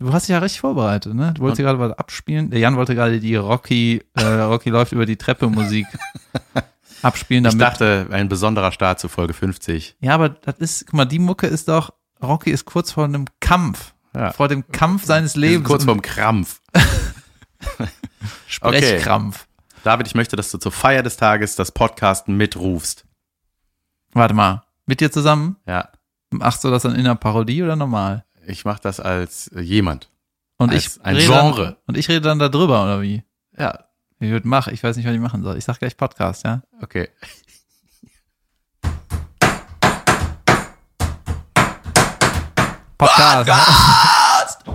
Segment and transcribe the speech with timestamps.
[0.00, 1.34] Du hast dich ja richtig vorbereitet, ne?
[1.34, 2.48] Du wolltest gerade was abspielen.
[2.50, 5.86] Der Jan wollte gerade die Rocky, äh, Rocky läuft über die Treppe Musik
[7.02, 7.44] abspielen.
[7.44, 9.96] Ich Damit, dachte, ein besonderer Start zu Folge 50.
[10.00, 11.92] ja, aber das ist, guck mal, die Mucke ist doch,
[12.22, 13.92] Rocky ist kurz vor einem Kampf.
[14.14, 14.32] Ja.
[14.32, 15.68] Vor dem Kampf seines Lebens.
[15.68, 16.62] kurz und vorm Krampf.
[18.46, 19.46] Sprechkrampf.
[19.84, 23.04] David, ich möchte, dass du zur Feier des Tages das Podcasten mitrufst.
[24.12, 24.64] Warte mal.
[24.86, 25.56] Mit dir zusammen?
[25.66, 25.90] Ja,
[26.30, 28.24] Machst du das dann in einer Parodie oder normal?
[28.50, 30.10] Ich mache das als äh, jemand.
[30.58, 31.64] Und Als ich ein rede Genre.
[31.64, 33.22] Dann, und ich rede dann darüber, oder wie?
[33.56, 33.86] Ja,
[34.18, 35.56] Ich mach, ich weiß nicht, was ich machen soll.
[35.56, 36.62] Ich sag gleich Podcast, ja?
[36.82, 37.08] okay.
[42.98, 44.64] Podcast.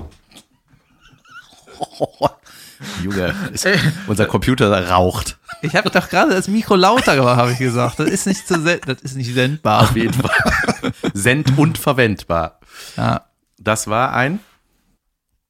[3.04, 3.68] Junge, ist,
[4.08, 5.38] unser Computer raucht.
[5.62, 8.00] Ich habe doch gerade das Mikro lauter gemacht, habe ich gesagt.
[8.00, 9.84] Das ist nicht zu send das ist nicht sendbar.
[9.84, 10.92] Auf jeden Fall.
[11.14, 12.60] Send- und verwendbar.
[12.98, 13.26] Ja.
[13.58, 14.40] Das war ein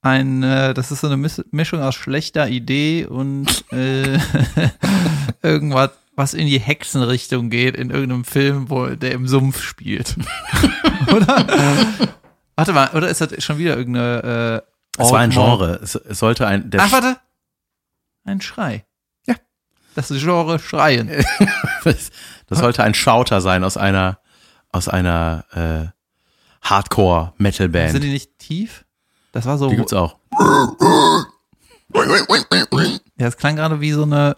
[0.02, 4.20] Ein, äh, das ist so eine Mis Mischung aus schlechter Idee und äh,
[5.42, 10.16] irgendwas, was in die Hexenrichtung geht in irgendeinem Film, wo der im Sumpf spielt.
[11.12, 11.46] oder?
[12.56, 14.64] Warte mal, oder ist das schon wieder irgendeine
[14.98, 15.32] äh, Es war ein?
[15.32, 15.80] Genre.
[15.82, 16.72] Es, es sollte ein.
[16.78, 17.18] Ach, warte.
[18.24, 18.86] Ein Schrei.
[19.26, 19.36] Ja.
[19.94, 21.10] Das Genre Schreien.
[21.84, 22.12] das,
[22.48, 24.20] das sollte ein Schauter sein aus einer
[24.72, 25.96] aus einer äh,
[26.66, 27.92] Hardcore-Metal-Band.
[27.92, 28.86] Sind die nicht tief?
[29.32, 29.70] Das war so.
[29.70, 30.18] Die gibt's auch.
[33.18, 34.38] Ja, es klang gerade wie so eine,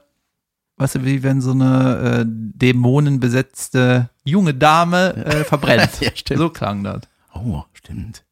[0.78, 5.90] weißt du, wie wenn so eine äh, dämonenbesetzte junge Dame äh, verbrennt.
[6.02, 6.40] Ja, stimmt.
[6.40, 7.02] So klang das.
[7.34, 8.24] Oh, stimmt.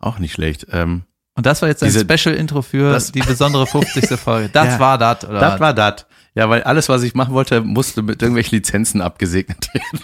[0.00, 0.66] Auch nicht schlecht.
[0.72, 1.04] Ähm,
[1.34, 4.18] Und das war jetzt ein Special-Intro für die besondere 50.
[4.18, 4.48] Folge.
[4.50, 4.80] Das Ja.
[4.80, 5.40] war das, oder?
[5.40, 6.06] das war das.
[6.34, 10.00] Ja, weil alles, was ich machen wollte, musste mit irgendwelchen Lizenzen abgesegnet werden.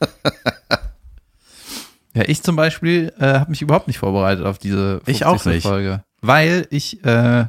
[2.14, 5.14] ja, ich zum Beispiel äh, habe mich überhaupt nicht vorbereitet auf diese 50.
[5.14, 5.62] Ich auch nicht.
[5.62, 6.04] Folge.
[6.20, 7.46] Weil ich äh,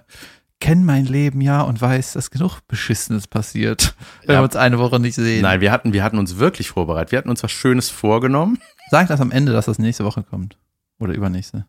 [0.60, 4.40] kenne mein Leben ja und weiß, dass genug Beschissenes passiert, wenn Ja.
[4.42, 5.42] wir uns eine Woche nicht sehen.
[5.42, 7.12] Nein, wir hatten, wir hatten uns wirklich vorbereitet.
[7.12, 8.58] Wir hatten uns was Schönes vorgenommen.
[8.90, 10.58] Sag das am Ende, dass das nächste Woche kommt.
[11.00, 11.66] Oder übernächste.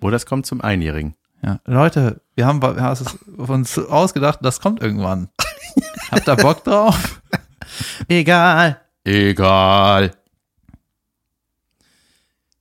[0.00, 1.14] Oder es kommt zum Einjährigen.
[1.42, 3.04] Ja, Leute, wir haben, wir haben es
[3.36, 5.28] uns ausgedacht, das kommt irgendwann.
[6.12, 7.20] Habt ihr Bock drauf?
[8.08, 8.80] Egal.
[9.04, 10.12] Egal.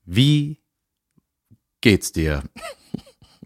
[0.07, 0.59] Wie
[1.81, 2.41] geht's dir?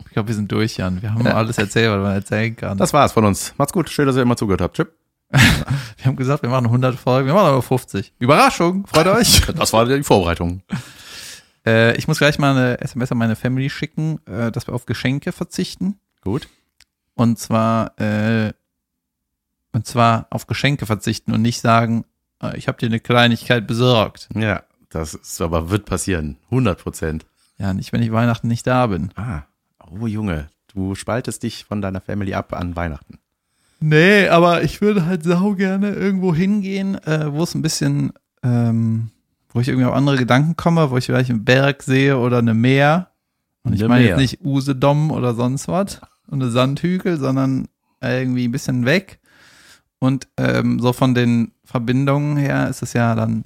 [0.05, 1.01] Ich glaube, wir sind durch, Jan.
[1.01, 2.77] Wir haben alles erzählt, was man erzählen kann.
[2.77, 3.53] Das war's von uns.
[3.57, 3.89] Macht's gut.
[3.89, 4.75] Schön, dass ihr immer zugehört habt.
[4.75, 4.87] Tschüss.
[5.31, 8.11] wir haben gesagt, wir machen 100 Folgen, wir machen aber 50.
[8.19, 9.39] Überraschung, freut euch.
[9.55, 10.63] Das war die Vorbereitung.
[11.65, 14.85] äh, ich muss gleich mal eine SMS an meine Family schicken, äh, dass wir auf
[14.85, 15.97] Geschenke verzichten.
[16.19, 16.49] Gut.
[17.13, 18.51] Und zwar, äh,
[19.71, 22.03] und zwar auf Geschenke verzichten und nicht sagen,
[22.43, 24.27] äh, ich habe dir eine Kleinigkeit besorgt.
[24.35, 26.37] Ja, das ist aber wird passieren.
[26.51, 27.25] 100 Prozent.
[27.57, 29.11] Ja, nicht, wenn ich Weihnachten nicht da bin.
[29.15, 29.43] Ah.
[29.89, 30.49] Oh, Junge.
[30.73, 33.19] Du spaltest dich von deiner Family ab an Weihnachten.
[33.79, 38.13] Nee, aber ich würde halt sau gerne irgendwo hingehen, äh, wo es ein bisschen,
[38.43, 39.09] ähm,
[39.49, 42.53] wo ich irgendwie auf andere Gedanken komme, wo ich vielleicht einen Berg sehe oder eine
[42.53, 43.09] Meer.
[43.63, 47.67] Und ich Eine meine jetzt nicht Usedom oder sonst was und eine Sandhügel, sondern
[48.01, 49.19] irgendwie ein bisschen weg.
[49.99, 53.43] Und ähm, so von den Verbindungen her ist es ja dann,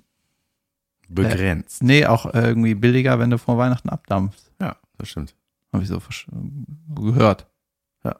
[1.09, 1.83] Begrenzt.
[1.83, 4.51] nee, auch irgendwie billiger, wenn du vor Weihnachten abdampfst.
[4.61, 5.35] Ja, das stimmt.
[5.73, 6.01] Habe ich so
[6.95, 7.47] gehört.
[8.03, 8.15] Ja.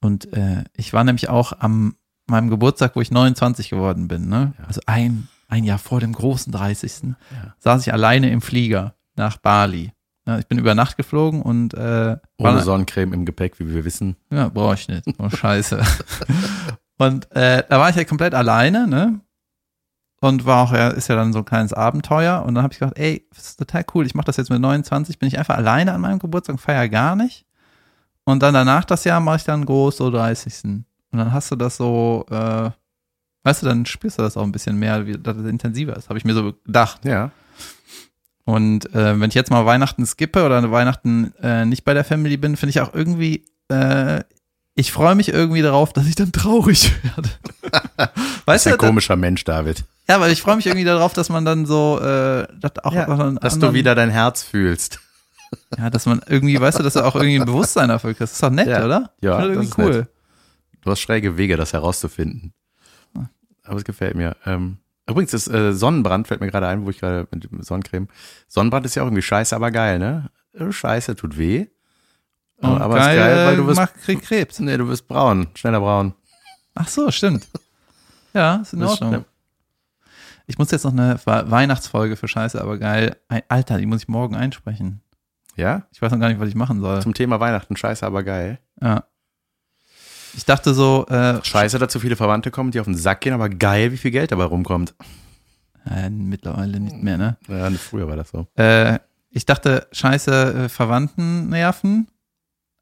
[0.00, 1.96] Und äh, ich war nämlich auch am
[2.28, 4.52] meinem Geburtstag, wo ich 29 geworden bin, ne?
[4.58, 4.64] Ja.
[4.66, 7.02] Also ein, ein Jahr vor dem großen 30.
[7.04, 7.54] Ja.
[7.58, 9.92] saß ich alleine im Flieger nach Bali.
[10.26, 14.16] Ja, ich bin über Nacht geflogen und äh, Ohne Sonnencreme im Gepäck, wie wir wissen.
[14.30, 15.06] ja, brauche ich nicht.
[15.18, 15.82] Oh, scheiße.
[16.98, 19.20] und äh, da war ich ja komplett alleine, ne?
[20.20, 22.42] Und war auch, ja, ist ja dann so ein kleines Abenteuer.
[22.44, 24.04] Und dann habe ich gedacht, ey, das ist total cool.
[24.04, 27.14] Ich mache das jetzt mit 29, bin ich einfach alleine an meinem Geburtstag, feier gar
[27.14, 27.44] nicht.
[28.24, 30.64] Und dann danach das Jahr mache ich dann groß so 30.
[30.64, 32.70] Und dann hast du das so, äh,
[33.44, 36.08] weißt du, dann spürst du das auch ein bisschen mehr, wie, dass es intensiver ist,
[36.08, 37.04] habe ich mir so gedacht.
[37.04, 37.30] Ja.
[38.44, 42.36] Und äh, wenn ich jetzt mal Weihnachten skippe oder Weihnachten äh, nicht bei der Family
[42.38, 44.22] bin, finde ich auch irgendwie, äh,
[44.74, 47.28] ich freue mich irgendwie darauf, dass ich dann traurig werde.
[47.96, 48.10] Das
[48.46, 48.82] weißt ist ein du?
[48.82, 49.84] da- komischer Mensch, David.
[50.08, 53.02] Ja, weil ich freue mich irgendwie darauf, dass man dann so, äh, dass auch Ja,
[53.08, 55.00] auch dass anderen- du wieder dein Herz fühlst.
[55.76, 58.20] ja, dass man irgendwie, weißt du, dass du auch irgendwie ein Bewusstsein dafür kriegst.
[58.22, 58.84] Das ist doch nett, Ja.
[58.84, 59.12] oder?
[59.20, 59.90] Ja, das irgendwie ist cool.
[60.00, 60.08] nett.
[60.82, 62.54] Du hast schräge Wege, das herauszufinden.
[63.64, 64.34] Aber es gefällt mir.
[64.46, 68.08] Ähm, übrigens, das äh, Sonnenbrand fällt mir gerade ein, wo ich gerade mit Sonnencreme.
[68.46, 70.30] Sonnenbrand ist ja auch irgendwie scheiße, aber geil, ne?
[70.54, 71.66] Äh, Scheiße, tut weh.
[72.56, 74.58] Und aber geil, ist geil, weil du wirst, macht, krieg Krebs.
[74.60, 76.14] nee, du wirst braun, schneller braun.
[76.74, 77.46] Ach so, stimmt.
[78.32, 79.24] Ja, ist in Das Ordnung.
[80.50, 83.16] Ich muss jetzt noch eine We- Weihnachtsfolge für Scheiße, aber geil.
[83.48, 85.02] Alter, die muss ich morgen einsprechen.
[85.56, 85.82] Ja?
[85.92, 87.02] Ich weiß noch gar nicht, was ich machen soll.
[87.02, 88.58] Zum Thema Weihnachten, scheiße, aber geil.
[88.80, 89.04] Ja.
[90.34, 93.32] Ich dachte so, äh, Scheiße, dass so viele Verwandte kommen, die auf den Sack gehen,
[93.34, 94.94] aber geil, wie viel Geld dabei rumkommt.
[95.90, 97.36] äh, mittlerweile nicht mehr, ne?
[97.48, 98.46] Ja, früher war das so.
[98.56, 98.98] Äh,
[99.30, 102.08] ich dachte, scheiße, äh, Verwandten nerven.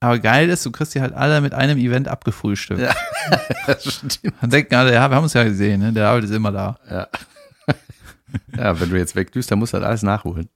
[0.01, 2.81] Aber geil ist, du kriegst die halt alle mit einem Event abgefrühstückt.
[2.81, 2.95] Ja.
[3.67, 4.35] Das stimmt.
[4.41, 5.93] Dann denken alle, ja, wir haben uns ja gesehen, ne?
[5.93, 6.79] Der David ist immer da.
[6.89, 7.09] Ja.
[8.57, 10.49] ja, wenn du jetzt wegdüst, dann musst du halt alles nachholen.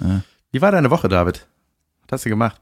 [0.00, 0.22] Ja.
[0.52, 1.46] Wie war deine Woche, David?
[2.08, 2.60] Was hast du gemacht?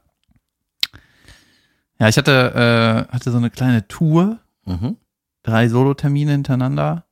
[1.99, 4.97] Ja, ich hatte, äh, hatte so eine kleine Tour, Mhm.
[5.43, 7.05] drei Solotermine hintereinander.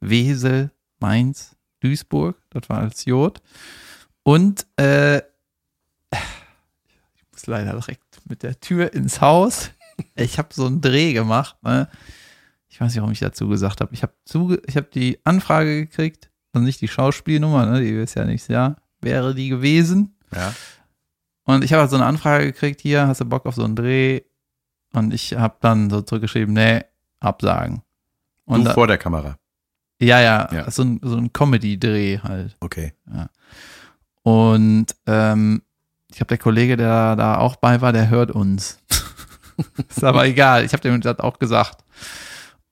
[0.00, 3.40] Wesel, Mainz, Duisburg, das war als Jod.
[4.22, 5.22] Und äh, ich
[7.32, 9.70] muss leider direkt mit der Tür ins Haus.
[10.14, 11.56] Ich habe so einen Dreh gemacht.
[11.62, 11.88] Ne?
[12.70, 13.92] Ich weiß nicht, warum ich dazu gesagt habe.
[13.92, 17.80] Ich habe habe die Anfrage gekriegt, also nicht die Schauspielnummer, ne?
[17.80, 20.16] die ist ja nicht ja, wäre die gewesen.
[20.34, 20.54] Ja.
[21.44, 23.74] Und ich habe halt so eine Anfrage gekriegt, hier, hast du Bock auf so einen
[23.76, 24.22] Dreh?
[24.92, 26.82] Und ich habe dann so zurückgeschrieben, nee,
[27.18, 27.82] absagen.
[28.44, 29.36] Und du da, vor der Kamera.
[30.00, 30.70] ja, ja, Ja.
[30.70, 32.56] so ein, so ein Comedy-Dreh halt.
[32.60, 32.92] Okay.
[34.22, 35.62] Und ähm,
[36.08, 38.78] ich glaube, der Kollege, der da auch bei war, der hört uns.
[39.88, 41.84] ist aber egal, ich habe dem das auch gesagt.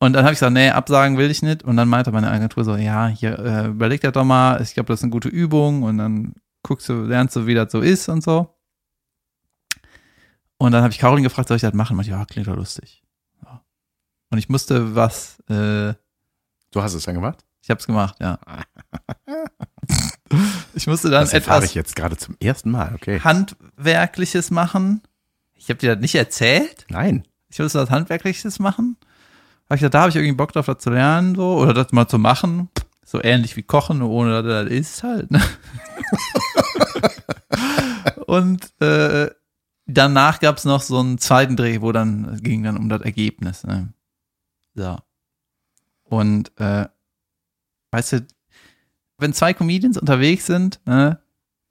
[0.01, 1.65] Und dann habe ich gesagt, nee, absagen will ich nicht.
[1.65, 4.89] Und dann meinte meine Agentur so, ja, hier, äh, überleg dir doch mal, ich glaube,
[4.89, 5.83] das ist eine gute Übung.
[5.83, 8.55] Und dann guckst du, lernst du, wie das so ist und so.
[10.59, 11.97] Und dann habe ich Caroline gefragt, soll ich das machen?
[11.97, 13.03] Meinte, ja, klingt doch lustig.
[13.45, 13.65] Ja.
[14.31, 15.95] Und ich musste was, äh,
[16.71, 17.45] Du hast es dann gemacht?
[17.69, 18.39] ich habe es gemacht, ja.
[20.75, 23.21] ich musste dann Das etwas ich jetzt gerade zum ersten Mal, okay.
[23.21, 25.03] Handwerkliches machen.
[25.55, 26.87] Ich habe dir das nicht erzählt.
[26.89, 27.25] Nein.
[27.51, 28.97] Ich musste was Handwerkliches machen.
[29.69, 31.93] Hab ich gedacht, da habe ich irgendwie Bock drauf, das zu lernen, so, oder das
[31.93, 32.71] mal zu machen.
[33.05, 35.31] So ähnlich wie Kochen, nur ohne dass das ist halt.
[35.31, 35.43] Ne?
[38.27, 39.31] Und äh,
[39.87, 43.03] danach gab es noch so einen zweiten Dreh, wo dann es ging dann um das
[43.03, 43.65] Ergebnis.
[43.65, 43.93] Ne?
[44.75, 44.99] So.
[46.05, 46.87] Und äh,
[47.91, 48.27] weißt du,
[49.19, 51.19] wenn zwei Comedians unterwegs sind, ne,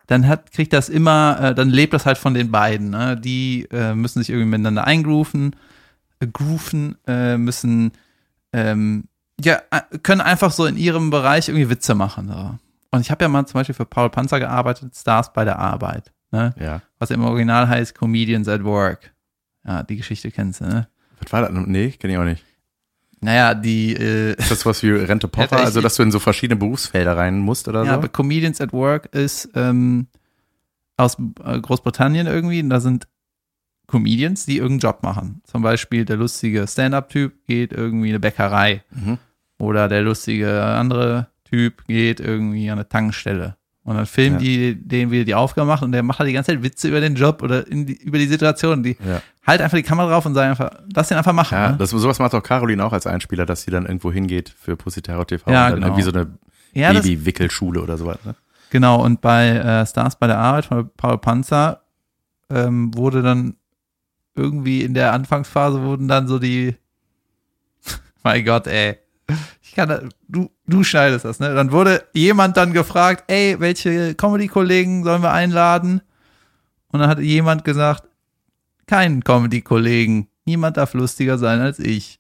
[0.07, 2.91] dann hat, kriegt das immer, äh, dann lebt das halt von den beiden.
[2.91, 3.17] Ne?
[3.17, 5.55] Die äh, müssen sich irgendwie miteinander eingrooven, äh,
[6.31, 7.91] grooven, äh, müssen,
[8.53, 9.05] ähm,
[9.39, 12.27] ja, äh, können einfach so in ihrem Bereich irgendwie Witze machen.
[12.29, 12.57] So.
[12.91, 16.11] Und ich habe ja mal zum Beispiel für Paul Panzer gearbeitet, Stars bei der Arbeit.
[16.31, 16.53] Ne?
[16.59, 16.81] Ja.
[16.99, 19.13] Was im Original heißt Comedians at Work.
[19.65, 20.87] Ja, die Geschichte kennst du, ne?
[21.21, 21.51] Was war das?
[21.53, 22.43] Nee, kenne ich auch nicht.
[23.19, 25.47] Naja, die, äh, Ist das was wie Rente Pocher?
[25.51, 27.97] Ja, ich- Also, dass du in so verschiedene Berufsfelder rein musst oder ja, so?
[27.97, 30.07] aber Comedians at Work ist ähm,
[30.97, 32.61] aus äh, Großbritannien irgendwie.
[32.61, 33.07] Und da sind
[33.87, 35.41] Comedians, die irgendeinen Job machen.
[35.45, 38.83] Zum Beispiel der lustige Stand-up-Typ geht irgendwie in eine Bäckerei.
[38.91, 39.17] Mhm.
[39.59, 43.55] Oder der lustige andere Typ geht irgendwie an eine Tankstelle.
[43.83, 44.41] Und dann filmen Ja.
[44.41, 46.89] die den, wie er die Aufgabe macht und der macht halt die ganze Zeit Witze
[46.89, 48.83] über den Job oder die, über die Situation.
[48.83, 49.21] Die Ja.
[49.45, 51.55] halt einfach die Kamera drauf und sagen einfach, lass den einfach machen.
[51.55, 51.77] Ja, ne?
[51.77, 55.25] das, sowas macht auch Caroline auch als Einspieler, dass sie dann irgendwo hingeht für Terror
[55.25, 55.87] TV Ja, und dann genau.
[55.87, 56.27] irgendwie so eine
[56.73, 58.17] ja Baby-Wickelschule oder sowas.
[58.25, 58.35] Ne?
[58.71, 61.79] Genau, und bei äh, Stars bei der Arbeit von Paul Panzer
[62.49, 63.55] ähm, wurde dann
[64.37, 66.75] irgendwie in der Anfangsphase wurden dann so die,
[68.23, 68.97] mein Gott, ey,
[69.61, 71.53] ich kann, da- du, du schneidest das, ne?
[71.53, 76.01] Dann wurde jemand dann gefragt, ey, welche Comedy-Kollegen sollen wir einladen?
[76.89, 78.03] Und dann hat jemand gesagt,
[78.87, 82.19] keinen Comedy-Kollegen, niemand darf lustiger sein als ich.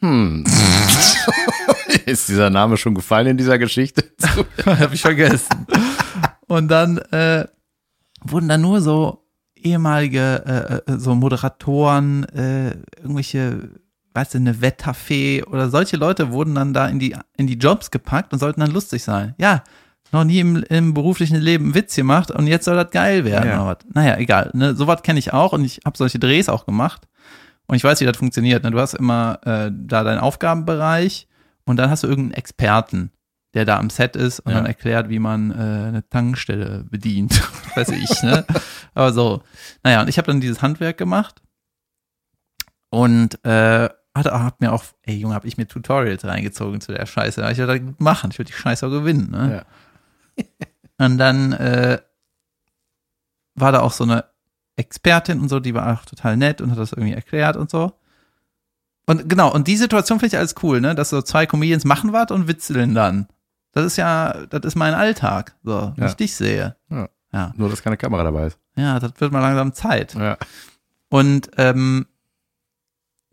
[0.00, 0.44] Hm.
[2.06, 4.04] Ist dieser Name schon gefallen in dieser Geschichte?
[4.66, 5.66] Hab ich vergessen.
[6.48, 7.46] Und dann äh,
[8.22, 9.21] wurden da nur so
[9.64, 13.70] ehemalige äh, äh, so Moderatoren, äh, irgendwelche,
[14.14, 17.90] weißt du, eine Wetterfee oder solche Leute wurden dann da in die in die Jobs
[17.90, 19.34] gepackt und sollten dann lustig sein.
[19.38, 19.62] Ja,
[20.12, 23.48] noch nie im, im beruflichen Leben einen Witz gemacht und jetzt soll das geil werden.
[23.48, 23.62] Ja.
[23.62, 23.94] oder was.
[23.94, 24.50] Naja, egal.
[24.52, 27.08] Ne, sowas kenne ich auch und ich habe solche Drehs auch gemacht.
[27.66, 28.62] Und ich weiß, wie das funktioniert.
[28.64, 28.70] Ne?
[28.70, 31.28] Du hast immer äh, da deinen Aufgabenbereich
[31.64, 33.10] und dann hast du irgendeinen Experten,
[33.54, 34.58] der da am Set ist und Ja.
[34.58, 37.42] dann erklärt, wie man äh, eine Tankstelle bedient.
[37.76, 38.46] weiß ich, ne?
[38.94, 39.42] Aber so.
[39.82, 41.42] Naja, und ich habe dann dieses Handwerk gemacht
[42.90, 47.06] und äh, hatte, hab mir auch, ey Junge, hab ich mir Tutorials reingezogen zu der
[47.06, 47.40] Scheiße.
[47.50, 49.64] Ich wollte das gut machen, ich wollte die Scheiße auch gewinnen, ne?
[50.38, 50.44] Ja.
[51.06, 51.98] Und dann äh,
[53.54, 54.24] war da auch so eine
[54.76, 57.92] Expertin und so, die war auch total nett und hat das irgendwie erklärt und so.
[59.06, 60.94] Und genau, und die Situation finde ich alles cool, ne?
[60.94, 63.26] Dass so zwei Comedians machen was und witzeln dann.
[63.72, 66.10] Das ist ja, das ist mein Alltag, so, wenn Ja.
[66.10, 66.76] ich dich sehe.
[66.90, 67.08] Ja.
[67.32, 67.52] Ja.
[67.56, 68.58] Nur, dass keine Kamera dabei ist.
[68.76, 70.14] Ja, das wird mal langsam Zeit.
[70.14, 70.36] Ja.
[71.08, 72.06] Und ähm,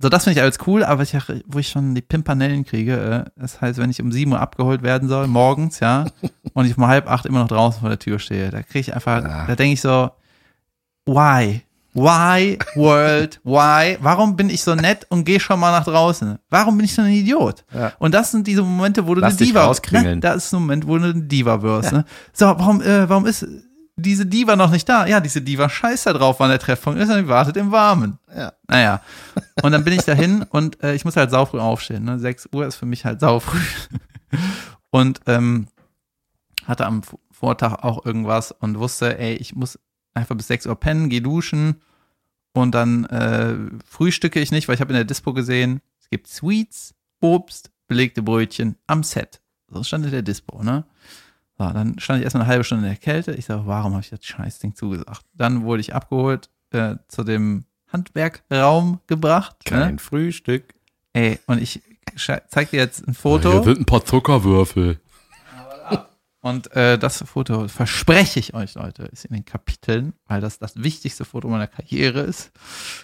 [0.01, 1.13] so, das finde ich alles cool, aber ich,
[1.45, 4.81] wo ich schon die Pimpanellen kriege, äh, das heißt, wenn ich um 7 Uhr abgeholt
[4.81, 6.05] werden soll, morgens, ja,
[6.53, 8.93] und ich um halb acht immer noch draußen vor der Tür stehe, da kriege ich
[8.95, 9.45] einfach, Ja.
[9.45, 10.09] da denke ich so,
[11.05, 11.61] why?
[11.93, 13.97] Why, world, why?
[13.99, 16.37] Warum bin ich so nett und gehe schon mal nach draußen?
[16.49, 17.65] Warum bin ich so ein Idiot?
[17.73, 17.93] Ja.
[17.97, 20.19] Und das sind diese Momente, wo du Lass eine Diva, ne?
[20.19, 21.91] da ist ein Moment, wo du eine Diva wirst.
[21.91, 22.05] Ne?
[22.31, 23.45] So, warum, äh, warum ist
[23.95, 25.07] diese Diva noch nicht da?
[25.07, 28.19] Ja, diese Diva scheißt da drauf, wann der Treffpunkt ist und die wartet im Warmen.
[28.35, 28.53] Ja.
[28.67, 29.01] Naja.
[29.63, 32.05] Und dann bin ich dahin und äh, ich muss halt saufrüh aufstehen.
[32.05, 32.19] Ne?
[32.19, 33.59] 6 Uhr ist für mich halt saufrüh.
[34.91, 35.67] Und ähm,
[36.65, 39.79] hatte am Vortag auch irgendwas und wusste, ey, ich muss
[40.13, 41.81] einfach bis 6 Uhr pennen, geh duschen
[42.53, 46.27] und dann äh, frühstücke ich nicht, weil ich habe in der Dispo gesehen, es gibt
[46.27, 49.41] Sweets, Obst, belegte Brötchen am Set.
[49.67, 50.85] So stand in der Dispo, ne?
[51.57, 53.33] So, dann stand ich erstmal eine halbe Stunde in der Kälte.
[53.33, 55.25] Ich sage, warum habe ich das Scheißding zugesagt?
[55.33, 59.57] Dann wurde ich abgeholt, äh, zu dem Handwerkraum gebracht.
[59.69, 59.77] Ne?
[59.77, 60.73] Kein Frühstück.
[61.13, 61.81] Ey, und ich
[62.15, 63.51] zeig dir jetzt ein Foto.
[63.51, 64.99] Hier sind ein paar Zuckerwürfel.
[66.41, 70.81] Und äh, das Foto, verspreche ich euch, Leute, ist in den Kapiteln, weil das das
[70.81, 72.51] wichtigste Foto meiner Karriere ist.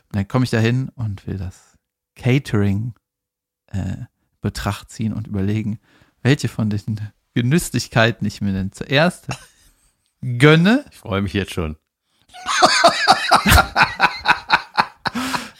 [0.09, 1.77] Und dann komme ich da hin und will das
[2.15, 2.93] Catering
[3.67, 4.05] äh,
[4.39, 5.79] Betracht ziehen und überlegen,
[6.21, 7.01] welche von den
[7.33, 9.27] Genüsslichkeiten ich mir denn zuerst
[10.21, 10.85] gönne.
[10.91, 11.75] Ich freue mich jetzt schon.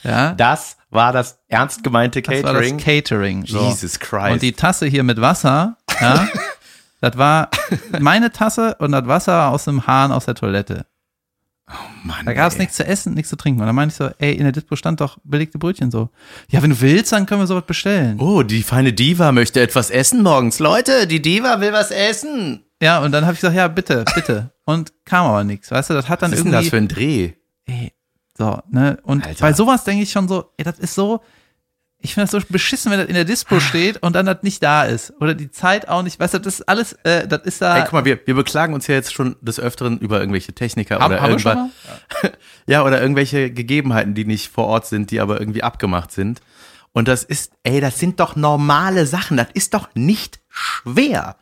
[0.02, 2.78] Ja, Das war das ernst gemeinte das war das Catering.
[2.78, 3.46] Catering.
[3.46, 3.68] So.
[3.68, 4.32] Jesus Christ.
[4.34, 6.28] Und die Tasse hier mit Wasser, ja,
[7.10, 7.50] das war
[8.00, 10.86] meine Tasse und das Wasser aus dem Hahn aus der Toilette.
[12.04, 13.60] Mann, Da gab es nichts zu essen, nichts zu trinken.
[13.60, 16.10] Und dann meinte ich so, ey, in der Dispo stand doch belegte Brötchen so.
[16.48, 18.20] Ja, wenn du willst, dann können wir sowas bestellen.
[18.20, 20.60] Oh, die feine Diva möchte etwas essen morgens.
[20.60, 22.64] Leute, die Diva will was essen.
[22.80, 24.52] Ja, und dann habe ich gesagt, ja, bitte, bitte.
[24.64, 25.70] Und kam aber nichts.
[25.70, 26.64] Weißt du, das hat dann Was ist denn irgendwie.
[26.66, 27.32] das für ein Dreh?
[27.66, 27.92] ey,
[28.38, 28.98] so, ne?
[29.02, 29.40] Und Alter.
[29.40, 31.20] bei sowas denke ich schon so, ey, das ist so.
[31.98, 34.62] Ich finde das so beschissen, wenn das in der Dispo steht und dann das nicht
[34.62, 35.12] da ist.
[35.18, 36.20] Oder die Zeit auch nicht.
[36.20, 37.78] Weißt du, das ist alles, äh, das ist da.
[37.78, 40.98] Ey, guck mal, wir, wir beklagen uns ja jetzt schon des Öfteren über irgendwelche Techniker
[40.98, 42.32] Haben- oder haben wir schon irgendwas.
[42.66, 46.40] Ja, oder irgendwelche Gegebenheiten, die nicht vor Ort sind, die aber irgendwie abgemacht sind.
[46.92, 49.36] Und das ist, ey, das sind doch normale Sachen.
[49.36, 51.36] Das ist doch nicht schwer.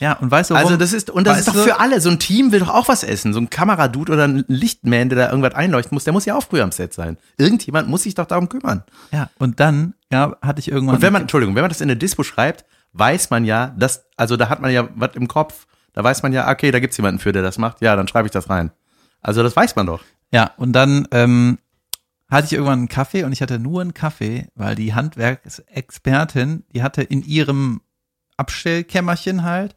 [0.00, 2.00] Ja, und weißt du, Also warum- das ist, und das weißt ist doch für alle.
[2.00, 3.32] So ein Team will doch auch was essen.
[3.32, 6.42] So ein Kameradude oder ein Lichtman, der da irgendwas einleuchten muss, der muss ja auch
[6.42, 7.16] früh am Set sein.
[7.38, 8.82] Irgendjemand muss sich doch darum kümmern.
[9.12, 10.96] Ja, und dann, ja, hatte ich irgendwann.
[10.96, 12.64] Und wenn man, Entschuldigung, wenn man das in der Dispo schreibt,
[12.94, 15.66] weiß man ja, dass, also da hat man ja was im Kopf.
[15.92, 17.80] Da weiß man ja, okay, da gibt's jemanden für, der das macht.
[17.80, 18.70] Ja, dann schreibe ich das rein.
[19.20, 20.02] Also das weiß man doch.
[20.32, 21.58] Ja, und dann ähm,
[22.30, 26.82] hatte ich irgendwann einen Kaffee und ich hatte nur einen Kaffee, weil die Handwerksexpertin, die
[26.82, 27.80] hatte in ihrem
[28.40, 29.74] Abstellkämmerchen halt,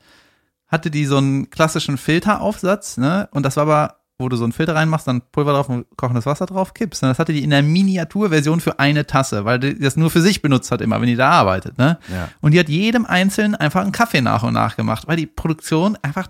[0.67, 3.27] hatte die so einen klassischen Filteraufsatz, ne?
[3.31, 6.25] Und das war aber, wo du so einen Filter reinmachst, dann Pulver drauf und kochendes
[6.25, 7.03] Wasser drauf kippst.
[7.03, 10.21] Und das hatte die in der Miniaturversion für eine Tasse, weil die das nur für
[10.21, 11.99] sich benutzt hat immer, wenn die da arbeitet, ne?
[12.11, 12.29] Ja.
[12.41, 15.97] Und die hat jedem Einzelnen einfach einen Kaffee nach und nach gemacht, weil die Produktion
[16.01, 16.27] einfach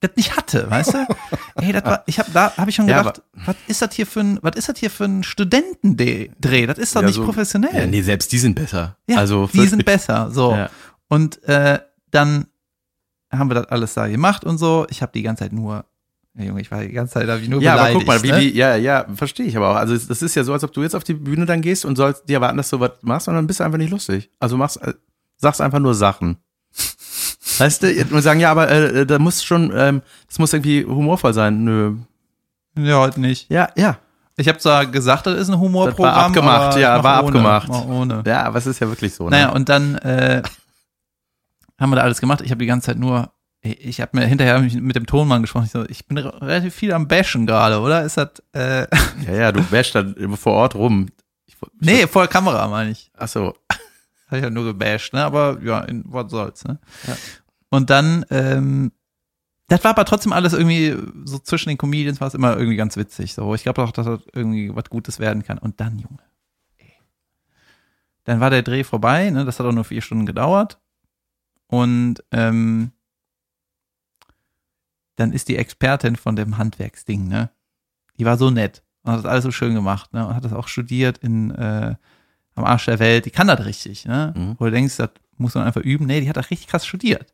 [0.00, 1.06] das nicht hatte, weißt du?
[1.56, 4.06] Ey, das war, ich hab, da habe ich schon Ja, gedacht, was ist das hier
[4.06, 6.66] für ein, was ist das hier für ein Studentendreh?
[6.66, 7.74] Das ist doch Ja, nicht so- professionell.
[7.74, 8.96] Ja, nee, selbst die sind besser.
[9.06, 10.30] Ja, also die sind besser.
[10.30, 10.52] So.
[10.52, 10.68] Ja.
[11.08, 11.78] Und äh,
[12.10, 12.46] dann
[13.30, 14.86] haben wir das alles da gemacht und so.
[14.90, 15.84] Ich habe die ganze Zeit nur,
[16.34, 18.40] Junge, ich war die ganze Zeit da wie nur Ja, aber guck mal, wie, ne?
[18.40, 19.76] wie, ja, ja, verstehe ich aber auch.
[19.76, 21.96] Also das ist ja so, als ob du jetzt auf die Bühne dann gehst und
[21.96, 24.30] sollst dir erwarten, dass du was machst und dann bist du einfach nicht lustig.
[24.38, 24.94] Also machst, äh,
[25.36, 26.36] sagst einfach nur Sachen.
[27.58, 31.32] Weißt du, und sagen, ja, aber äh, da muss schon, ähm, das muss irgendwie humorvoll
[31.32, 31.64] sein.
[31.64, 31.94] Nö.
[32.78, 33.50] Ja, heute nicht.
[33.50, 33.98] Ja, ja.
[34.38, 36.34] Ich habe zwar gesagt, das ist ein Humorprogramm.
[36.34, 37.68] Das war abgemacht, ja, war ohne, abgemacht.
[37.68, 38.22] mach ohne.
[38.26, 39.24] Ja, aber es ist ja wirklich so.
[39.24, 39.30] Ne?
[39.30, 40.42] Naja, und dann äh,
[41.78, 42.40] haben wir da alles gemacht.
[42.40, 45.64] Ich habe die ganze Zeit nur, ich habe mir hinterher mit dem Tonmann gesprochen.
[45.66, 48.02] Ich so, ich bin re- relativ viel am Bashen gerade, oder?
[48.04, 48.86] Ist das, äh,
[49.26, 51.08] ja, ja, du wäschst dann vor Ort rum.
[51.46, 53.10] Ich, nee, vor der Kamera meine ich.
[53.16, 53.54] Ach so.
[54.28, 55.24] Habe ich ja nur gebasht, ne?
[55.24, 56.78] Aber ja, in, was soll's, ne?
[57.06, 57.16] Ja.
[57.70, 58.90] Und dann, ähm,
[59.68, 62.96] das war aber trotzdem alles irgendwie, so zwischen den Comedians war es immer irgendwie ganz
[62.96, 63.34] witzig.
[63.34, 65.58] So, ich glaube auch, dass das irgendwie was Gutes werden kann.
[65.58, 66.18] Und dann, Junge,
[66.78, 66.92] ey.
[68.24, 69.44] Dann war der Dreh vorbei, ne?
[69.44, 70.78] Das hat auch nur vier Stunden gedauert.
[71.68, 72.92] Und ähm,
[75.16, 77.50] dann ist die Expertin von dem Handwerksding, ne?
[78.18, 80.26] Die war so nett und hat das alles so schön gemacht, ne?
[80.26, 81.94] Und hat das auch studiert in äh,
[82.54, 83.26] am Arsch der Welt.
[83.26, 84.34] Die kann das richtig, ne?
[84.36, 84.56] Mhm.
[84.58, 86.06] Wo du denkst, das muss man einfach üben.
[86.06, 87.32] Nee, die hat das richtig krass studiert.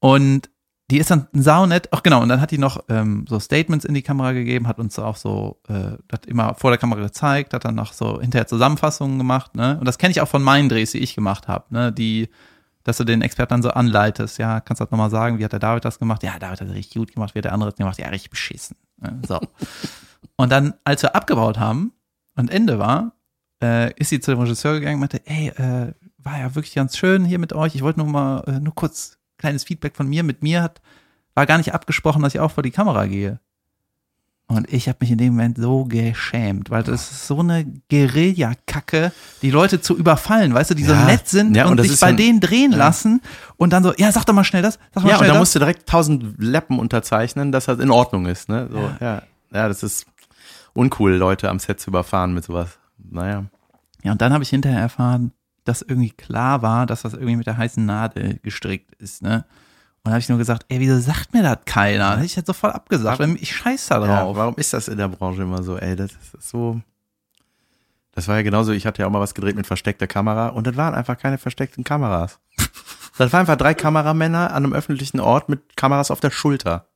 [0.00, 0.50] Und
[0.90, 1.88] die ist dann saunett.
[1.92, 4.78] Ach genau, und dann hat die noch ähm, so Statements in die Kamera gegeben, hat
[4.78, 8.46] uns auch so äh, das immer vor der Kamera gezeigt, hat dann noch so hinterher
[8.46, 9.78] Zusammenfassungen gemacht, ne?
[9.78, 11.92] Und das kenne ich auch von meinen Drehs, die ich gemacht habe, ne?
[11.92, 12.28] Die,
[12.84, 15.52] dass du den Experten dann so anleitest, ja, kannst du das nochmal sagen, wie hat
[15.52, 16.22] der David das gemacht?
[16.22, 17.98] Ja, David hat das richtig gut gemacht, wie hat der andere das gemacht?
[17.98, 18.76] Ja, richtig beschissen.
[19.26, 19.40] So.
[20.36, 21.92] und dann, als wir abgebaut haben
[22.36, 23.12] und Ende war,
[23.62, 26.96] äh, ist sie zu dem Regisseur gegangen und meinte, ey, äh, war ja wirklich ganz
[26.96, 27.74] schön hier mit euch.
[27.74, 30.22] Ich wollte nur mal, äh, nur kurz kleines Feedback von mir.
[30.22, 30.80] Mit mir hat,
[31.34, 33.40] war gar nicht abgesprochen, dass ich auch vor die Kamera gehe.
[34.56, 39.12] Und ich habe mich in dem Moment so geschämt, weil das ist so eine Guerilla-Kacke,
[39.42, 41.04] die Leute zu überfallen, weißt du, die so Ja.
[41.04, 43.20] nett sind Ja, und und, sich bei dann- denen drehen lassen
[43.56, 45.34] und dann so, ja, sag doch mal schnell das, sag mal Ja, und schnell da
[45.34, 45.40] das.
[45.40, 48.68] musst du direkt tausend Lappen unterzeichnen, dass das in Ordnung ist, ne?
[48.70, 49.22] So, ja.
[49.52, 49.68] ja.
[49.68, 50.06] das ist
[50.74, 52.78] uncool, Leute am Set zu überfahren mit sowas.
[52.98, 53.44] Naja.
[54.02, 55.32] Ja, und dann habe ich hinterher erfahren,
[55.64, 59.44] dass irgendwie klar war, dass das irgendwie mit der heißen Nadel gestrickt ist, ne?
[60.04, 61.98] Und dann habe ich nur gesagt, ey, wieso sagt mir das keiner?
[62.10, 64.36] Da hätte ich jetzt sofort abgesagt, weil ich scheiß da Ja, drauf.
[64.36, 65.94] warum ist das in der Branche immer so, ey?
[65.94, 66.80] Das ist so.
[68.10, 70.66] Das war ja genauso, ich hatte ja auch mal was gedreht mit versteckter Kamera und
[70.66, 72.38] das waren einfach keine versteckten Kameras.
[73.18, 76.86] Das waren einfach drei Kameramänner an einem öffentlichen Ort mit Kameras auf der Schulter,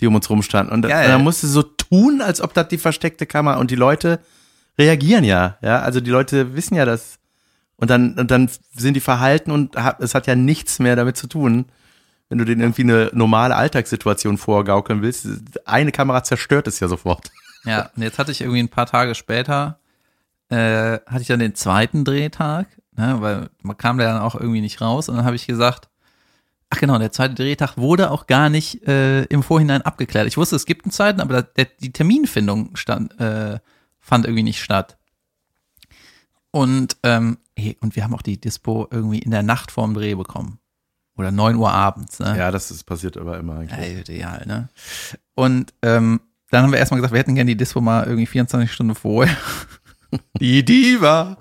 [0.00, 0.74] die um uns rumstanden.
[0.74, 4.18] Und dann musste so tun, als ob das die versteckte Kamera und die Leute
[4.76, 5.78] reagieren ja, ja.
[5.82, 7.19] Also die Leute wissen ja das.
[7.80, 11.26] Und dann, und dann sind die verhalten und es hat ja nichts mehr damit zu
[11.26, 11.64] tun,
[12.28, 15.26] wenn du denen irgendwie eine normale Alltagssituation vorgaukeln willst.
[15.64, 17.30] Eine Kamera zerstört es ja sofort.
[17.64, 19.78] Ja, und jetzt hatte ich irgendwie ein paar Tage später,
[20.50, 24.60] äh, hatte ich dann den zweiten Drehtag, ne, weil man kam da dann auch irgendwie
[24.60, 25.88] nicht raus und dann habe ich gesagt,
[26.68, 30.26] ach genau, der zweite Drehtag wurde auch gar nicht äh, im Vorhinein abgeklärt.
[30.26, 33.58] Ich wusste, es gibt einen zweiten, aber der, die Terminfindung stand, äh,
[33.98, 34.96] fand irgendwie nicht statt.
[36.52, 40.14] Und, ähm, ey, und wir haben auch die Dispo irgendwie in der Nacht vorm Dreh
[40.14, 40.58] bekommen.
[41.16, 42.34] Oder 9 Uhr abends, ne?
[42.38, 43.78] Ja, das ist passiert aber immer eigentlich.
[43.78, 44.68] Ja, ideal, ne?
[45.34, 48.72] Und ähm, dann haben wir erstmal gesagt, wir hätten gerne die Dispo mal irgendwie 24
[48.72, 49.36] Stunden vorher.
[50.40, 51.36] die Diva.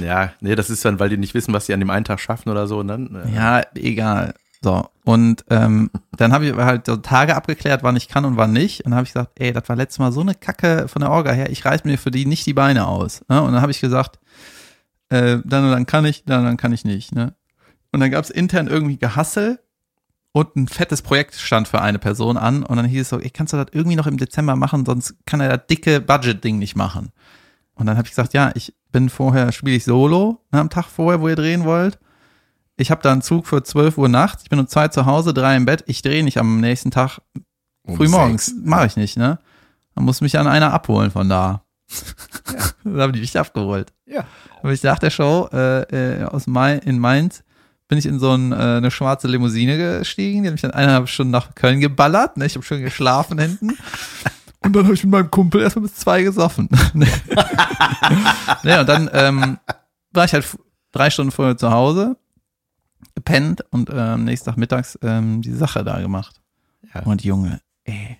[0.00, 2.04] Ja, ja, nee, das ist dann, weil die nicht wissen, was die an dem einen
[2.04, 2.78] Tag schaffen oder so.
[2.78, 4.34] Und dann, äh, Ja, egal.
[4.62, 8.52] So, und ähm, dann habe ich halt so Tage abgeklärt, wann ich kann und wann
[8.52, 8.80] nicht.
[8.80, 11.10] Und dann habe ich gesagt, ey, das war letztes Mal so eine Kacke von der
[11.10, 13.22] Orga her, ich reiß mir für die nicht die Beine aus.
[13.28, 13.42] Ne?
[13.42, 14.18] Und dann habe ich gesagt,
[15.08, 17.14] äh, dann und dann kann ich, dann und dann kann ich nicht.
[17.14, 17.34] Ne?
[17.92, 19.60] Und dann gab es intern irgendwie Gehassel
[20.32, 22.64] und ein fettes Projekt stand für eine Person an.
[22.64, 25.14] Und dann hieß es so, ey, kannst du das irgendwie noch im Dezember machen, sonst
[25.26, 27.12] kann er das dicke Budget-Ding nicht machen.
[27.76, 30.86] Und dann habe ich gesagt, ja, ich bin vorher, spiele ich Solo ne, am Tag
[30.86, 31.98] vorher, wo ihr drehen wollt.
[32.76, 34.42] Ich habe da einen Zug für 12 Uhr nachts.
[34.42, 35.84] Ich bin um zwei zu Hause, drei im Bett.
[35.86, 37.20] Ich drehe nicht am nächsten Tag
[37.84, 38.54] um früh morgens.
[38.64, 39.38] Mache ich nicht, ne?
[39.94, 41.62] Man muss mich an einer abholen von da.
[42.82, 43.92] Dann haben die mich abgeholt.
[44.06, 44.24] Ja.
[44.64, 47.44] Aber ich nach der Show äh, äh, aus Main, in Mainz
[47.86, 50.42] bin ich in so ein, äh, eine schwarze Limousine gestiegen.
[50.42, 52.38] Die hat mich dann eineinhalb Stunden nach Köln geballert.
[52.38, 52.46] Ne?
[52.46, 53.76] Ich habe schön geschlafen hinten.
[54.60, 56.70] Und dann habe ich mit meinem Kumpel erstmal bis zwei gesoffen.
[56.94, 57.06] nee.
[58.62, 59.58] nee, und dann ähm,
[60.12, 60.46] war ich halt
[60.92, 62.16] drei Stunden vorher zu Hause,
[63.14, 66.40] gepennt und am nächsten Tag mittags ähm, die Sache da gemacht.
[66.94, 67.02] Ja.
[67.02, 68.16] Und Junge, ey.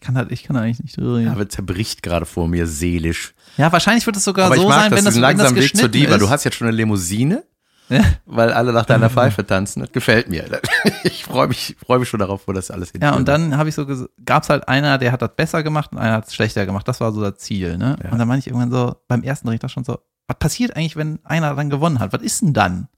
[0.00, 1.28] Ich kann halt, ich kann eigentlich nicht drüber reden.
[1.28, 3.34] Aber zerbricht gerade vor mir seelisch.
[3.58, 5.38] Ja, wahrscheinlich wird es sogar Aber so ich mag sein, das, wenn das, diesen wenn
[5.38, 6.14] das Weg geschnitten Diva.
[6.14, 6.22] ist.
[6.22, 7.44] Du hast jetzt schon eine Limousine,
[7.90, 8.02] ja.
[8.24, 9.80] weil alle nach deiner Pfeife tanzen.
[9.80, 10.60] Das gefällt mir.
[11.04, 13.74] Ich freue mich, freue mich schon darauf, wo das alles ja, und dann habe ich
[13.74, 13.86] so,
[14.24, 16.88] gab es halt einer, der hat das besser gemacht und einer hat es schlechter gemacht.
[16.88, 17.96] Das war so das Ziel, ne?
[18.02, 18.10] Ja.
[18.10, 21.20] Und dann meine ich irgendwann so, beim ersten Richter schon so, was passiert eigentlich, wenn
[21.24, 22.12] einer dann gewonnen hat?
[22.12, 22.88] Was ist denn dann?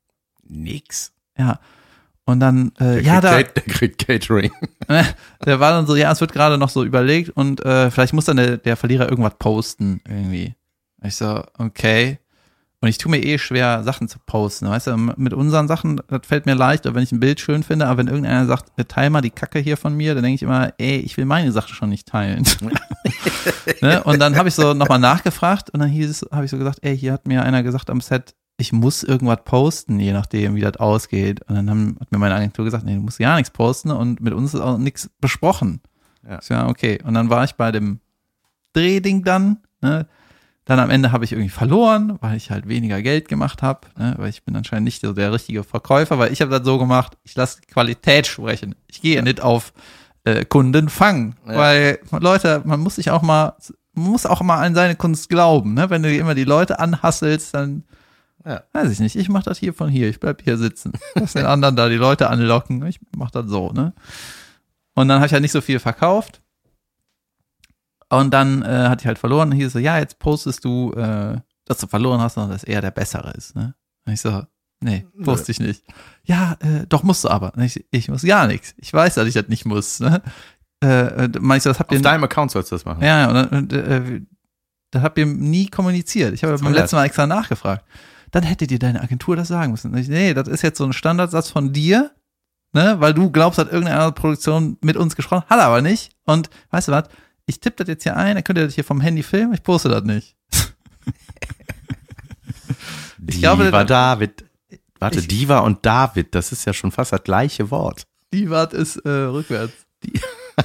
[0.45, 1.13] Nix.
[1.37, 1.59] Ja.
[2.25, 4.53] Und dann, äh, Der, ja, da, der kriegt Catering.
[5.45, 8.27] der war dann so, ja, es wird gerade noch so überlegt und äh, vielleicht muss
[8.27, 10.55] dann der, der Verlierer irgendwas posten irgendwie.
[11.03, 12.19] Ich so, okay.
[12.81, 14.69] Und ich tue mir eh schwer, Sachen zu posten.
[14.69, 17.87] Weißt du, mit unseren Sachen, das fällt mir leicht, wenn ich ein Bild schön finde,
[17.87, 20.43] aber wenn irgendeiner sagt, äh, teil mal die Kacke hier von mir, dann denke ich
[20.43, 22.45] immer, ey, ich will meine Sache schon nicht teilen.
[23.81, 24.03] ne?
[24.03, 26.79] Und dann habe ich so nochmal nachgefragt und dann hieß es, habe ich so gesagt,
[26.83, 30.61] ey, hier hat mir einer gesagt am Set, ich muss irgendwas posten, je nachdem, wie
[30.61, 31.43] das ausgeht.
[31.49, 34.21] Und dann haben, hat mir meine Agentur gesagt, nee, du musst gar nichts posten und
[34.21, 35.81] mit uns ist auch nichts besprochen.
[36.27, 36.41] Ja.
[36.41, 36.99] So, Ja, okay.
[37.05, 38.01] Und dann war ich bei dem
[38.73, 40.07] Drehding dann, ne?
[40.65, 44.15] Dann am Ende habe ich irgendwie verloren, weil ich halt weniger Geld gemacht habe, ne?
[44.17, 47.19] weil ich bin anscheinend nicht so der richtige Verkäufer, weil ich habe das so gemacht,
[47.25, 48.77] ich lasse Qualität sprechen.
[48.87, 49.73] Ich gehe nicht auf
[50.23, 51.57] äh, Kunden fangen, Ja.
[51.57, 53.57] weil Leute, man muss sich auch mal,
[53.95, 55.91] man muss auch mal an seine Kunst glauben, ne?
[55.91, 57.83] Wenn du immer die Leute anhasselst, dann
[58.45, 58.63] Ja.
[58.73, 59.17] weiß ich nicht.
[59.17, 60.93] Ich mache das hier von hier, ich bleib hier sitzen.
[61.15, 63.93] Lass den anderen da die Leute anlocken, ich mach das so, ne?
[64.95, 66.43] Und dann habe ich halt nicht so viel verkauft.
[68.11, 69.51] Und dann äh, hatte ich halt verloren.
[69.51, 72.83] Und hieß so, ja, jetzt postest du, äh, dass du verloren hast und dass er
[72.83, 73.57] der Bessere ist.
[73.57, 73.75] Ne?
[74.05, 74.43] Und ich so,
[74.81, 75.83] nee, poste ich nicht.
[76.25, 77.55] Ja, äh, doch musst du aber.
[77.55, 78.75] Und ich, ich muss gar nichts.
[78.77, 80.01] Ich weiß, dass ich das nicht muss.
[80.01, 80.21] Ne?
[80.85, 83.03] Äh, äh, meinst du, das habt ihr Auf deinem Account sollst du das machen.
[83.03, 84.21] ja, und, und äh,
[84.91, 86.35] das habt ihr nie kommuniziert.
[86.35, 87.83] Ich habe beim letzten Mal extra nachgefragt.
[88.33, 89.97] Dann hätte dir deine Agentur das sagen müssen.
[89.97, 92.11] Ich, nee, das ist jetzt so ein Standardsatz von dir,
[92.73, 96.13] ne, weil du glaubst, hat irgendeine andere Produktion mit uns gesprochen, hat er aber nicht.
[96.25, 97.05] Und weißt du was?
[97.47, 99.63] Ich tippe das jetzt hier ein, dann könnt ihr das hier vom Handy filmen, ich
[99.63, 100.35] poste das nicht.
[103.19, 104.45] Diva glaube, David.
[104.99, 108.07] Warte, ich- Diva und David, das ist ja schon fast das gleiche Wort.
[108.33, 109.75] Die Watt ist äh, rückwärts.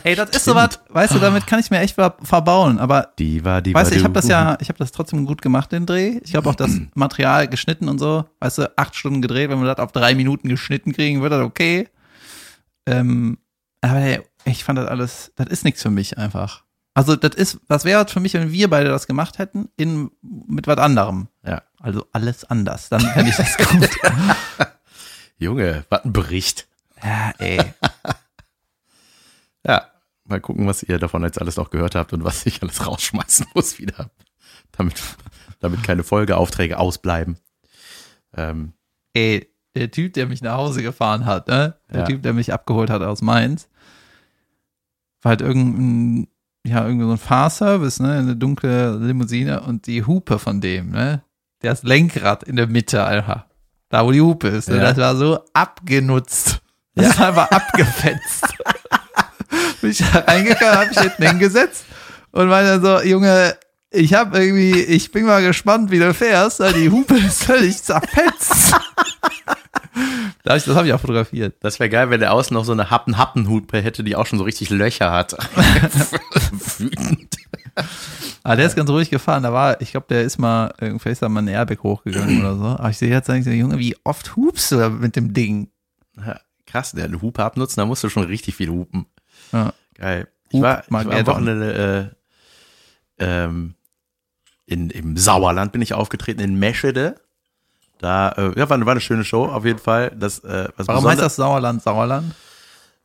[0.03, 3.43] Ey, das ist sowas, weißt du, damit kann ich mir echt ver verbauen, aber Die
[3.45, 5.85] war, die weißt du, ich habe das ja, ich habe das trotzdem gut gemacht, den
[5.85, 6.19] Dreh.
[6.23, 9.73] Ich habe auch das Material geschnitten und so, weißt du, acht Stunden gedreht, wenn wir
[9.73, 11.87] das auf drei Minuten geschnitten kriegen, wird das okay.
[12.85, 13.37] Ähm,
[13.81, 16.63] aber ey, ich fand das alles, das ist nichts für mich einfach.
[16.93, 20.65] Also das ist, was wäre für mich, wenn wir beide das gemacht hätten, in, mit
[20.65, 21.27] was anderem.
[21.45, 21.61] Ja.
[21.79, 23.89] Also alles anders, dann fände ich das gut.
[25.37, 26.67] Junge, was ein Bericht.
[27.03, 27.59] ja, ey.
[30.27, 32.85] Ja, mal gucken, was ihr davon jetzt alles noch gehört habt und was ich alles
[32.87, 34.09] rausschmeißen muss wieder,
[34.71, 34.95] damit,
[35.59, 37.37] damit keine Folgeaufträge ausbleiben.
[38.35, 38.73] Ähm,
[39.13, 41.75] Ey, der Typ, der mich nach Hause gefahren hat, ne?
[41.91, 42.05] Der Ja.
[42.05, 43.69] Typ, der mich abgeholt hat aus Mainz,
[45.21, 46.27] war halt irgendein,
[46.65, 48.13] ja, irgendwie so ein Fahrservice, ne?
[48.13, 51.23] Eine dunkle Limousine und die Hupe von dem, ne?
[51.59, 53.47] Das Lenkrad in der Mitte, Alter.
[53.89, 54.77] Da, wo die Hupe ist, ne?
[54.77, 54.83] Ja.
[54.83, 56.61] Das war so abgenutzt.
[56.93, 58.45] Das war einfach abgefetzt.
[59.81, 61.85] Bin ich da reingekommen, hab mich hinten hingesetzt
[62.31, 63.55] und meinte so, Junge,
[63.89, 67.81] ich hab irgendwie, ich bin mal gespannt, wie du fährst, weil die Hupe ist völlig
[67.81, 68.75] zerfetzt.
[70.43, 71.55] Da hab ich, das habe ich auch fotografiert.
[71.61, 74.45] das wäre geil, wenn der außen noch so eine Happen-Happen-Hupe hätte, die auch schon so
[74.45, 75.35] richtig Löcher hat.
[76.77, 77.35] Wütend.
[78.43, 79.43] Aber der ist ganz ruhig gefahren.
[79.43, 82.55] Da war, ich glaube, der ist mal, vielleicht ist da mal ein Airbag hochgegangen oder
[82.55, 82.63] so.
[82.63, 85.69] Aber ich sehe jetzt eigentlich so, Junge, wie oft hupst du da mit dem Ding?
[86.15, 89.07] Ja, krass, der eine Hupe abnutzen, da musst du schon richtig viel hupen.
[89.51, 89.73] Ja.
[89.95, 90.27] Geil.
[90.49, 91.27] Ich war, ich war am.
[91.27, 92.13] Wochenende
[93.19, 93.75] äh, ähm,
[94.65, 97.15] in, im Sauerland bin ich aufgetreten, in Meschede.
[97.99, 100.11] Da, äh, ja, war, eine- war eine schöne Show, auf jeden Fall.
[100.17, 102.33] Das, äh, was Warum heißt das Sauerland Sauerland?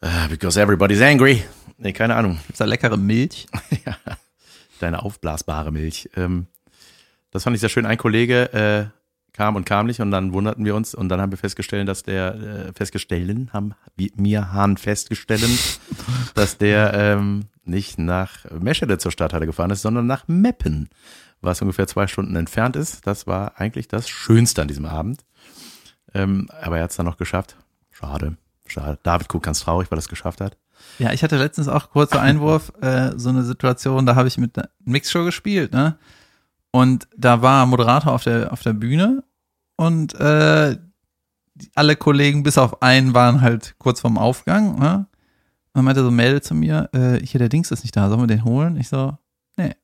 [0.01, 1.43] Äh, because everybody's angry.
[1.79, 2.39] Nee, keine Ahnung.
[2.47, 3.47] Gibt's da leckere Milch?
[4.81, 6.11] Deine aufblasbare Milch.
[6.17, 6.47] Ähm,
[7.31, 7.87] das fand ich sehr schön.
[7.87, 8.85] Ein Kollege äh,
[9.33, 12.03] kam und kam nicht und dann wunderten wir uns und dann haben wir festgestellt, dass
[12.03, 15.49] der äh, festgestellt haben wir- mir Hahn festgestellt,
[16.35, 20.89] dass der ähm, nicht nach Meschede zur Stadthalle gefahren ist, sondern nach Meppen,
[21.41, 23.07] was ungefähr zwei Stunden entfernt ist.
[23.07, 25.25] Das war eigentlich das Schönste an diesem Abend.
[26.15, 27.57] Ähm, aber er hat es dann noch geschafft.
[27.91, 28.99] Schade, schade.
[29.03, 30.57] David guckt ganz traurig, weil er es geschafft hat.
[30.99, 34.59] Ja, ich hatte letztens auch kurzer Einwurf, äh, so eine Situation, da habe ich mit
[34.59, 35.97] einer Mixshow gespielt, ne?
[36.73, 39.23] Und da war Moderator auf der, auf der Bühne
[39.77, 40.77] und äh,
[41.75, 45.07] alle Kollegen bis auf einen waren halt kurz vorm Aufgang, ne?
[45.75, 48.27] Und meinte so, melde zu mir, äh, hier, der Dings ist nicht da, sollen wir
[48.27, 48.77] den holen?
[48.77, 49.17] Ich so,
[49.57, 49.75] nee.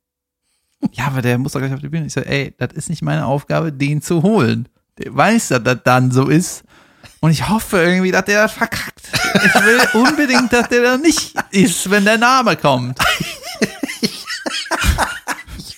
[0.92, 2.06] Ja, aber der muss doch gleich auf die Bühne.
[2.06, 4.68] Ich so, ey, das ist nicht meine Aufgabe, den zu holen.
[4.98, 6.64] Der weiß, dass das dann so ist.
[7.20, 9.10] Und ich hoffe irgendwie, dass der das verkackt.
[9.34, 12.98] Ich will unbedingt, dass der da nicht ist, wenn der Name kommt.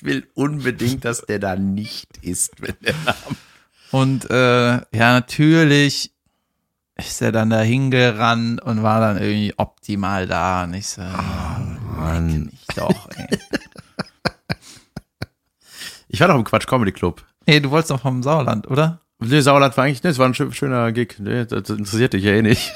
[0.01, 2.95] Ich will unbedingt, dass der da nicht ist, wenn der
[3.91, 6.13] Und äh, ja, natürlich
[6.97, 10.65] ist er dann da hingerannt und war dann irgendwie optimal da.
[10.65, 12.51] Und ich so, Mann.
[12.53, 13.39] ich doch, ey.
[16.09, 17.23] Ich war doch im Quatsch Comedy Club.
[17.47, 19.01] Ey, du wolltest doch vom Sauerland, oder?
[19.19, 21.17] Nee, Sauerland war eigentlich, nee, es war ein schö- schöner Gig.
[21.19, 22.73] Nee, das interessiert dich ja eh nicht.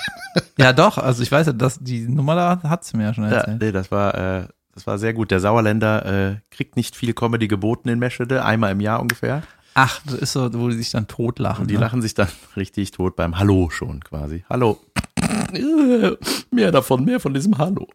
[0.59, 0.99] Ja, doch.
[0.99, 3.61] Also ich weiß ja, dass die Nummer da hat sie mir ja schon Ja, erzählt.
[3.63, 5.31] nee, das war, äh, das war sehr gut.
[5.31, 9.43] Der Sauerländer äh, kriegt nicht viel Comedy geboten in Meschede, einmal im Jahr ungefähr.
[9.75, 11.63] Ach, das ist so, wo die sich dann totlachen.
[11.63, 11.81] Und die ne?
[11.81, 14.45] lachen sich dann richtig tot beim Hallo schon quasi.
[14.49, 14.81] Hallo.
[16.51, 17.89] mehr davon, mehr von diesem Hallo.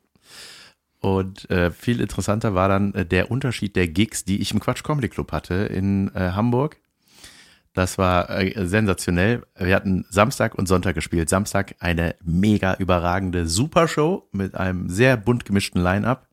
[1.01, 4.83] Und äh, viel interessanter war dann äh, der Unterschied der Gigs, die ich im Quatsch
[4.83, 6.77] Comedy Club hatte in äh, Hamburg.
[7.73, 9.43] Das war äh, sensationell.
[9.57, 11.29] Wir hatten Samstag und Sonntag gespielt.
[11.29, 16.28] Samstag eine mega überragende Supershow mit einem sehr bunt gemischten Line-Up.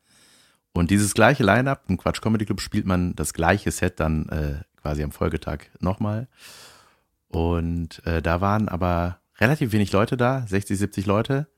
[0.76, 4.54] Und dieses gleiche Line-Up im Quatsch Comedy Club spielt man das gleiche Set dann äh,
[4.80, 6.28] quasi am Folgetag nochmal.
[7.28, 11.48] Und äh, da waren aber relativ wenig Leute da, 60, 70 Leute.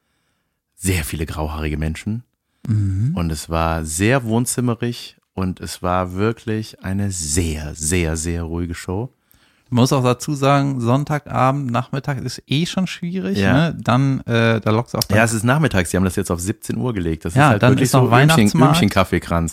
[0.75, 2.23] Sehr viele grauhaarige Menschen.
[2.67, 3.13] Mhm.
[3.17, 9.13] Und es war sehr wohnzimmerig und es war wirklich eine sehr, sehr, sehr ruhige Show.
[9.71, 13.37] Man muss auch dazu sagen, Sonntagabend, Nachmittag ist eh schon schwierig.
[13.39, 13.53] Ja.
[13.53, 13.77] Ne?
[13.79, 16.41] Dann, äh, da lockst du auch Ja, es ist nachmittags, die haben das jetzt auf
[16.41, 17.25] 17 Uhr gelegt.
[17.27, 18.81] Das Ja, ist halt dann wirklich ist noch so Weihnachtsmarkt.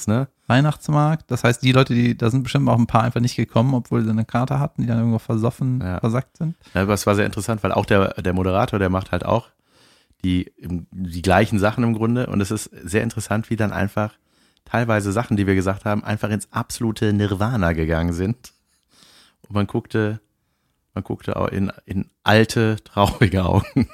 [0.08, 0.28] Ne?
[0.48, 1.30] Weihnachtsmarkt.
[1.32, 4.04] Das heißt, die Leute, die, da sind bestimmt auch ein paar einfach nicht gekommen, obwohl
[4.04, 6.00] sie eine Karte hatten, die dann irgendwo versoffen, Ja.
[6.00, 6.56] versackt sind.
[6.74, 9.48] Ja, aber es war sehr interessant, weil auch der, der Moderator, der macht halt auch
[10.24, 12.28] die, die gleichen Sachen im Grunde.
[12.28, 14.12] Und es ist sehr interessant, wie dann einfach
[14.64, 18.54] teilweise Sachen, die wir gesagt haben, einfach ins absolute Nirvana gegangen sind.
[19.48, 20.20] Und man guckte,
[20.94, 23.90] man guckte auch in, in alte, traurige Augen.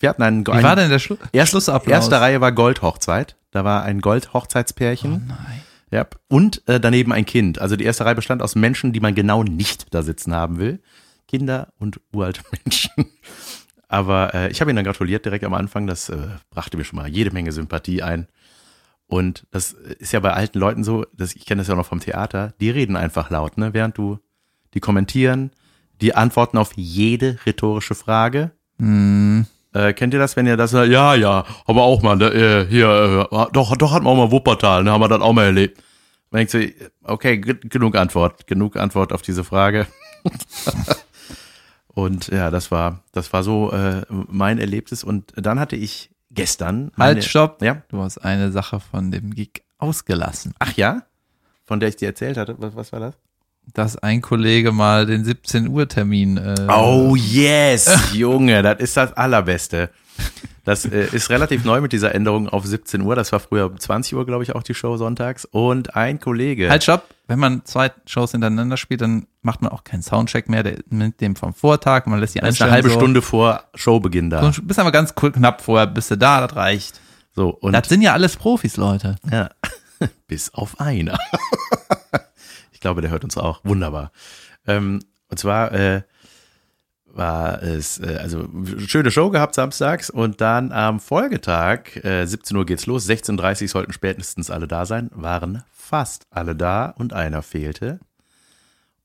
[0.00, 1.92] Wir hatten einen, Wie einen war denn der Schlu erst, Schlussapplaus?
[1.92, 3.36] erste Reihe war Goldhochzeit.
[3.50, 5.12] Da war ein Goldhochzeitspärchen.
[5.12, 5.62] Oh nein.
[5.90, 7.58] Ja, und äh, daneben ein Kind.
[7.60, 10.80] Also die erste Reihe bestand aus Menschen, die man genau nicht da sitzen haben will.
[11.26, 12.92] Kinder und uralte Menschen.
[13.88, 15.86] Aber äh, ich habe ihn dann gratuliert direkt am Anfang.
[15.86, 18.28] Das äh, brachte mir schon mal jede Menge Sympathie ein.
[19.06, 22.00] Und das ist ja bei alten Leuten so, dass ich kenne das ja noch vom
[22.00, 23.72] Theater, die reden einfach laut, ne?
[23.72, 24.18] Während du,
[24.74, 25.50] die kommentieren,
[26.00, 28.50] die antworten auf jede rhetorische Frage.
[28.78, 29.46] Hm.
[29.74, 32.66] Äh, kennt ihr das, wenn ihr das sagt, ja, ja, aber auch mal, ne, äh,
[32.68, 35.44] hier, äh, doch, doch hatten wir auch mal Wuppertal, ne, haben wir das auch mal
[35.44, 35.82] erlebt.
[36.30, 36.58] Man denkt so,
[37.04, 39.86] okay, genug Antwort, genug Antwort auf diese Frage.
[41.88, 45.04] und ja, das war, das war so äh, mein Erlebnis.
[45.04, 46.90] Und dann hatte ich gestern.
[46.96, 47.62] meine- Halt, stopp.
[47.62, 47.82] Ja.
[47.88, 50.54] Du hast eine Sache von dem Gig ausgelassen.
[50.58, 51.02] Ach ja?
[51.66, 52.56] Von der ich dir erzählt hatte.
[52.58, 53.14] Was, was war das?
[53.74, 56.36] Dass ein Kollege mal den 17 Uhr Termin.
[56.36, 59.90] Äh, Oh yes, Junge, das ist das Allerbeste.
[60.64, 63.14] Das äh, ist relativ neu mit dieser Änderung auf 17 Uhr.
[63.16, 65.46] Das war früher um 20 Uhr, glaube ich, auch die Show sonntags.
[65.46, 66.68] Und ein Kollege.
[66.68, 67.04] Halt, stopp.
[67.26, 71.20] Wenn man zwei Shows hintereinander spielt, dann macht man auch keinen Soundcheck mehr, der, mit
[71.20, 72.06] dem vom Vortag.
[72.06, 74.50] Man lässt die ist eine halbe so, Stunde vor Showbeginn da.
[74.52, 77.00] So, bist aber ganz cool, knapp vorher, bist du da, das reicht.
[77.34, 79.16] So, und Das sind ja alles Profis, Leute.
[79.30, 79.50] Ja.
[80.26, 81.18] Bis auf einer.
[82.78, 83.60] ich glaube, der hört uns auch.
[83.64, 84.12] Wunderbar.
[84.64, 86.02] Ähm, und zwar äh,
[87.06, 88.48] war es, äh, also
[88.86, 93.68] schöne Show gehabt samstags und dann am Folgetag, äh, 17 Uhr geht's los, 16.30 Uhr
[93.68, 97.98] sollten spätestens alle da sein, waren fast alle da und einer fehlte.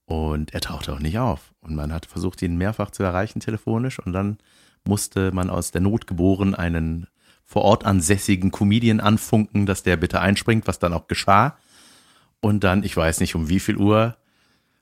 [0.05, 1.51] Und er tauchte auch nicht auf.
[1.59, 4.37] Und man hat versucht, ihn mehrfach zu erreichen telefonisch und dann
[4.85, 7.07] musste man aus der Not geboren einen
[7.43, 11.57] vor Ort ansässigen Comedian anfunken, dass der bitte einspringt, was dann auch geschah.
[12.43, 14.17] Und dann, ich weiß nicht um wie viel Uhr,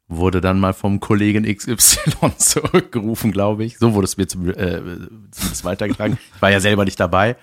[0.08, 3.78] wurde dann mal vom Kollegen XY zurückgerufen, glaube ich.
[3.78, 4.82] So wurde es mir zum, äh,
[5.30, 6.18] zumindest weitergetragen.
[6.36, 7.36] Ich war ja selber nicht dabei.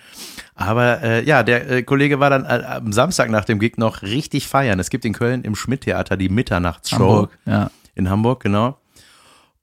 [0.57, 4.02] Aber äh, ja, der äh, Kollege war dann äh, am Samstag nach dem Gig noch
[4.02, 4.81] richtig feiern.
[4.81, 6.98] Es gibt in Köln im Schmidt-Theater die Mitternachtsshow.
[6.98, 7.70] Hamburg, ja.
[7.94, 8.76] In Hamburg, genau.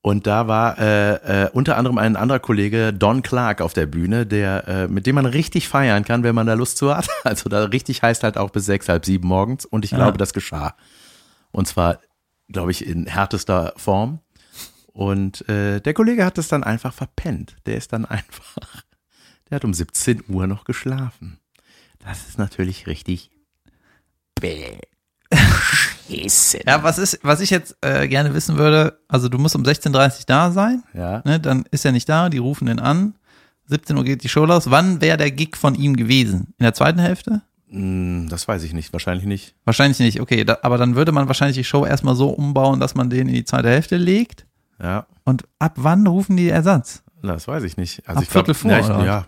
[0.06, 4.28] Und da war äh, äh, unter anderem ein anderer Kollege, Don Clark, auf der Bühne,
[4.28, 7.08] der, äh, mit dem man richtig feiern kann, wenn man da Lust zu hat.
[7.24, 9.66] Also da richtig heißt halt auch bis sechs, halb sieben morgens.
[9.66, 9.98] Und ich Ja.
[9.98, 10.76] glaube, das geschah.
[11.52, 12.02] Und zwar,
[12.50, 14.20] glaube ich, in härtester Form.
[14.94, 17.56] Und äh, der Kollege hat es dann einfach verpennt.
[17.66, 18.84] Der ist dann einfach,
[19.50, 21.40] der hat um 17 Uhr noch geschlafen.
[21.98, 23.32] Das ist natürlich richtig
[26.08, 26.60] beschissen.
[26.66, 29.92] Ja, was ist, was ich jetzt äh, gerne wissen würde, also du musst um 16.30
[30.20, 31.22] Uhr da sein, Ja.
[31.26, 33.16] ne, dann ist er nicht da, die rufen den an.
[33.68, 34.70] 17 Uhr geht die Show los.
[34.70, 36.54] Wann wäre der Gig von ihm gewesen?
[36.60, 37.42] In der zweiten Hälfte?
[37.70, 39.56] Hm, Das weiß ich nicht, wahrscheinlich nicht.
[39.66, 42.94] Wahrscheinlich nicht, okay, da, aber dann würde man wahrscheinlich die Show erstmal so umbauen, dass
[42.94, 44.46] man den in die zweite Hälfte legt.
[44.82, 47.02] Ja, Und ab wann rufen die Ersatz?
[47.24, 48.08] das weiß ich nicht.
[48.08, 49.28] Also Ab ich glaub, Viertel vor, ja, ich, ja,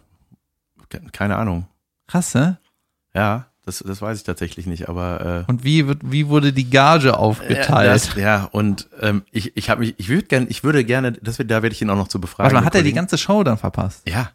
[0.90, 1.66] ke- keine Ahnung.
[2.06, 2.60] Krass, ne?
[3.16, 6.70] Ja, das, das weiß ich tatsächlich nicht, aber äh, Und wie wird, wie wurde die
[6.70, 7.90] Gage aufgeteilt?
[7.90, 11.38] Das, ja, und ähm, ich, ich habe mich, ich würde gerne, ich würde gerne, das
[11.38, 12.46] wird, da werde ich ihn auch noch zu befragen.
[12.46, 14.08] Warte mal, hat er die ganze Show dann verpasst?
[14.08, 14.32] Ja.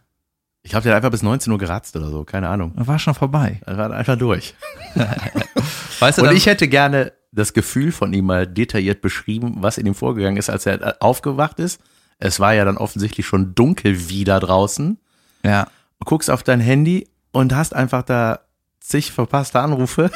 [0.65, 2.71] Ich der hat einfach bis 19 Uhr geratzt oder so, keine Ahnung.
[2.75, 3.59] War schon vorbei.
[3.65, 4.55] Er war einfach durch.
[5.99, 9.77] Weißt du, Und dann, ich hätte gerne das Gefühl von ihm mal detailliert beschrieben, was
[9.77, 11.81] in ihm vorgegangen ist, als er äh, aufgewacht ist.
[12.19, 14.99] Es war ja dann offensichtlich schon dunkel wieder draußen.
[15.43, 15.67] ja,
[15.99, 18.39] Du guckst auf dein Handy und hast einfach da
[18.83, 20.11] zig verpasste Anrufe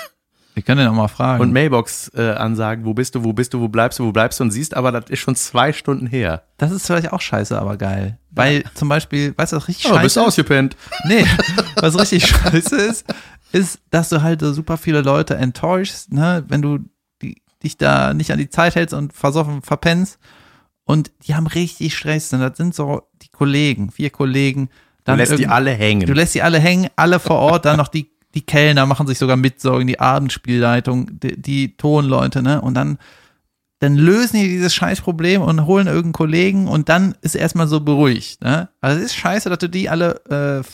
[0.57, 1.43] wir können den auch mal fragen.
[1.43, 4.49] und Mailbox-Ansagen, wo bist du, wo bist du, wo bleibst du, wo bleibst du und
[4.49, 6.45] siehst aber, das ist schon zwei Stunden her.
[6.57, 8.17] das ist vielleicht auch scheiße, aber geil.
[8.31, 10.23] Weil zum Beispiel, weißt du, was richtig Aber scheiße bist ist?
[10.23, 10.75] ausgepennt.
[11.07, 11.27] Nee,
[11.75, 13.05] was richtig scheiße ist,
[13.51, 16.79] ist, dass du halt so super viele Leute enttäuschst, ne, wenn du
[17.21, 20.17] die, dich da nicht an die Zeit hältst und versoffen verpennst.
[20.85, 22.33] Und die haben richtig Stress.
[22.33, 24.69] Und das sind so die Kollegen, vier Kollegen.
[25.05, 26.07] Du lässt die alle hängen.
[26.07, 29.17] Du lässt die alle hängen, alle vor Ort, dann noch die, die Kellner machen sich
[29.17, 32.61] sogar Mitsorgen, die Abendspielleitung, die, die Tonleute, ne?
[32.61, 32.99] Und dann,
[33.79, 38.43] dann lösen die dieses Scheißproblem und holen irgendeinen Kollegen und dann ist erstmal so beruhigt,
[38.43, 38.69] ne?
[38.79, 40.67] Also es ist scheiße, dass du die alle, äh,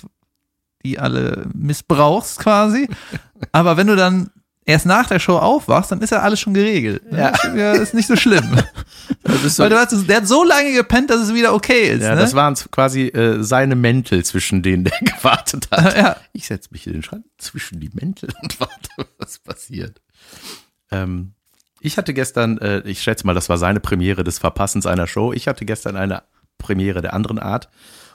[0.86, 2.90] die alle missbrauchst quasi.
[3.54, 4.30] Aber wenn du dann
[4.66, 7.12] erst nach der Show aufwachst, dann ist ja alles schon geregelt.
[7.12, 7.20] ne?
[7.20, 7.56] Ja.
[7.56, 8.58] ja ist nicht so schlimm.
[9.24, 11.90] Das ist so, Weil du hast, der hat so lange gepennt, dass es wieder okay
[11.90, 12.02] ist.
[12.04, 12.22] ja, ne?
[12.22, 15.98] das waren quasi äh, seine Mäntel, zwischen denen der gewartet hat.
[15.98, 16.18] ja.
[16.34, 20.02] Ich setze mich in den Schrank zwischen die Mäntel und warte, was passiert.
[20.92, 21.34] Ähm,
[21.80, 25.34] ich hatte gestern, äh, ich schätze mal, das war seine Premiere des Verpassens einer Show.
[25.34, 26.24] Ich hatte gestern eine
[26.58, 27.70] Premiere der anderen Art.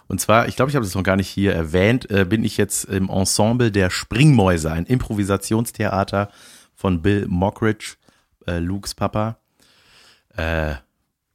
[0.09, 2.57] Und zwar, ich glaube, ich habe das noch gar nicht hier erwähnt, äh, bin ich
[2.57, 6.31] jetzt im Ensemble der Springmäuse, ein Improvisationstheater
[6.75, 7.97] von Bill Mockridge,
[8.47, 9.39] äh, Lukes Papa.
[10.37, 10.77] Äh,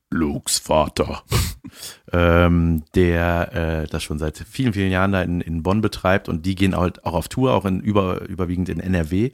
[0.09, 1.23] Lukes Vater.
[2.11, 6.45] ähm, der äh, das schon seit vielen, vielen Jahren da in, in Bonn betreibt und
[6.45, 9.31] die gehen halt auch auf Tour, auch in über, überwiegend in NRW.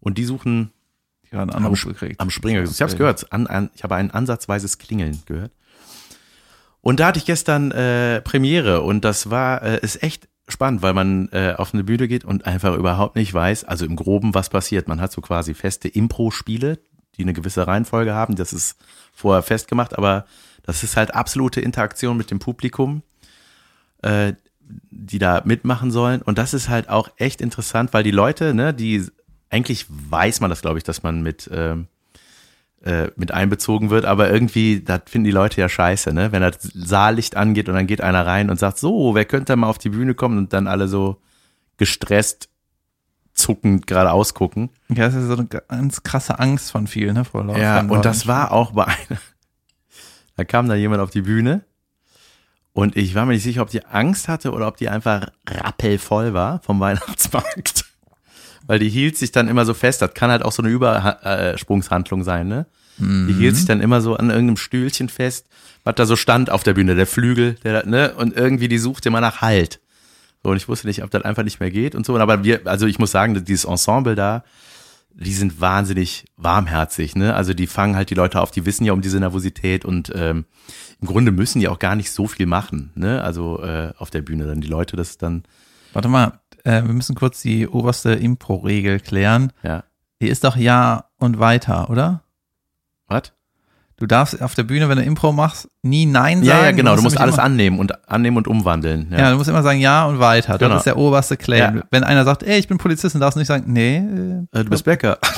[0.00, 0.72] Und die suchen
[1.32, 2.20] haben einen am, Anruf gekriegt.
[2.20, 2.62] am Springer.
[2.62, 3.32] Ich habe es gehört.
[3.32, 5.52] An, an, ich habe ein ansatzweises Klingeln gehört.
[6.82, 10.94] Und da hatte ich gestern äh, Premiere und das war, äh, ist echt spannend, weil
[10.94, 14.48] man äh, auf eine Bühne geht und einfach überhaupt nicht weiß, also im Groben, was
[14.48, 14.88] passiert.
[14.88, 16.78] Man hat so quasi feste Impro-Spiele,
[17.16, 18.36] die eine gewisse Reihenfolge haben.
[18.36, 18.76] Das ist
[19.12, 20.26] vorher festgemacht, aber
[20.62, 23.02] das ist halt absolute Interaktion mit dem Publikum,
[24.02, 24.32] äh,
[24.90, 26.22] die da mitmachen sollen.
[26.22, 29.06] Und das ist halt auch echt interessant, weil die Leute, ne, die
[29.50, 31.88] eigentlich weiß man das, glaube ich, dass man mit ähm,
[32.82, 36.32] äh, mit einbezogen wird, aber irgendwie, das finden die Leute ja scheiße, ne?
[36.32, 39.68] Wenn das Saallicht angeht und dann geht einer rein und sagt, so, wer könnte mal
[39.68, 41.20] auf die Bühne kommen und dann alle so
[41.76, 42.48] gestresst,
[43.32, 44.70] zuckend gerade ausgucken.
[44.88, 48.26] Ja, das ist so eine ganz krasse Angst von vielen, ne, vor Ja, und das
[48.26, 49.20] war auch bei einer.
[50.36, 51.64] Da kam da jemand auf die Bühne
[52.72, 56.32] und ich war mir nicht sicher, ob die Angst hatte oder ob die einfach rappelvoll
[56.32, 57.89] war vom Weihnachtsmarkt
[58.70, 60.00] weil die hielt sich dann immer so fest.
[60.00, 62.66] Das kann halt auch so eine Übersprungshandlung sein, ne?
[62.98, 65.48] Die hielt sich dann immer so an irgendeinem Stühlchen fest,
[65.82, 68.14] was da so stand auf der Bühne, der Flügel, der, ne?
[68.14, 69.80] Und irgendwie die suchte immer nach Halt.
[70.44, 72.16] So, und ich wusste nicht, ob das einfach nicht mehr geht und so.
[72.16, 74.44] Aber wir, also ich muss sagen, dieses Ensemble da,
[75.14, 77.34] die sind wahnsinnig warmherzig, ne?
[77.34, 80.44] Also die fangen halt die Leute auf, die wissen ja um diese Nervosität und ähm,
[81.00, 83.20] im Grunde müssen die auch gar nicht so viel machen, ne?
[83.20, 85.42] Also äh, auf der Bühne dann die Leute, das dann.
[85.92, 89.52] Warte mal, äh, wir müssen kurz die oberste Impro-Regel klären.
[89.62, 89.84] Ja.
[90.20, 92.22] Die ist doch Ja und weiter, oder?
[93.08, 93.32] Was?
[94.00, 96.46] Du darfst auf der Bühne, wenn du Impro machst, nie Nein sagen.
[96.46, 96.96] Ja, ja genau.
[96.96, 99.08] Du musst, alles annehmen und annehmen und umwandeln.
[99.10, 99.18] Ja.
[99.18, 99.30] ja.
[99.32, 100.56] du musst immer sagen Ja und weiter.
[100.56, 100.70] Genau.
[100.70, 101.76] Das ist der oberste Claim.
[101.76, 101.82] Ja.
[101.90, 103.96] Wenn einer sagt, ey, ich bin Polizist, dann darfst du nicht sagen, nee.
[103.98, 105.18] Äh, du bist Bäcker.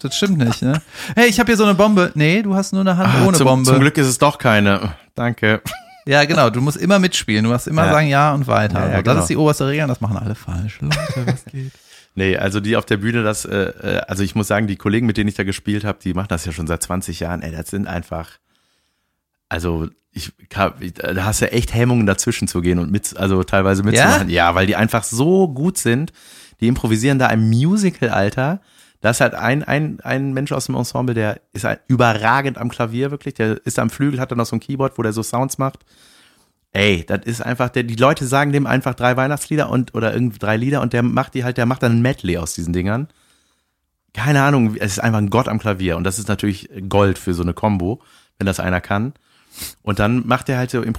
[0.00, 0.80] Das stimmt nicht, ne?
[1.14, 2.10] Hey, ich habe hier so eine Bombe.
[2.14, 3.68] Nee, du hast nur eine Hand ah, ohne zum, Bombe.
[3.68, 4.94] Zum Glück ist es doch keine.
[5.14, 5.60] Danke.
[6.06, 6.50] Ja, genau.
[6.50, 7.44] Du musst immer mitspielen.
[7.44, 7.92] Du musst immer ja.
[7.92, 8.80] sagen Ja und weiter.
[8.80, 9.14] Ja, ja, genau.
[9.14, 9.86] Das ist die oberste Regel.
[9.88, 10.80] Das machen alle falsch.
[10.80, 11.72] Leute, was geht?
[12.18, 15.06] Nee, also die auf der Bühne, das, äh, äh, also ich muss sagen, die Kollegen,
[15.06, 17.42] mit denen ich da gespielt habe, die machen das ja schon seit 20 Jahren.
[17.42, 18.30] Ey, das sind einfach,
[19.50, 20.72] also ich, da
[21.18, 24.30] hast du echt Hemmungen dazwischen zu gehen und mit, also teilweise mitzumachen.
[24.30, 24.48] Ja?
[24.48, 26.14] ja, weil die einfach so gut sind.
[26.60, 28.62] Die improvisieren da im Musical, Alter.
[29.00, 32.70] Da ist halt ein, ein, ein Mensch aus dem Ensemble, der ist halt überragend am
[32.70, 33.34] Klavier, wirklich.
[33.34, 35.84] Der ist am Flügel, hat dann noch so ein Keyboard, wo der so Sounds macht.
[36.72, 40.38] Ey, das ist einfach, der, die Leute sagen dem einfach drei Weihnachtslieder und oder irgendwie
[40.38, 43.08] drei Lieder und der macht die halt, der macht dann ein Medley aus diesen Dingern.
[44.12, 47.34] Keine Ahnung, es ist einfach ein Gott am Klavier und das ist natürlich Gold für
[47.34, 48.02] so eine Combo,
[48.38, 49.14] wenn das einer kann.
[49.82, 50.92] Und dann macht er halt so, äh,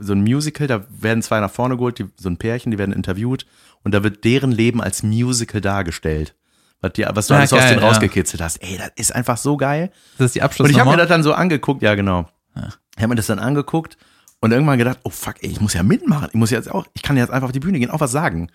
[0.00, 2.92] so ein Musical, da werden zwei nach vorne geholt, die, so ein Pärchen, die werden
[2.92, 3.46] interviewt
[3.84, 6.34] und da wird deren Leben als Musical dargestellt
[6.80, 7.88] was, die, was du ja, alles geil, aus denen ja.
[7.88, 8.56] rausgekitzelt hast.
[8.58, 9.90] Ey, das ist einfach so geil.
[10.18, 10.68] Das ist die Abschluss.
[10.68, 12.28] Und ich habe mir das dann so angeguckt, ja genau.
[12.54, 12.68] Ja.
[12.96, 13.96] Ich habe mir das dann angeguckt
[14.40, 16.28] und irgendwann gedacht, oh fuck, ey, ich muss ja mitmachen.
[16.28, 18.50] Ich muss jetzt auch, ich kann jetzt einfach auf die Bühne gehen, auch was sagen.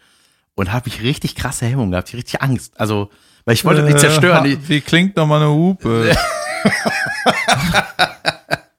[0.56, 2.80] Und habe ich richtig krasse Hemmungen gehabt, richtig Angst.
[2.80, 3.10] Also,
[3.46, 4.58] weil ich wollte äh, nicht zerstören.
[4.68, 6.16] Wie klingt nochmal eine Hupe?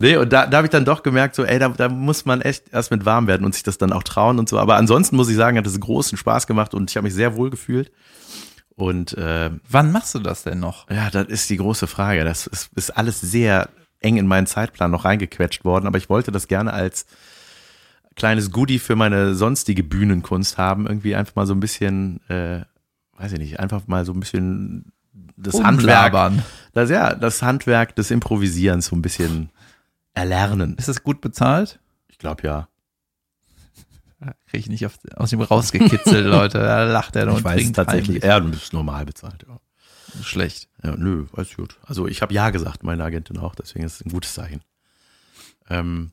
[0.00, 2.40] nee, und da, da habe ich dann doch gemerkt, so, ey, da, da muss man
[2.40, 4.58] echt erst mit warm werden und sich das dann auch trauen und so.
[4.58, 7.36] Aber ansonsten muss ich sagen, hat es großen Spaß gemacht und ich habe mich sehr
[7.36, 7.90] wohl gefühlt.
[8.74, 10.88] Und äh, wann machst du das denn noch?
[10.88, 12.24] Ja, das ist die große Frage.
[12.24, 13.68] Das ist, ist alles sehr
[14.00, 17.06] eng in meinen Zeitplan noch reingequetscht worden, aber ich wollte das gerne als
[18.14, 20.86] kleines Goodie für meine sonstige Bühnenkunst haben.
[20.86, 22.62] Irgendwie einfach mal so ein bisschen, äh,
[23.16, 24.92] weiß ich nicht, einfach mal so ein bisschen
[25.36, 26.32] das Umlabern.
[26.32, 26.46] Handwerk.
[26.74, 29.50] Das, ja, das Handwerk des Improvisierens so ein bisschen
[30.18, 30.74] erlernen.
[30.76, 31.78] Ist das gut bezahlt?
[32.08, 32.68] Ich glaube ja.
[34.46, 36.58] Kriege ich nicht auf, aus ihm rausgekitzelt, Leute.
[36.58, 39.60] Da lacht er und Ich weiß tatsächlich, er ist normal bezahlt, ja.
[40.22, 40.68] Schlecht.
[40.82, 41.76] Ja, nö, weiß gut.
[41.84, 44.62] Also ich habe ja gesagt, meine Agentin auch, deswegen ist es ein gutes Zeichen.
[45.70, 46.10] Ähm,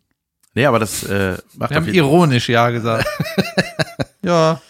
[0.53, 3.07] nee, aber das äh, macht Wir haben ironisch ja gesagt.
[4.21, 4.61] ja.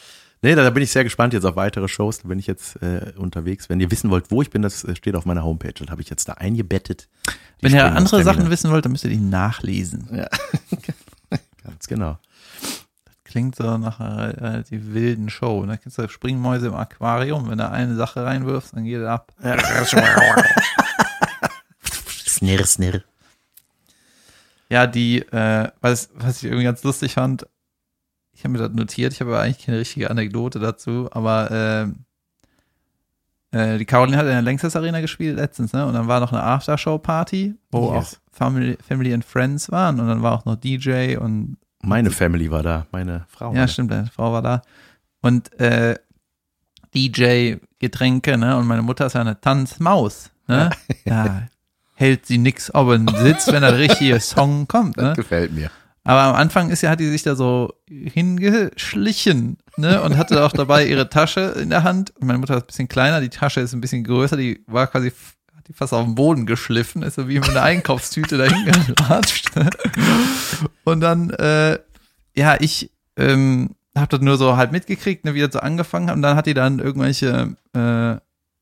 [0.45, 2.19] Nee, da, da, bin ich sehr gespannt jetzt auf weitere Shows.
[2.19, 3.67] Da bin ich jetzt äh, unterwegs.
[3.67, 5.73] Wenn ihr wissen wollt, wo ich bin, das äh, steht auf meiner Homepage.
[5.73, 7.09] Das habe ich jetzt da eingebettet.
[7.61, 10.07] Wenn ihr andere Sachen wissen wollt, dann müsst ihr die nachlesen.
[10.13, 10.27] Ja,
[11.63, 12.19] ganz genau
[13.23, 15.65] klingt so nach einer relativ wilden Show.
[15.65, 17.49] Da kennst du Springmäuse im Aquarium.
[17.49, 19.33] Wenn du eine Sache reinwirfst, dann geht er ab.
[22.25, 23.03] snirr, snirr.
[24.69, 27.45] Ja, die, äh, was, was ich irgendwie ganz lustig fand,
[28.35, 31.93] ich habe mir das notiert, ich habe aber eigentlich keine richtige Anekdote dazu, aber
[33.51, 35.85] äh, äh, die Caroline hat in der Längstes Arena gespielt letztens, ne?
[35.85, 37.95] Und dann war noch eine Aftershow-Party, wo yes.
[37.95, 42.51] auch Family, Family and Friends waren und dann war auch noch DJ und meine Family
[42.51, 43.53] war da, meine Frau.
[43.53, 44.61] Ja, stimmt, meine Frau war da.
[45.21, 45.95] Und äh,
[46.93, 48.57] DJ, Getränke, ne?
[48.57, 50.71] Und meine Mutter ist ja eine Tanzmaus, ne?
[51.05, 51.23] Ja.
[51.25, 51.47] Da
[51.95, 55.03] hält sie nix ob er sitzt, wenn der richtige Song kommt, ne?
[55.03, 55.69] Das gefällt mir.
[56.05, 60.01] Aber am Anfang ist ja, hat die sich da so hingeschlichen, ne?
[60.03, 62.13] Und hatte auch dabei ihre Tasche in der Hand.
[62.19, 65.11] Meine Mutter ist ein bisschen kleiner, die Tasche ist ein bisschen größer, die war quasi
[65.67, 69.55] die fast auf den Boden geschliffen, ist so wie mit einer Einkaufstüte dahin geratscht.
[69.55, 69.67] Ne?
[70.83, 71.79] Und dann, äh,
[72.35, 76.15] ja, ich ähm, habe das nur so halt mitgekriegt, ne, wie das so angefangen hat.
[76.15, 78.13] Und dann hat die dann irgendwelche, äh,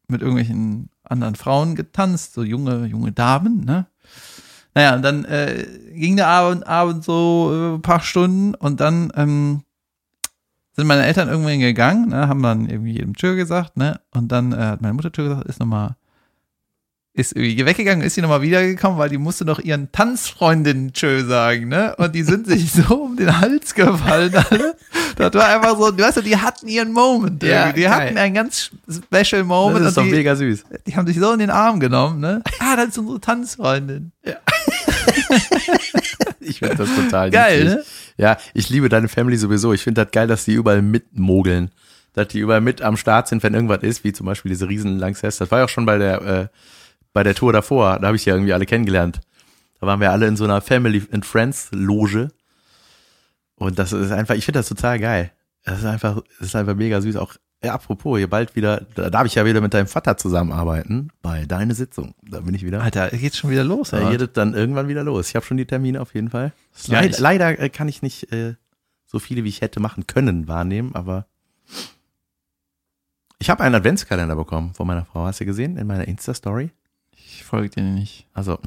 [0.07, 3.87] mit irgendwelchen anderen Frauen getanzt, so junge, junge Damen, ne?
[4.75, 9.11] Naja, und dann äh, ging der Abend, Abend so äh, ein paar Stunden und dann
[9.15, 9.63] ähm,
[10.75, 13.99] sind meine Eltern irgendwann gegangen, ne, haben dann irgendwie jedem Tür gesagt, ne?
[14.11, 15.95] Und dann äh, hat meine Mutter Tür gesagt, ist nochmal,
[17.13, 21.67] ist irgendwie weggegangen, ist sie nochmal wiedergekommen, weil die musste noch ihren Tanzfreundinnen Tschö sagen,
[21.67, 21.95] ne?
[21.97, 24.75] Und die sind sich so um den Hals gefallen, alle.
[25.15, 27.43] Das war einfach so, weißt du, die hatten ihren Moment.
[27.43, 27.81] Ja, irgendwie.
[27.81, 27.91] die geil.
[27.91, 29.81] hatten einen ganz special Moment.
[29.81, 30.63] Das ist und doch die, mega süß.
[30.87, 32.41] die haben sich so in den Arm genommen, ne?
[32.57, 34.11] Ah, das ist unsere Tanzfreundin.
[36.45, 37.83] Ich finde das total Geil, ne?
[38.17, 39.73] Ja, ich liebe deine Family sowieso.
[39.73, 41.71] Ich finde das geil, dass die überall mitmogeln.
[42.13, 44.99] Dass die überall mit am Start sind, wenn irgendwas ist, wie zum Beispiel diese riesen
[44.99, 45.37] Lanxess.
[45.37, 46.47] Das war ja auch schon bei der, äh,
[47.13, 47.99] bei der Tour davor.
[47.99, 49.21] Da habe ich ja irgendwie alle kennengelernt.
[49.79, 52.29] Da waren wir alle in so einer Family and Friends Loge.
[53.55, 55.31] Und das ist einfach, ich finde das total geil.
[55.63, 57.15] Das ist einfach, das ist einfach mega süß.
[57.15, 61.09] Auch, ja, apropos, hier bald wieder, da darf ich ja wieder mit deinem Vater zusammenarbeiten
[61.21, 62.13] bei deine Sitzung.
[62.21, 62.81] Da bin ich wieder.
[62.81, 65.29] Alter, geht's schon wieder los, Da geht es dann irgendwann wieder los.
[65.29, 66.51] Ich habe schon die Termine auf jeden Fall.
[66.87, 68.55] Leid, leider äh, kann ich nicht äh,
[69.05, 71.25] so viele, wie ich hätte machen können, wahrnehmen, aber
[73.39, 75.25] ich habe einen Adventskalender bekommen von meiner Frau.
[75.25, 76.71] Hast du gesehen in meiner Insta-Story?
[77.11, 78.27] Ich folge dir nicht.
[78.33, 78.59] Also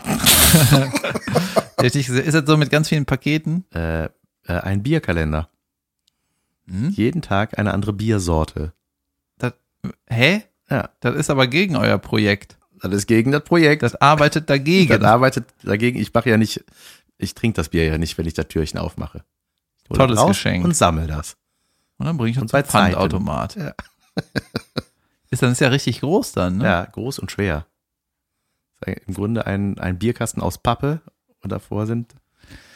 [1.80, 3.64] Richtig, Ist das so mit ganz vielen Paketen?
[3.72, 4.08] äh, äh,
[4.46, 5.48] ein Bierkalender.
[6.68, 6.90] Hm?
[6.90, 8.72] Jeden Tag eine andere Biersorte.
[10.08, 10.42] Hä?
[10.70, 12.56] Ja, Das ist aber gegen euer Projekt.
[12.82, 13.82] das ist gegen das Projekt.
[13.82, 14.88] Das arbeitet dagegen.
[14.88, 15.98] Das arbeitet dagegen.
[15.98, 16.64] Ich mache ja nicht,
[17.18, 19.24] ich trinke das Bier ja nicht, wenn ich das Türchen aufmache.
[19.88, 20.64] Hole Tolles Geschenk.
[20.64, 21.36] Und sammel das.
[21.98, 23.56] Und dann bringe ich uns bei Pfandautomat.
[23.56, 23.74] Ja.
[25.30, 26.64] Ist dann ist ja richtig groß dann, ne?
[26.64, 27.66] Ja, groß und schwer.
[28.84, 31.00] Im Grunde ein, ein Bierkasten aus Pappe
[31.42, 32.14] und davor sind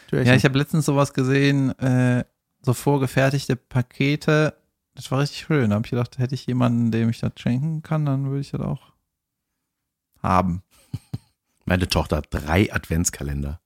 [0.09, 0.27] Türchen.
[0.27, 2.25] Ja, ich habe letztens sowas gesehen, äh,
[2.63, 4.55] so vorgefertigte Pakete.
[4.95, 5.71] Das war richtig schön.
[5.71, 8.51] Da habe ich gedacht, hätte ich jemanden, dem ich das schenken kann, dann würde ich
[8.51, 8.93] das auch
[10.23, 10.63] haben.
[11.65, 13.61] Meine Tochter hat drei Adventskalender.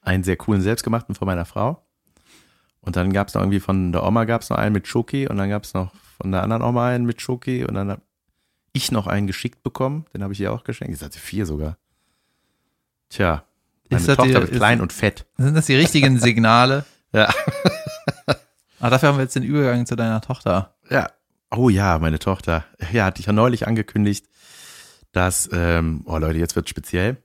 [0.00, 1.84] Einen sehr coolen selbstgemachten von meiner Frau.
[2.80, 5.26] Und dann gab es noch irgendwie von der Oma gab es noch einen mit Schoki
[5.28, 8.02] und dann gab es noch von der anderen Oma einen mit Schoki und dann habe
[8.72, 10.06] ich noch einen geschickt bekommen.
[10.14, 10.92] Den habe ich ihr auch geschenkt.
[10.92, 11.76] Jetzt hat sie vier sogar.
[13.08, 13.42] Tja,
[13.90, 15.26] meine Tochter die- ist- klein und fett.
[15.36, 16.84] Sind das die richtigen Signale?
[17.12, 17.32] Ja.
[18.80, 20.74] Ah, dafür haben wir jetzt den Übergang zu deiner Tochter.
[20.90, 21.08] Ja.
[21.50, 22.64] Oh ja, meine Tochter.
[22.92, 24.26] Ja, hatte ich ja neulich angekündigt,
[25.12, 27.16] dass, ähm, oh Leute, jetzt wird speziell,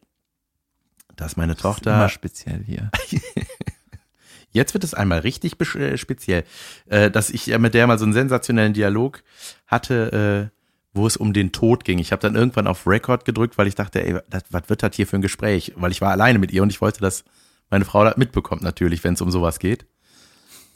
[1.16, 2.90] dass meine Immer Tochter, speziell hier.
[4.52, 6.46] jetzt wird es einmal richtig äh, speziell,
[6.88, 9.24] äh, dass ich ja mit der mal so einen sensationellen Dialog
[9.68, 10.58] hatte, äh,
[10.94, 12.00] wo es um den Tod ging.
[12.00, 14.96] Ich habe dann irgendwann auf Record gedrückt, weil ich dachte, ey, das, was wird das
[14.96, 15.74] hier für ein Gespräch?
[15.76, 17.26] Weil ich war alleine mit ihr und ich wollte, dass
[17.70, 19.86] meine Frau das mitbekommt natürlich, wenn es um sowas geht.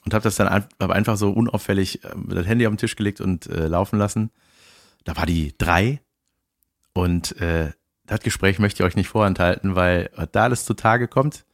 [0.07, 3.19] Und habe das dann hab einfach so unauffällig äh, das Handy auf den Tisch gelegt
[3.19, 4.31] und äh, laufen lassen.
[5.03, 5.99] Da war die drei
[6.93, 7.71] und äh,
[8.05, 11.45] das Gespräch möchte ich euch nicht vorenthalten, weil da alles zutage kommt.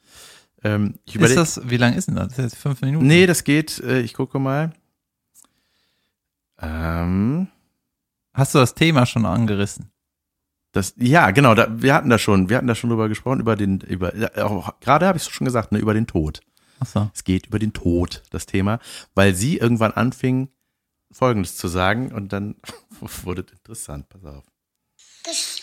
[0.64, 2.28] Ähm, ich Ist das, wie lang ist denn das?
[2.28, 3.08] Das ist jetzt fünf Minuten?
[3.08, 4.72] nee, das geht, äh, ich gucke mal.
[6.62, 7.47] Ähm,
[8.36, 9.91] Hast du das Thema schon angerissen?
[10.74, 13.56] Das, ja, genau, da, wir hatten da schon, wir hatten da schon drüber gesprochen, über
[13.56, 16.41] den, über, auch, gerade habe ich es schon gesagt, ne, über den Tod.
[16.84, 17.09] Achso.
[17.13, 18.79] Es geht über den Tod, das Thema,
[19.15, 20.49] weil sie irgendwann anfing,
[21.11, 22.55] Folgendes zu sagen und dann
[22.99, 24.43] wurde es interessant, pass auf.
[25.23, 25.61] Das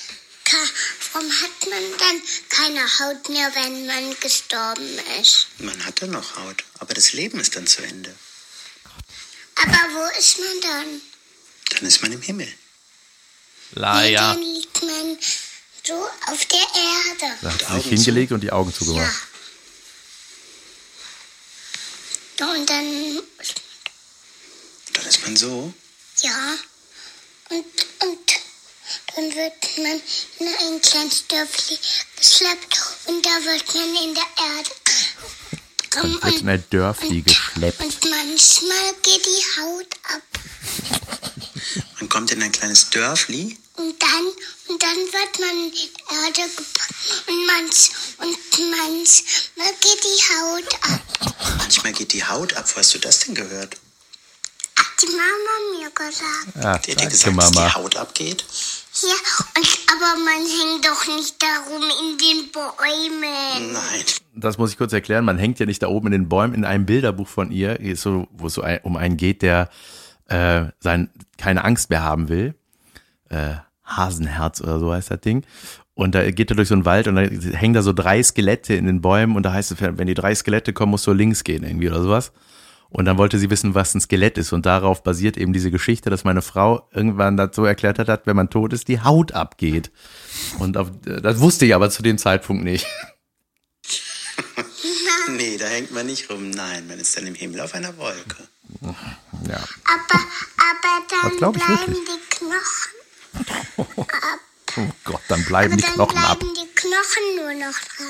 [1.12, 5.48] Warum hat man dann keine Haut mehr, wenn man gestorben ist?
[5.58, 8.14] Man hat dann noch Haut, aber das Leben ist dann zu Ende.
[9.56, 11.00] Aber wo ist man dann?
[11.70, 12.46] Dann ist man im Himmel.
[12.46, 14.34] Nee, Laia.
[14.34, 15.18] dann liegt man
[15.84, 15.94] so
[16.26, 17.36] auf der Erde.
[17.42, 19.06] Da hat sie sich hingelegt und die Augen zugemacht.
[19.06, 19.29] Ja.
[22.41, 23.20] Und dann,
[24.95, 25.72] Dann ist man so.
[26.22, 26.55] ja.
[27.51, 27.64] Und,
[28.07, 28.30] und
[29.16, 30.01] dann wird man
[30.38, 31.78] in ein kleines Dörfli
[32.16, 34.70] geschleppt und da wird man in der Erde.
[35.91, 37.80] Dann Um, wird in ein Dörfli und, geschleppt.
[37.82, 40.22] und manchmal geht die Haut ab.
[41.99, 43.59] Man kommt in ein kleines Dörfli.
[43.80, 44.26] Und dann,
[44.68, 48.36] und dann wird man in die Erde gepackt und manch, und
[48.70, 51.00] manchmal geht die Haut ab.
[51.56, 52.66] Manchmal geht die Haut ab.
[52.74, 53.76] Wo hast du das denn gehört?
[54.76, 56.56] Hat die Mama mir gesagt.
[56.56, 57.74] Ja, Die hat dir danke, gesagt, dass die.
[57.74, 58.44] Haut abgeht?
[59.02, 59.14] Ja,
[59.56, 63.72] und, aber man hängt doch nicht darum in den Bäumen.
[63.72, 64.04] Nein.
[64.34, 65.24] Das muss ich kurz erklären.
[65.24, 68.02] Man hängt ja nicht da oben in den Bäumen in einem Bilderbuch von ihr, ist
[68.02, 69.70] so, wo es so um einen geht, der
[70.28, 71.08] äh, sein,
[71.38, 72.54] keine Angst mehr haben will.
[73.30, 73.54] Äh,
[73.97, 75.45] Hasenherz oder so heißt das Ding.
[75.95, 78.74] Und da geht er durch so einen Wald und da hängen da so drei Skelette
[78.74, 81.45] in den Bäumen und da heißt es, wenn die drei Skelette kommen, musst du links
[81.45, 82.32] gehen irgendwie oder sowas.
[82.88, 84.53] Und dann wollte sie wissen, was ein Skelett ist.
[84.53, 88.51] Und darauf basiert eben diese Geschichte, dass meine Frau irgendwann dazu erklärt hat, wenn man
[88.51, 89.93] tot ist, die Haut abgeht.
[90.59, 92.86] Und auf, das wusste ich aber zu dem Zeitpunkt nicht.
[95.36, 96.51] Nee, da hängt man nicht rum.
[96.51, 98.49] Nein, man ist dann im Himmel auf einer Wolke.
[98.80, 99.57] Ja.
[99.84, 100.20] Aber,
[100.59, 101.99] aber dann bleiben wirklich.
[102.05, 102.99] die Knochen.
[104.76, 106.38] Oh Gott, dann bleiben Aber die dann Knochen ab.
[106.38, 108.04] bleiben die Knochen nur noch da.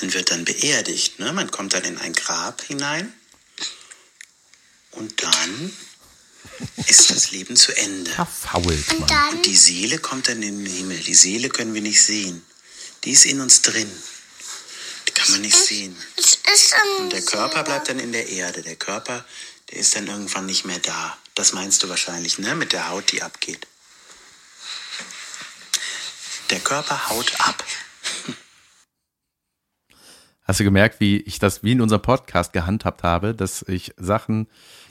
[0.00, 1.32] Man wird dann beerdigt, ne?
[1.32, 3.12] Man kommt dann in ein Grab hinein.
[4.92, 5.72] Und dann
[6.86, 8.10] ist das Leben zu Ende.
[8.10, 10.98] Verfault, Und dann, Und die Seele kommt dann in den Himmel.
[10.98, 12.44] Die Seele können wir nicht sehen.
[13.04, 13.90] Die ist in uns drin.
[15.08, 15.96] Die kann man nicht sehen.
[16.16, 18.62] es ist Und der Körper bleibt dann in der Erde.
[18.62, 19.24] Der Körper,
[19.70, 21.16] der ist dann irgendwann nicht mehr da.
[21.36, 22.54] Das meinst du wahrscheinlich, ne?
[22.56, 23.66] Mit der Haut, die abgeht.
[26.50, 27.62] Der Körper haut ab.
[30.44, 34.46] Hast du gemerkt, wie ich das wie in unserem Podcast gehandhabt habe, dass ich Sachen,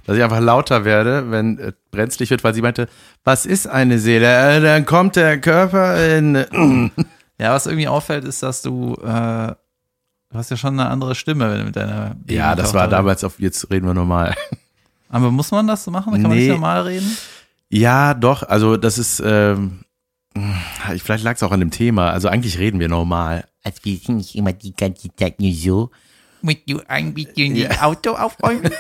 [0.05, 2.89] dass ich einfach lauter werde, wenn äh, brenzlig wird, weil sie meinte,
[3.23, 4.27] was ist eine Seele?
[4.27, 6.35] Äh, dann kommt der Körper in.
[6.35, 6.89] äh,
[7.37, 9.57] Ja, was irgendwie auffällt, ist, dass du, äh, du
[10.37, 13.39] hast ja schon eine andere Stimme, wenn du mit deiner Ja, das war damals auf,
[13.41, 14.33] jetzt reden wir normal.
[15.10, 16.14] Aber muss man das so machen?
[16.14, 16.43] Kann man Nee.
[16.45, 17.18] nicht normal reden?
[17.70, 19.82] Ja, doch, also das ist, ähm,
[20.93, 22.12] ich- vielleicht lag es auch an dem Thema.
[22.12, 23.45] Also eigentlich reden wir normal.
[23.64, 25.91] Also wir sind nicht immer die ganze Zeit nur so.
[26.41, 28.72] Mit du ein bisschen das Auto aufräumen?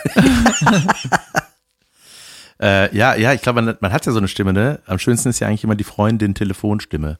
[2.61, 4.79] Äh, ja, ja, ich glaube, man, man hat ja so eine Stimme, ne?
[4.85, 7.19] Am schönsten ist ja eigentlich immer die Freundin-Telefonstimme.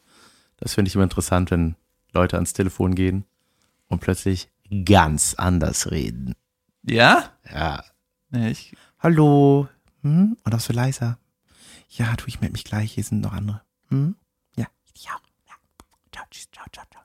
[0.58, 1.76] Das finde ich immer interessant, wenn
[2.14, 3.26] Leute ans Telefon gehen
[3.88, 4.48] und plötzlich
[4.86, 6.36] ganz anders reden.
[6.84, 7.32] Ja?
[7.54, 7.84] Ja.
[8.30, 8.76] Nee, ich,
[9.06, 9.68] Hallo.
[10.02, 10.36] Hm?
[10.44, 11.20] Und auch so leiser.
[11.90, 13.62] Ja, du, ich melde mich gleich, hier sind noch andere.
[13.90, 14.16] Hm?
[14.56, 14.66] Ja.
[14.98, 15.12] Ja.
[16.12, 17.04] Ciao, tschüss, ciao, ciao, ciao.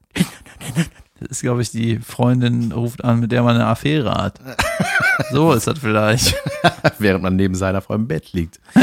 [1.19, 4.41] das ist, glaube ich, die Freundin ruft an, mit der man eine Affäre hat.
[5.31, 6.35] so ist das vielleicht.
[6.99, 8.61] Während man neben seiner Frau im Bett liegt.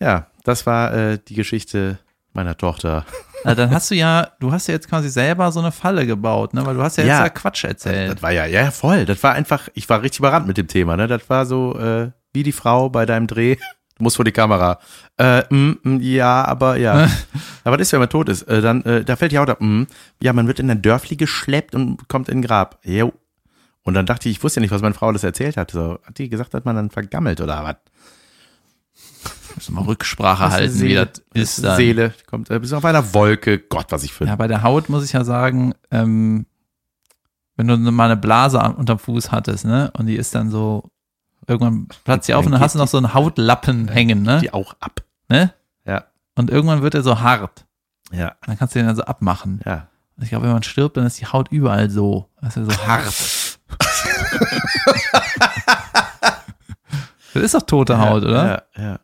[0.00, 1.98] Ja, das war äh, die Geschichte
[2.34, 3.04] meiner Tochter.
[3.44, 6.54] Na, dann hast du ja, du hast ja jetzt quasi selber so eine Falle gebaut,
[6.54, 6.64] ne?
[6.64, 7.24] Weil du hast ja jetzt Ja.
[7.24, 8.12] ja Quatsch erzählt.
[8.12, 9.04] Das war ja, ja, voll.
[9.04, 11.06] Das war einfach, ich war richtig überrannt mit dem Thema, ne?
[11.06, 13.56] Das war so, äh, wie die Frau bei deinem Dreh.
[13.96, 14.78] Du musst vor die Kamera.
[15.18, 17.08] Äh, mm, mm, ja, aber ja.
[17.64, 18.42] aber was ist, wenn man tot ist?
[18.42, 19.60] Äh, dann, äh, da fällt die Haut ab.
[19.60, 19.84] Mm.
[20.20, 22.80] Ja, man wird in ein Dörfli geschleppt und kommt in ein Grab.
[22.82, 23.12] Jo.
[23.82, 25.70] Und dann dachte ich, ich wusste ja nicht, was meine Frau das erzählt hat.
[25.70, 27.76] So, hat die gesagt, hat man dann vergammelt oder was?
[29.54, 31.76] Du mal Rücksprache halten, wie das ist dann.
[31.76, 33.58] Seele kommt, äh, bist auf einer Wolke.
[33.58, 36.46] Gott, was ich für Ja, bei der Haut muss ich ja sagen, ähm,
[37.56, 39.92] wenn du mal eine Blase unterm Fuß hattest, ne?
[39.96, 40.90] Und die ist dann so,
[41.46, 44.40] irgendwann platzt die auf und dann hast du noch so einen Hautlappen hängen, ne?
[44.40, 45.02] die auch ab.
[45.28, 45.54] ne?
[45.86, 46.04] Ja.
[46.34, 47.64] Und irgendwann wird er so hart.
[48.12, 49.60] Ja, Dann kannst du den dann so abmachen.
[49.64, 49.88] ja.
[50.16, 52.28] Und ich glaube, wenn man stirbt, dann ist die Haut überall so.
[52.40, 53.04] Das ist ja so hart.
[57.34, 58.46] das ist doch tote Haut, ja, oder?
[58.76, 58.98] Ja, ja.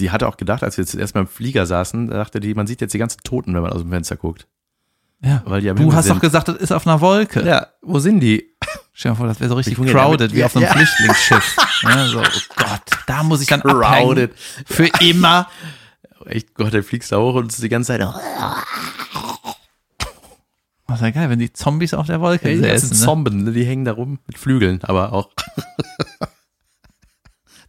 [0.00, 2.66] Sie hatte auch gedacht, als wir jetzt erstmal im Flieger saßen, da dachte die, man
[2.66, 4.46] sieht jetzt die ganzen Toten, wenn man aus dem Fenster guckt.
[5.22, 5.42] Ja.
[5.44, 6.14] Weil die am Du hast sind.
[6.16, 7.46] doch gesagt, das ist auf einer Wolke.
[7.46, 8.56] Ja, wo sind die?
[8.94, 10.72] Stell dir mal vor, das wäre so richtig crowded, damit- wie auf einem ja.
[10.72, 11.56] Flüchtlingsschiff.
[11.82, 12.24] ja, so, oh
[12.56, 13.60] Gott, da muss ich dann.
[13.60, 14.32] Crowded.
[14.64, 15.46] Für immer.
[16.24, 18.00] Echt Gott, der fliegst da hoch und ist die ganze Zeit.
[20.86, 22.88] Das wäre geil, wenn die Zombies auf der Wolke Hey, säßen.
[22.88, 22.94] Ne?
[22.96, 25.28] Zomben, ne, die hängen da rum mit Flügeln, aber auch.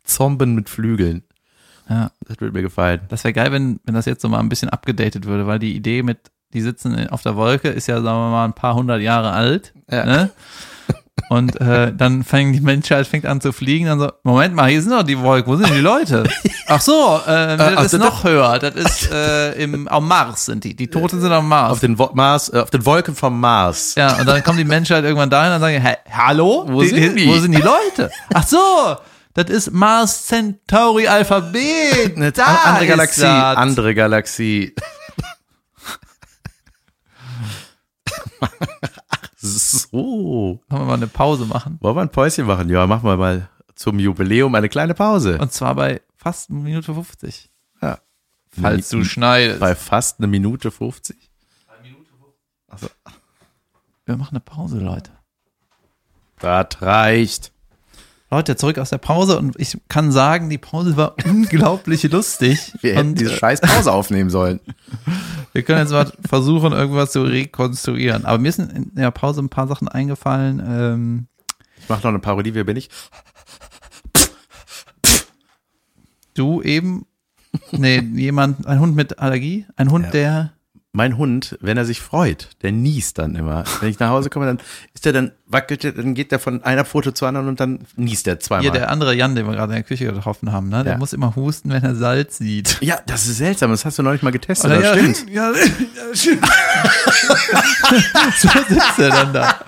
[0.05, 1.23] Zomben mit Flügeln.
[1.91, 2.11] Ja.
[2.25, 3.01] Das würde mir gefallen.
[3.09, 5.75] Das wäre geil, wenn, wenn das jetzt so mal ein bisschen abgedatet würde, weil die
[5.75, 6.19] Idee mit,
[6.53, 9.73] die sitzen auf der Wolke, ist ja, sagen wir mal, ein paar hundert Jahre alt.
[9.89, 10.05] Ja.
[10.05, 10.29] Ne?
[11.29, 14.81] Und äh, dann fängt die Menschheit fängt an zu fliegen, dann so, Moment mal, hier
[14.81, 16.23] sind doch die Wolken, wo sind denn die Leute?
[16.67, 20.45] Ach so, äh, das ach, ist das- noch höher, das ist äh, im, am Mars
[20.45, 21.73] sind die, die Toten sind am Mars.
[21.73, 23.95] Auf den Wo Mars, äh, auf den Wolken vom Mars.
[23.95, 26.65] ja, und dann kommt die Menschheit irgendwann dahin und sagen, hä, hallo?
[26.67, 27.27] Wo sind die?
[27.27, 28.09] Wo sind die Leute?
[28.33, 28.57] Ach so,
[29.33, 32.15] das ist Mars Centauri Alphabet.
[32.15, 33.57] Eine Da andere ist Galaxie, das.
[33.57, 34.75] andere Galaxie.
[39.37, 40.59] so.
[40.69, 41.77] Können wir mal eine Pause machen?
[41.81, 42.69] Wollen wir ein Päuschen machen?
[42.69, 45.37] Ja, machen wir mal zum Jubiläum eine kleine Pause.
[45.39, 47.49] Und zwar bei fast eine Minute 50.
[47.81, 47.99] Ja.
[48.49, 49.59] Falls du schneidest.
[49.59, 51.31] Bei fast eine Minute 50.
[54.05, 55.11] Wir machen eine Pause, Leute.
[56.39, 57.53] Das reicht.
[58.31, 62.73] Leute, zurück aus der Pause und ich kann sagen, die Pause war unglaublich lustig.
[62.81, 64.61] Wir hätten diese äh, scheiß Pause aufnehmen sollen.
[65.53, 68.23] wir können jetzt mal versuchen, irgendwas zu rekonstruieren.
[68.25, 70.61] Aber mir sind in der Pause ein paar Sachen eingefallen.
[70.65, 71.27] Ähm,
[71.81, 72.89] Ich mache noch eine Parodie, wer bin ich?
[76.33, 77.05] Du eben,
[77.71, 80.11] nee, jemand, ein Hund mit Allergie, ein Hund, Ja.
[80.11, 80.53] der,
[80.93, 83.63] Mein Hund, wenn er sich freut, der niest dann immer.
[83.79, 84.59] Wenn ich nach Hause komme, dann
[84.93, 87.79] ist er dann wackelt, er, dann geht er von einer Pfote zur anderen und dann
[87.95, 88.63] niest er zweimal.
[88.63, 90.83] hier der andere Jan, den wir gerade in der Küche getroffen haben, ne?
[90.83, 90.99] Der Ja.
[90.99, 92.77] muss immer husten, wenn er Salz sieht.
[92.81, 93.71] ja, das ist seltsam.
[93.71, 94.65] Das hast du neulich mal getestet.
[94.69, 95.29] Oder das ja, stimmt.
[95.33, 96.45] Ja, ja, stimmt.
[98.37, 99.59] so sitzt er dann da.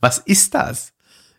[0.00, 0.92] Was ist das?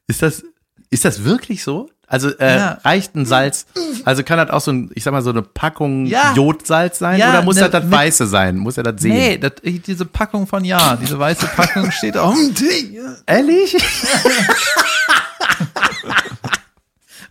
[0.05, 0.43] Ist das,
[0.91, 1.89] ist das wirklich so?
[2.09, 2.71] Also äh, Ja.
[2.85, 3.65] reicht ein Salz,
[4.05, 6.33] also kann das auch so ein, ich sag mal, so eine Packung Ja.
[6.33, 8.55] Jodsalz sein Ja, oder muss ne, das das Weiße sein?
[8.57, 9.13] Muss er das sehen?
[9.13, 12.97] Nee, das, diese Packung von Ja, diese weiße Packung steht auf dem Ding.
[13.25, 13.75] Ehrlich?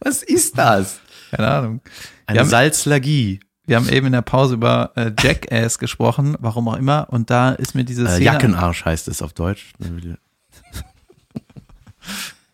[0.01, 1.01] Was ist das?
[1.31, 1.81] Keine Ahnung.
[2.27, 3.41] Eine haben, Salzlagie.
[3.67, 7.51] wir haben eben in der Pause über äh, Jackass gesprochen, warum auch immer, und da
[7.53, 8.23] ist mir diese Äh.
[8.23, 9.73] Jackenarsch heißt es auf Deutsch.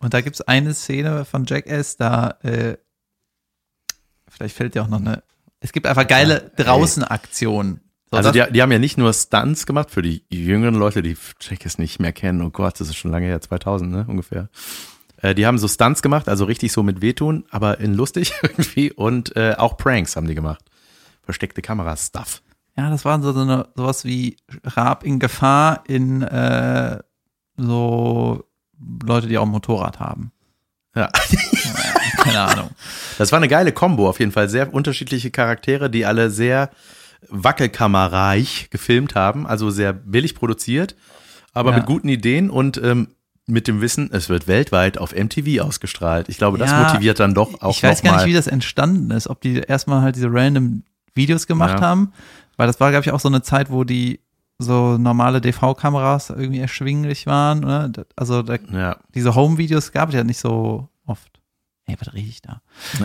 [0.02, 2.76] Und da gibt's eine Szene von Jackass, da, äh,
[4.28, 5.22] vielleicht fällt dir auch noch eine.
[5.60, 7.80] Es gibt einfach geile Draußen-Aktionen.
[8.10, 11.16] So, Also die, die haben ja nicht nur Stunts gemacht für die jüngeren Leute, die
[11.40, 12.42] Jackass nicht mehr kennen.
[12.42, 14.48] Oh Gott, das ist schon lange her, 2000 ne, ungefähr.
[15.18, 18.92] Äh, die haben so Stunts gemacht, also richtig so mit Wehtun, aber in lustig irgendwie.
[18.92, 20.64] Und äh, auch Pranks haben die gemacht.
[21.22, 22.42] Versteckte Kamera-Stuff.
[22.76, 26.98] Ja, das war so, so eine, sowas wie Raab in Gefahr in äh,
[27.56, 28.44] so
[29.04, 30.32] Leute, die auch ein Motorrad haben.
[30.94, 31.08] Ja.
[32.18, 32.70] Keine Ahnung.
[33.18, 34.48] Das war eine geile Kombo, auf jeden Fall.
[34.48, 36.70] Sehr unterschiedliche Charaktere, die alle sehr
[37.28, 40.96] wackelkammerreich gefilmt haben, also sehr billig produziert,
[41.52, 41.76] aber Ja.
[41.76, 43.08] mit guten Ideen und ähm,
[43.46, 46.28] mit dem Wissen, es wird weltweit auf MTV ausgestrahlt.
[46.28, 49.10] Ich glaube, das Ja, motiviert dann doch auch ich weiß gar nicht, wie das entstanden
[49.10, 49.28] ist.
[49.28, 51.86] Ob die erstmal halt diese random Videos gemacht Ja.
[51.86, 52.12] haben.
[52.56, 54.20] Weil das war, glaube ich, auch so eine Zeit, wo die
[54.62, 57.60] so normale DV-Kameras irgendwie erschwinglich waren.
[57.60, 57.92] Ne?
[58.16, 58.96] Also da, Ja.
[59.14, 61.28] diese Home-Videos gab es ja nicht so oft.
[61.86, 62.62] Ey, was rede ich da?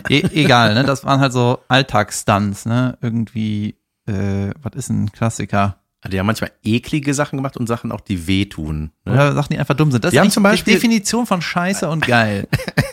[0.09, 0.83] E egal, ne?
[0.83, 2.97] Das waren halt so Alltagsstunts, ne?
[3.01, 3.75] Irgendwie,
[4.07, 5.77] äh, was ist ein Klassiker?
[6.07, 8.91] Die haben manchmal eklige Sachen gemacht und Sachen auch, die wehtun.
[9.03, 9.13] Ne?
[9.13, 10.05] Oder Sachen, die einfach dumm sind.
[10.05, 12.47] Das Die ist haben zum Beispiel- die Definition von Scheiße und geil.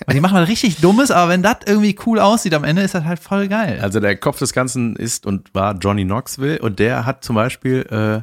[0.06, 2.94] Weil die machen mal richtig Dummes, aber wenn das irgendwie cool aussieht am Ende, ist
[2.94, 3.78] das halt voll geil.
[3.82, 7.82] Also der Kopf des Ganzen ist und war Johnny Knoxville und der hat zum Beispiel
[7.90, 8.22] äh,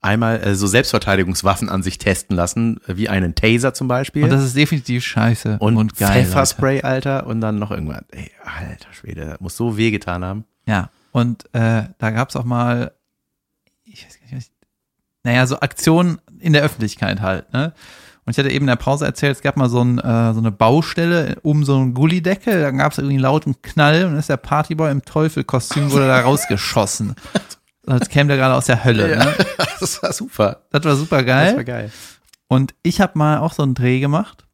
[0.00, 4.24] einmal äh, so Selbstverteidigungswaffen an sich testen lassen, äh, wie einen Taser zum Beispiel.
[4.24, 6.24] Und das ist definitiv scheiße und, und, geil.
[6.24, 8.02] Pfefferspray, Alter, und dann noch irgendwas.
[8.10, 10.44] Ey, alter Schwede, das muss so wehgetan haben.
[10.66, 12.92] Ja, und äh, da gab's auch mal,
[13.84, 14.52] ich weiß gar nicht, was ich,
[15.24, 17.72] naja, so Aktionen in der Öffentlichkeit halt, ne?
[18.24, 20.38] Und ich hatte eben in der Pause erzählt, es gab mal so, ein, äh, so
[20.38, 24.28] eine Baustelle um so einen Gullideckel, da gab's irgendwie einen lauten Knall und dann ist
[24.28, 27.14] der Partyboy im Teufelkostüm wurde da rausgeschossen.
[27.88, 29.16] Als käme der gerade aus der Hölle.
[29.16, 29.34] Ne?
[29.80, 30.62] Das war super.
[30.70, 31.56] Das war super Das geil.
[31.56, 31.92] war geil.
[32.48, 34.46] Und ich habe mal auch so einen Dreh gemacht.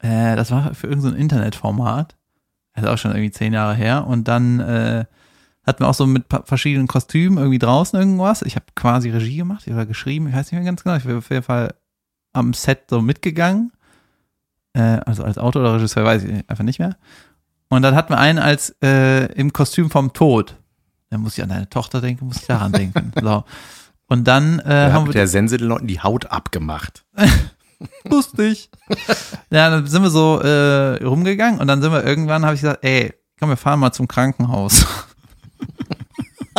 [0.00, 2.16] Äh, das war für irgendein so Internetformat.
[2.74, 4.06] Das ist auch schon irgendwie zehn Jahre her.
[4.06, 5.04] Und dann äh,
[5.64, 8.42] hatten wir auch so mit verschiedenen Kostümen irgendwie draußen irgendwas.
[8.42, 10.28] Ich habe quasi Regie gemacht oder geschrieben.
[10.28, 10.96] Ich weiß nicht mehr ganz genau.
[10.96, 11.74] Ich bin auf jeden Fall
[12.32, 13.72] am Set so mitgegangen.
[14.72, 16.96] Äh, also als Autor oder Regisseur weiß ich einfach nicht mehr.
[17.68, 20.56] Und dann hatten wir einen als äh, im Kostüm vom Tod.
[21.10, 23.12] Dann muss ich an deine Tochter denken, muss ich daran denken.
[23.20, 23.44] So.
[24.10, 27.04] Und dann äh, haben hat wir der Sense den Leuten die Haut abgemacht.
[28.04, 28.70] lustig.
[29.50, 32.82] ja, dann sind wir so äh, rumgegangen und dann sind wir irgendwann, habe ich gesagt,
[32.84, 34.86] ey, komm, wir fahren mal zum Krankenhaus.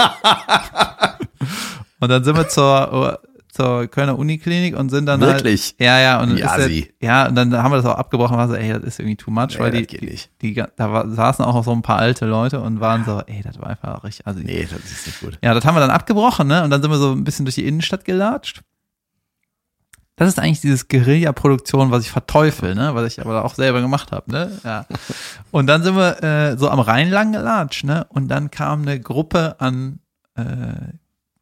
[2.00, 3.20] und dann sind wir zur,
[3.60, 5.76] zur Kölner Uniklinik und sind dann Wirklich?
[5.80, 6.94] Halt, ja, ja, und ist assi.
[7.02, 9.32] ja, und dann haben wir das auch abgebrochen, war so, ey, das ist irgendwie too
[9.32, 12.62] much, Nee, weil die, die, die, da war, saßen auch so ein paar alte Leute
[12.62, 14.44] und waren so, ey, das war einfach richtig assi.
[14.46, 15.38] Nee, das ist nicht gut.
[15.44, 16.64] Ja, das haben wir dann abgebrochen, ne?
[16.64, 18.62] Und dann sind wir so ein bisschen durch die Innenstadt gelatscht.
[20.16, 22.96] Das ist eigentlich dieses Guerilla-Produktion, was ich verteufel, ne?
[22.96, 24.52] Was ich aber auch selber gemacht habe, ne?
[24.64, 24.86] Ja.
[25.52, 28.06] Und dann sind wir äh, so am Rhein lang gelatscht, ne?
[28.10, 30.00] Und dann kam eine Gruppe an
[30.36, 30.94] äh,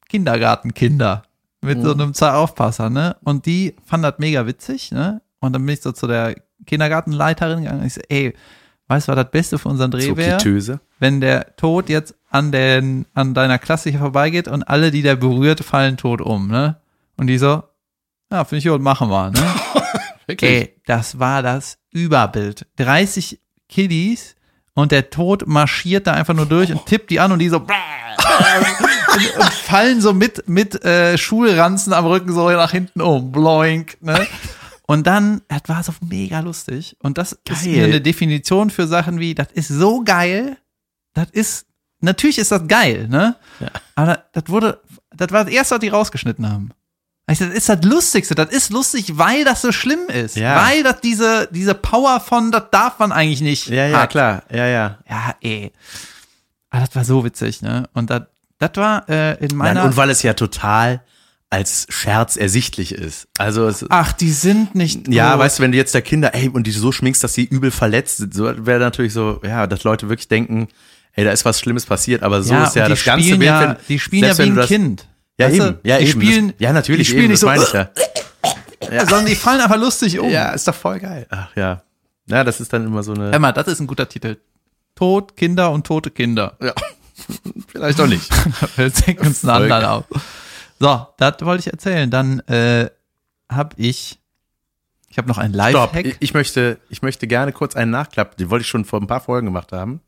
[0.09, 1.23] Kindergartenkinder
[1.61, 3.17] mit so einem zwei Aufpasser, ne?
[3.23, 5.21] Und die fanden das mega witzig, ne?
[5.39, 6.35] Und dann bin ich so zu der
[6.65, 8.33] Kindergartenleiterin gegangen und ich so, ey,
[8.87, 10.37] weißt du, was das Beste für unseren Dreh wäre?
[10.99, 15.15] Wenn der Tod jetzt an, den, an deiner Klasse hier vorbeigeht und alle, die der
[15.15, 16.77] berührt, fallen tot um, ne?
[17.17, 17.63] Und die so,
[18.31, 19.39] ja, finde ich gut, machen wir, ne?
[20.41, 22.67] Ey, das war das Überbild.
[22.77, 23.39] 30
[23.69, 24.35] Kiddies
[24.77, 27.57] und der Tod marschiert da einfach nur durch und tippt die an und die so
[27.57, 27.67] und,
[29.39, 33.31] und fallen so mit, mit äh, Schulranzen am Rücken so nach hinten um.
[33.31, 34.27] Bloink, ne?
[34.85, 36.95] Und dann, das war so mega lustig.
[37.01, 37.85] Und das ist Geil.
[37.85, 40.57] eine Definition für Sachen wie, das ist so geil,
[41.15, 41.65] das ist,
[42.01, 43.35] natürlich ist das geil, ne?
[43.95, 46.69] Aber das wurde, das war das erste, was die rausgeschnitten haben.
[47.29, 48.35] Ich, das ist das Lustigste.
[48.35, 50.37] Das ist lustig, weil das so schlimm ist.
[50.37, 50.65] Ja.
[50.65, 53.67] Weil das diese, diese Power von, das darf man eigentlich nicht.
[53.67, 54.11] Ja, ja, hat.
[54.11, 54.43] klar.
[54.51, 54.97] Ja, ja.
[55.09, 55.73] Ja, ey.
[56.69, 57.89] Aber das war so witzig, ne?
[57.93, 58.23] Und das,
[58.59, 59.83] das war äh, in Nein, meiner.
[59.83, 61.01] und weil es ja total
[61.49, 63.27] als Scherz ersichtlich ist.
[63.37, 65.07] Also es, Ach, die sind nicht.
[65.07, 65.39] ja, gut.
[65.39, 67.71] weißt du, wenn du jetzt der Kinder, ey, und die so schminkst, dass sie übel
[67.71, 70.67] verletzt sind, so wäre natürlich so, ja, dass Leute wirklich denken,
[71.13, 73.43] ey, da ist was Schlimmes passiert, aber so ist ja und die das ganze Bild.
[73.43, 75.05] ja, die spielen ja wie ein das- Kind.
[75.37, 75.79] Ja, Weißt eben.
[75.83, 76.21] Ja, die eben.
[76.21, 77.89] Spielen, das, ja, natürlich, die spielen eben, nicht das so, meine
[78.81, 78.99] ich ja.
[79.01, 80.29] sondern die fallen einfach lustig um.
[80.29, 81.27] Ja, ist doch voll geil.
[81.29, 81.81] Ach ja.
[82.27, 83.37] Ja, das ist dann immer so eine.
[83.39, 84.37] Mal, das ist ein guter Titel.
[84.95, 86.57] Tod, Kinder und tote Kinder.
[86.61, 86.73] Ja.
[87.67, 88.29] Vielleicht doch nicht.
[88.77, 90.05] Wir senken uns einen anderen auf.
[90.79, 92.09] So, das wollte ich erzählen.
[92.09, 92.89] Dann äh,
[93.49, 94.19] habe ich,
[95.07, 95.93] ich habe noch ein Stopp.
[95.93, 96.05] Lifehack.
[96.05, 98.37] Ich, ich möchte, ich möchte gerne kurz einen Nachklapp.
[98.37, 100.01] Den wollte ich schon vor ein paar Folgen gemacht haben.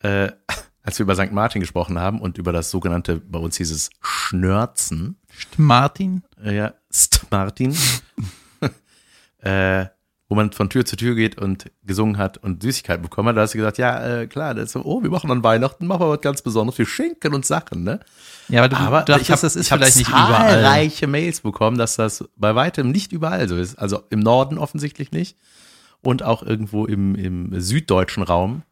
[0.00, 0.32] Äh,
[0.84, 1.32] als wir über St.
[1.32, 5.16] Martin gesprochen haben und über das sogenannte, bei uns hieß es Schnörzen.
[5.56, 6.22] Martin.
[6.42, 7.26] Äh, Ja, St.
[7.30, 7.74] Martin.
[9.38, 9.86] äh,
[10.28, 13.42] wo man von Tür zu Tür geht und gesungen hat und Süßigkeiten bekommen hat, da
[13.42, 16.00] hast du gesagt, ja, äh, klar, das ist so, oh, wir machen an Weihnachten, machen
[16.00, 18.00] wir was ganz Besonderes, wir schenken uns Sachen, ne?
[18.48, 20.50] Ja, aber du Aber dachtest, ich habe das ist ich hab vielleicht nicht überall.
[20.50, 23.78] zahlreiche Mails bekommen, dass das bei weitem nicht überall so ist.
[23.78, 25.38] Also im Norden offensichtlich nicht
[26.02, 28.62] und auch irgendwo im, im süddeutschen Raum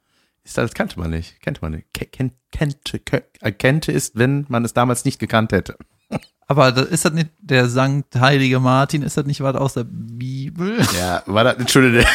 [0.44, 1.86] ist das kannte man nicht, kennt man nicht.
[1.94, 5.76] Ke- Kennt, kennte, ke- erkennte ist, wenn man es damals nicht gekannt hätte.
[6.48, 9.02] Aber das, ist das nicht der Sankt Heilige Martin?
[9.02, 10.78] Ist das nicht was aus der Bibel?
[10.98, 12.00] Ja, war das Entschuldigung,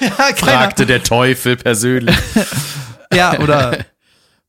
[0.00, 2.16] ja, fragte der Teufel persönlich.
[3.12, 3.84] ja, oder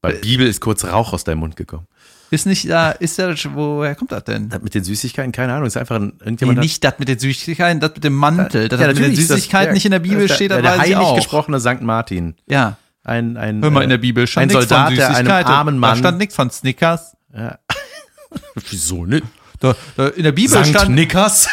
[0.01, 1.87] Bei Bibel ist kurz Rauch aus deinem Mund gekommen.
[2.33, 4.49] Ist nicht da, ist das, woher kommt das denn?
[4.49, 7.07] Das mit den Süßigkeiten, keine Ahnung, ist einfach ein, Nee, irgendjemand hat- nicht das mit
[7.07, 8.67] den Süßigkeiten, das mit dem Mantel.
[8.69, 10.73] Das Ja, mit den das- Süßigkeiten ja, nicht in der Bibel das steht, der, das
[10.73, 11.15] der ich heilig auch.
[11.15, 12.35] gesprochene Sankt Martin.
[12.47, 15.05] Ja, Ein, ein, hör mal, äh, in der Bibel stand ein nichts von Soldat, der
[15.07, 15.51] einem Süßigkeiten.
[15.51, 15.97] armen Da Mann.
[15.97, 17.15] stand nichts von Snickers.
[18.69, 19.23] Wieso nicht?
[19.59, 21.47] Da, da, in der Bibel Sankt stand, Nickers.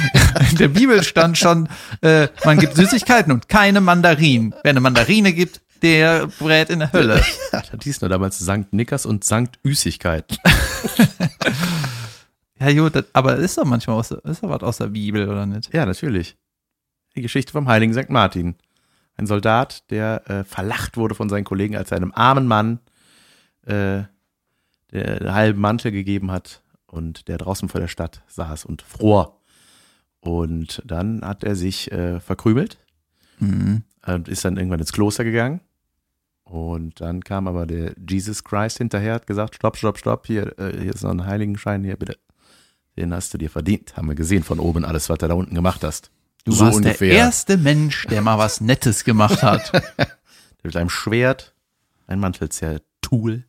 [0.52, 1.68] in der Bibel stand schon,
[2.00, 4.54] äh, man gibt Süßigkeiten und keine Mandarinen.
[4.62, 7.22] Wer eine Mandarine gibt, der brät in der Hölle.
[7.52, 10.36] Ja, das hieß nur damals Sankt Nickers und Sankt Üßigkeit.
[12.58, 15.44] Ja, gut, das, aber ist doch manchmal aus, ist doch was aus der Bibel, oder
[15.44, 15.72] nicht?
[15.74, 16.36] Ja, natürlich.
[17.14, 18.54] Die Geschichte vom heiligen Sankt Martin.
[19.16, 22.80] Ein Soldat, der äh, verlacht wurde von seinen Kollegen, als er einem armen Mann
[23.66, 24.04] äh,
[24.92, 29.42] der einen halben Mantel gegeben hat und der draußen vor der Stadt saß und fror.
[30.20, 32.78] Und dann hat er sich äh, verkrümelt
[33.38, 33.82] Mhm.
[34.06, 35.60] und ist dann irgendwann ins Kloster gegangen.
[36.48, 40.80] Und dann kam aber der Jesus Christ hinterher, hat gesagt, stopp, stopp, stopp, hier, äh,
[40.80, 42.18] hier ist noch ein Heiligenschein, hier bitte.
[42.96, 43.96] Den hast du dir verdient.
[43.96, 46.10] Haben wir gesehen von oben alles, was du da unten gemacht hast.
[46.44, 49.72] Du warst der erste Mensch, der mal was Nettes gemacht hat.
[50.62, 51.52] Mit einem Schwert,
[52.06, 53.44] ein Mantelzertool.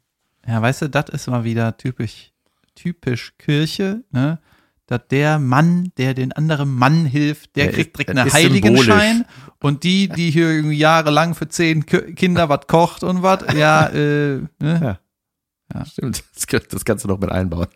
[0.47, 2.31] Ja, weißt du, das ist mal wieder typisch,
[2.73, 4.39] typisch Kirche, ne?
[4.87, 9.25] Dass der Mann, der den anderen Mann hilft, der Der kriegt direkt einen Heiligenschein.
[9.59, 13.87] Und die, die hier irgendwie jahrelang für zehn Ki- Kinder was kocht und was, ja,
[13.93, 14.99] äh, ne?
[15.85, 17.67] Stimmt, das, das kannst du noch mit einbauen.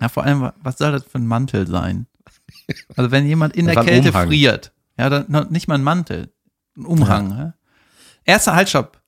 [0.00, 2.06] Ja, vor allem, was soll das für ein Mantel sein?
[2.96, 4.26] Also wenn jemand in der Kälte Umhang.
[4.28, 6.32] friert, ja, dann nicht mal ein Mantel,
[6.76, 7.30] ein Umhang.
[7.30, 7.54] Ja.
[8.24, 9.00] Erster Haltstopp,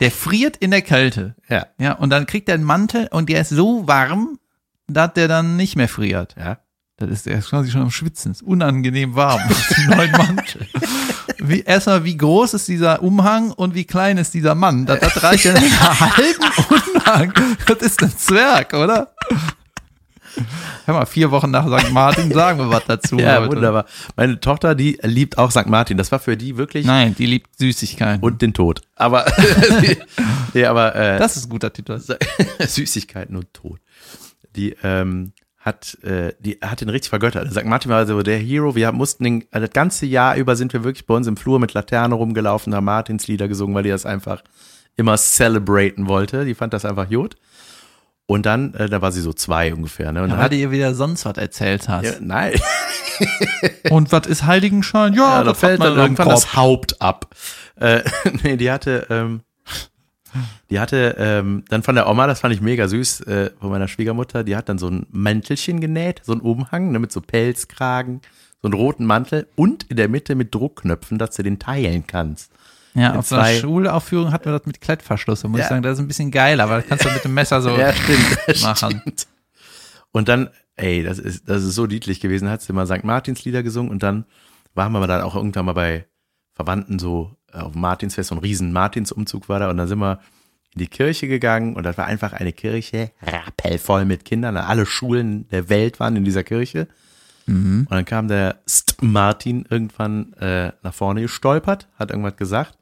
[0.00, 3.40] der friert in der Kälte, Ja, ja, und dann kriegt er einen Mantel und der
[3.40, 4.38] ist so warm,
[4.86, 6.34] dass der dann nicht mehr friert.
[6.38, 6.58] ja.
[6.98, 9.40] Das ist, er ist quasi schon am Schwitzen, ist unangenehm warm
[9.88, 10.66] neuen Mantel.
[11.38, 14.86] Wie, erstmal, wie groß ist dieser Umhang und wie klein ist dieser Mann?
[14.86, 17.34] Das, das reicht ja einen halben Umhang.
[17.66, 19.12] Das ist ein Zwerg, oder?
[20.86, 21.90] Hör mal, vier Wochen nach St.
[21.92, 23.18] Martin sagen wir was dazu.
[23.18, 23.56] Ja, Leute.
[23.56, 23.84] wunderbar.
[24.16, 25.66] Meine Tochter, die liebt auch St.
[25.66, 25.98] Martin.
[25.98, 28.22] Das war für die wirklich Nein, die liebt Süßigkeiten.
[28.22, 28.80] und den Tod.
[28.94, 29.26] Aber,
[30.54, 32.00] nee, aber äh, das ist ein guter Titel.
[32.58, 33.80] Süßigkeiten und Tod.
[34.54, 35.32] Die ähm,
[35.66, 37.50] hat, äh, die hat ihn richtig vergöttert.
[37.50, 37.64] St.
[37.64, 38.76] Martin war so der Hero.
[38.76, 41.58] Wir mussten den, also das ganze Jahr über sind wir wirklich bei uns im Flur
[41.58, 44.42] mit Laterne rumgelaufen, haben Martins Lieder gesungen, weil die das einfach
[44.94, 46.44] immer celebraten wollte.
[46.44, 47.34] Die fand das einfach gut.
[48.28, 50.12] Und dann, äh, da war sie so zwei ungefähr.
[50.12, 50.22] Ne?
[50.22, 52.04] Und dann Weil hat, ihr wieder sonst was erzählt hast.
[52.04, 52.54] ja, nein,
[53.90, 55.14] Und was ist Heiligenschein?
[55.14, 56.44] Ja, ja, da fällt dann irgendwann Kopf.
[56.44, 57.34] das Haupt ab.
[57.76, 58.02] Äh,
[58.42, 59.42] nee, die hatte, ähm,
[60.70, 63.88] die hatte ähm, dann von der Oma, das fand ich mega süß, äh, von meiner
[63.88, 68.20] Schwiegermutter, die hat dann so ein Mäntelchen genäht, so ein Umhang, ne, mit so Pelzkragen,
[68.62, 72.50] so einen roten Mantel und in der Mitte mit Druckknöpfen, dass du den teilen kannst.
[72.94, 75.42] Ja, mit auf der zwei- Schulaufführung hatten wir das mit Klettverschluss.
[75.42, 75.68] Da muss ich Ja.
[75.68, 77.92] sagen, das ist ein bisschen geiler, weil das kannst du mit dem Messer so Ja,
[77.92, 78.38] stimmt.
[78.62, 79.00] machen.
[79.02, 79.26] stimmt.
[80.12, 83.04] Und dann, ey, das ist, das ist so niedlich gewesen, hat sie mal St.
[83.04, 84.24] Martins Lieder gesungen und dann
[84.74, 86.06] waren wir dann auch irgendwann mal bei
[86.54, 90.20] Verwandten so auf dem Martinsfest, so ein riesen Martinsumzug war da und dann sind wir
[90.74, 94.56] in die Kirche gegangen und das war einfach eine Kirche rappelvoll mit Kindern.
[94.56, 96.88] Alle Schulen der Welt waren in dieser Kirche.
[97.88, 99.00] Und dann kam der St.
[99.02, 102.76] Martin irgendwann äh, nach vorne gestolpert, hat irgendwas gesagt.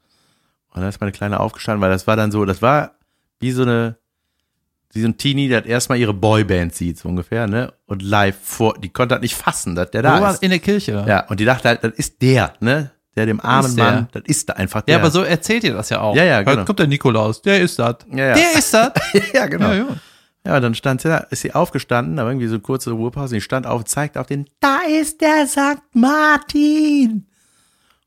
[0.71, 2.95] Und dann ist meine Kleine aufgestanden, weil das war dann so, das war
[3.39, 3.97] wie so eine,
[4.91, 7.73] wie so ein Teenie, der erstmal ihre Boyband sieht, so ungefähr, ne?
[7.85, 10.41] Und live vor, die konnte das nicht fassen, dass der Wo da war ist.
[10.41, 11.05] in der Kirche?
[11.07, 12.91] Ja, und die dachte halt, das ist der, ne?
[13.15, 13.85] Der dem armen ist der.
[13.85, 14.93] Mann, das ist da einfach der.
[14.95, 16.15] Ja, aber so erzählt ihr das ja auch.
[16.15, 16.57] Ja, ja, genau.
[16.57, 17.97] Da kommt der Nikolaus, der ist das.
[18.11, 18.33] Ja, ja.
[18.33, 18.91] Der ist das.
[19.33, 19.71] ja, genau.
[19.71, 19.85] Ja,
[20.45, 20.59] Ja, ja.
[20.59, 23.67] dann stand sie da, ist sie aufgestanden, aber irgendwie so eine kurze Ruhepause, die stand
[23.67, 25.81] auf, zeigt auf den, da ist der St.
[25.93, 27.25] Martin.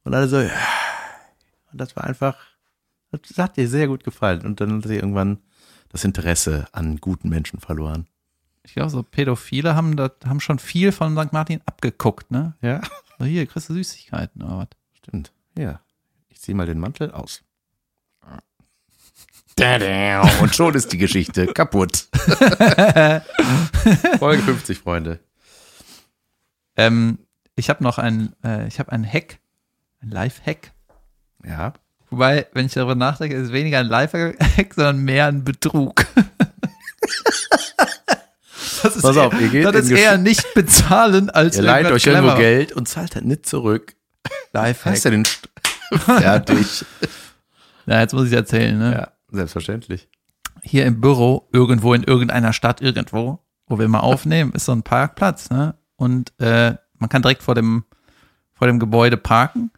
[0.04, 0.50] Und alle so, ja.
[1.72, 2.36] Und das war einfach,
[3.10, 4.42] das hat ihr sehr gut gefallen.
[4.42, 5.38] Und dann hat sie irgendwann
[5.90, 8.06] das Interesse an guten Menschen verloren.
[8.62, 11.32] Ich glaube, so Pädophile haben, das, haben schon viel von St.
[11.32, 12.54] Martin abgeguckt, ne?
[12.60, 12.82] Ja,
[13.18, 14.68] So, hier, kriegst du Süßigkeiten oder was?
[15.08, 15.32] Stimmt.
[15.56, 15.80] Ja,
[16.28, 17.42] ich zieh mal den Mantel aus.
[20.40, 22.06] Und schon ist die Geschichte kaputt.
[24.18, 25.18] Folge 50, Freunde.
[26.76, 27.18] Ähm,
[27.56, 29.40] ich habe noch ein, äh, ich habe einen Hack,
[30.00, 30.70] ein Live-Hack.
[31.44, 31.72] Ja.
[32.10, 36.06] Wobei, wenn ich darüber nachdenke, ist es weniger ein Live-Hack, sondern mehr ein Betrug.
[38.80, 41.62] Das ist Pass eher, auf, ihr geht das in ist eher nicht bezahlen als Ihr
[41.62, 42.36] leiht euch irgendwo.
[42.36, 43.96] Geld und zahlt halt nicht zurück.
[44.52, 44.92] Lifehack.
[44.92, 45.48] Hast du den St
[45.92, 46.84] Fertig.
[47.86, 48.92] Ja, jetzt muss ich erzählen, ne?
[48.92, 50.08] ja, selbstverständlich.
[50.62, 54.82] Hier im Büro, irgendwo in irgendeiner Stadt, irgendwo, wo wir mal aufnehmen, ist so ein
[54.82, 55.76] Parkplatz, ne?
[55.96, 57.84] Und äh, man kann direkt vor dem,
[58.52, 59.70] vor dem Gebäude parken.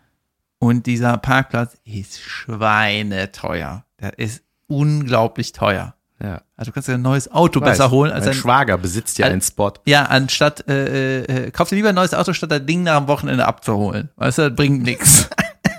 [0.58, 3.84] Und dieser Parkplatz ist schweineteuer.
[4.00, 5.94] Der ist unglaublich teuer.
[6.22, 6.42] Ja.
[6.56, 9.18] Also du kannst dir ein neues Auto Weiß, besser holen als mein ein Schwager besitzt
[9.18, 9.72] ja einen Spot.
[9.86, 13.08] Ja, anstatt, äh, äh, kauf dir lieber ein neues Auto, statt das Ding nach am
[13.08, 14.10] Wochenende abzuholen.
[14.16, 15.28] Weißt du, das bringt nichts.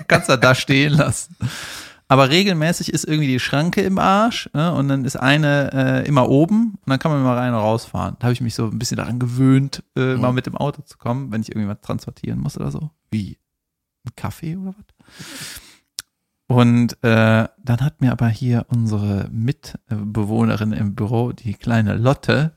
[0.08, 1.36] Kannst du da stehen lassen.
[2.08, 4.74] Aber regelmäßig ist irgendwie die Schranke im Arsch ne?
[4.74, 8.16] und dann ist eine äh, immer oben und dann kann man immer rein und rausfahren.
[8.18, 10.98] Da habe ich mich so ein bisschen daran gewöhnt, äh, mal mit dem Auto zu
[10.98, 12.90] kommen, wenn ich irgendwas transportieren muss oder so.
[13.10, 13.38] Wie?
[14.04, 15.61] Ein Kaffee oder was?
[16.52, 22.52] Und äh, dann hat mir aber hier unsere Mitbewohnerin im Büro, die kleine Lotte,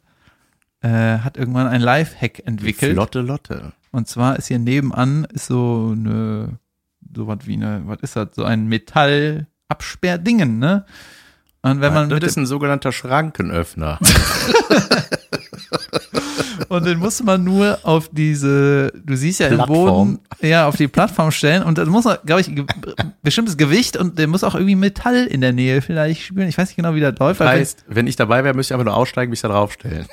[0.81, 2.93] äh, hat irgendwann ein Lifehack entwickelt.
[2.93, 3.71] Flotte Lotte.
[3.91, 6.59] Und zwar ist hier nebenan ist so eine,
[7.15, 10.85] so was wie eine, was ist das, so ein Metallabsperrdingen, ne?
[11.61, 13.99] Und wenn man das ist ein sogenannter Schrankenöffner.
[16.75, 20.17] Und den muss man nur auf diese, du siehst ja im Plattform.
[20.17, 21.63] Boden, ja, auf die Plattform stellen.
[21.63, 22.65] Und dann muss man, glaube ich, ge
[23.21, 26.47] bestimmtes Gewicht und der muss auch irgendwie Metall in der Nähe vielleicht spüren.
[26.47, 27.39] Ich weiß nicht genau, wie das läuft.
[27.39, 30.05] weil heißt, wenn ich dabei wäre, müsste ich einfach nur aussteigen, mich da draufstellen.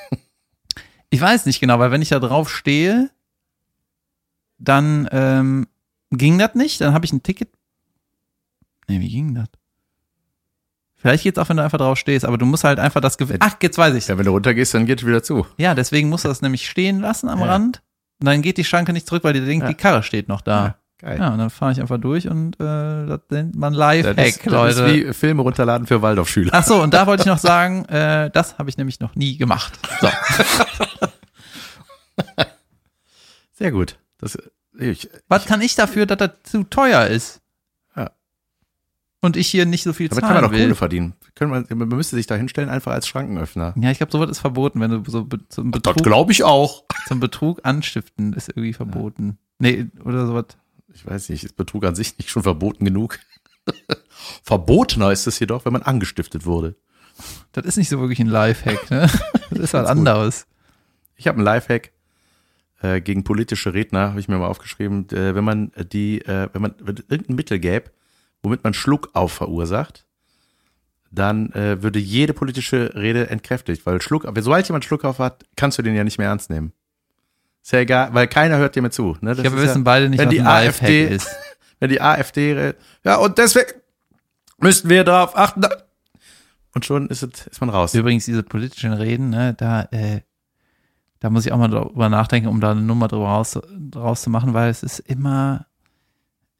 [1.10, 3.10] Ich weiß nicht genau, weil wenn ich da drauf stehe,
[4.56, 5.66] dann ähm,
[6.10, 6.80] ging das nicht.
[6.80, 7.50] Dann habe ich ein Ticket.
[8.88, 9.48] Nee, wie ging das?
[11.02, 13.40] Vielleicht geht's auch, wenn du einfach drauf stehst, aber du musst halt einfach das Gewicht.
[13.42, 14.06] Ach, jetzt weiß ich.
[14.08, 15.46] Ja, wenn du runtergehst, dann geht es wieder zu.
[15.58, 17.46] Ja, deswegen musst du das nämlich stehen lassen am Ja.
[17.46, 17.82] Rand.
[18.20, 19.68] Und dann geht die Schranke nicht zurück, weil die denkt, Ja.
[19.68, 20.76] die Karre steht noch da.
[20.98, 21.18] geil.
[21.18, 24.52] Ja, und dann fahre ich einfach durch und äh, das nennt man Lifehack, ist, das
[24.52, 24.82] Leute.
[24.82, 26.52] ist wie Filme runterladen für Waldorfschüler.
[26.54, 29.36] Ach so, und da wollte ich noch sagen, äh, das habe ich nämlich noch nie
[29.36, 29.76] gemacht.
[30.00, 30.08] So.
[33.52, 33.98] Sehr gut.
[34.18, 34.38] Das,
[34.78, 37.40] ich, Was kann ich dafür, dass das zu teuer ist?
[39.22, 39.26] Ja.
[39.26, 40.58] Und ich hier nicht so viel damit zahlen kann man doch.
[40.58, 41.14] Kohle verdienen.
[41.36, 43.74] Können wir, man müsste sich da hinstellen, einfach als Schrankenöffner.
[43.76, 46.84] Ja, ich glaube, sowas ist verboten, wenn du so zum, Das Betrug, glaube ich auch.
[47.06, 49.38] zum Betrug anstiften ist irgendwie verboten.
[49.58, 50.46] Nee, oder sowas.
[50.92, 53.18] Ich weiß nicht, ist Betrug an sich nicht schon verboten genug?
[54.42, 56.74] Verbotener ist es jedoch, wenn man angestiftet wurde.
[57.52, 59.08] Das ist nicht so wirklich ein Lifehack, ne?
[59.50, 60.46] Das ist was anderes.
[61.16, 61.92] Ich habe einen Lifehack
[62.80, 65.08] äh, gegen politische Redner, habe ich mir mal aufgeschrieben.
[65.10, 67.90] Äh, wenn man die, äh, wenn man wenn irgendein Mittel gäbe,
[68.42, 70.04] womit man Schluckauf verursacht,
[71.10, 75.78] dann äh, würde jede politische Rede entkräftigt, weil Schluck, aber sobald jemand Schluckauf hat, kannst
[75.78, 76.72] du den ja nicht mehr ernst nehmen.
[77.62, 79.16] Ist ja egal, weil keiner hört dir mehr zu.
[79.20, 79.30] Ne?
[79.30, 81.28] Das Ich glaube, wir ist wissen ja, beide nicht, wenn was die ein AfD ist.
[81.78, 82.74] wenn die AfD,
[83.04, 83.70] ja, und deswegen
[84.58, 85.62] müssten wir darauf achten.
[86.74, 87.94] Und schon ist, es, ist man raus.
[87.94, 90.22] Übrigens, diese politischen Reden, ne, da, äh,
[91.20, 94.30] da muss ich auch mal drüber nachdenken, um da eine Nummer drüber raus, draus zu
[94.30, 95.66] machen, weil es ist immer,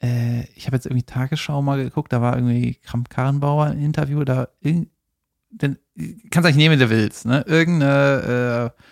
[0.02, 4.48] äh, ich habe jetzt irgendwie Tagesschau mal geguckt, da war irgendwie Kramp-Karrenbauer ein Interview, da,
[4.62, 5.78] denn,
[6.30, 8.82] kannst eigentlich nehmen, wie du willst, ne, irgendeine, äh,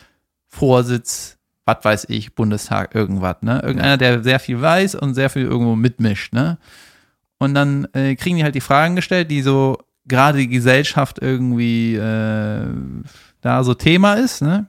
[0.47, 5.43] Vorsitz, was weiß ich, Bundestag, irgendwas, ne, irgendeiner, der sehr viel weiß und sehr viel
[5.43, 6.59] irgendwo mitmischt, ne,
[7.39, 11.95] und dann äh, kriegen die halt die Fragen gestellt, die so gerade die Gesellschaft irgendwie
[11.95, 12.67] äh,
[13.41, 14.67] da so Thema ist, ne?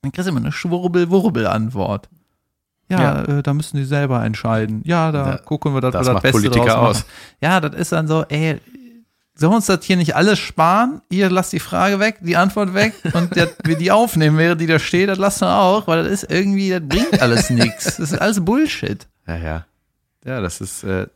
[0.00, 2.08] Dann kriegst du immer eine Schwurbel-Wurbel-Antwort.
[2.92, 3.38] Ja, Ja.
[3.38, 4.82] Äh, da müssen die selber entscheiden.
[4.84, 6.96] Ja, da Da- gucken wir, dass das wir das Beste Politiker draus aus.
[6.98, 7.06] machen.
[7.40, 8.60] Ja, das ist dann so, ey,
[9.34, 11.00] sollen wir uns das hier nicht alles sparen?
[11.08, 14.66] Ihr lasst die Frage weg, die Antwort weg und der, wir die aufnehmen, während die
[14.66, 17.84] da steht, das lassen wir auch, weil das ist irgendwie, das bringt alles nichts.
[17.96, 19.06] Das ist alles Bullshit.
[19.26, 19.66] Ja, ja.
[20.24, 21.06] Ja, das ist, äh,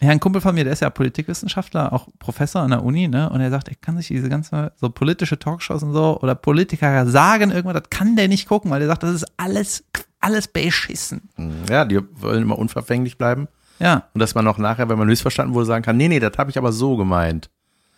[0.00, 3.28] Ja, ein Kumpel von mir, der ist ja Politikwissenschaftler, auch Professor an der Uni, ne?
[3.30, 7.06] Und er sagt, er kann sich diese ganze so politische Talkshows und so oder Politiker
[7.06, 9.84] sagen irgendwas, das kann der nicht gucken, weil er sagt, das ist alles,
[10.20, 11.28] alles beschissen.
[11.68, 13.48] ja, die wollen immer unverfänglich bleiben.
[13.80, 16.32] Ja, Und dass man auch nachher, wenn man missverstanden wurde, sagen kann, nee, nee, das
[16.38, 17.48] habe ich aber so gemeint.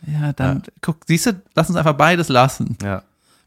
[0.07, 2.77] ja, dann guck, siehst du, lass uns einfach beides lassen.
[2.83, 3.03] Ja.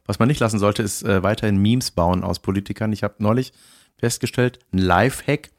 [0.05, 2.91] Was man nicht lassen sollte, ist äh, weiterhin Memes bauen aus Politikern.
[2.91, 3.53] Ich habe neulich
[3.97, 5.49] festgestellt, ein Lifehack.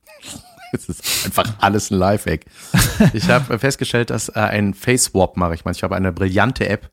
[0.74, 2.44] Es ist einfach alles ein Lifehack.
[3.12, 5.78] Ich habe festgestellt, dass äh, ein Face-Swap mache ich manchmal.
[5.78, 6.90] Ich habe eine brillante App,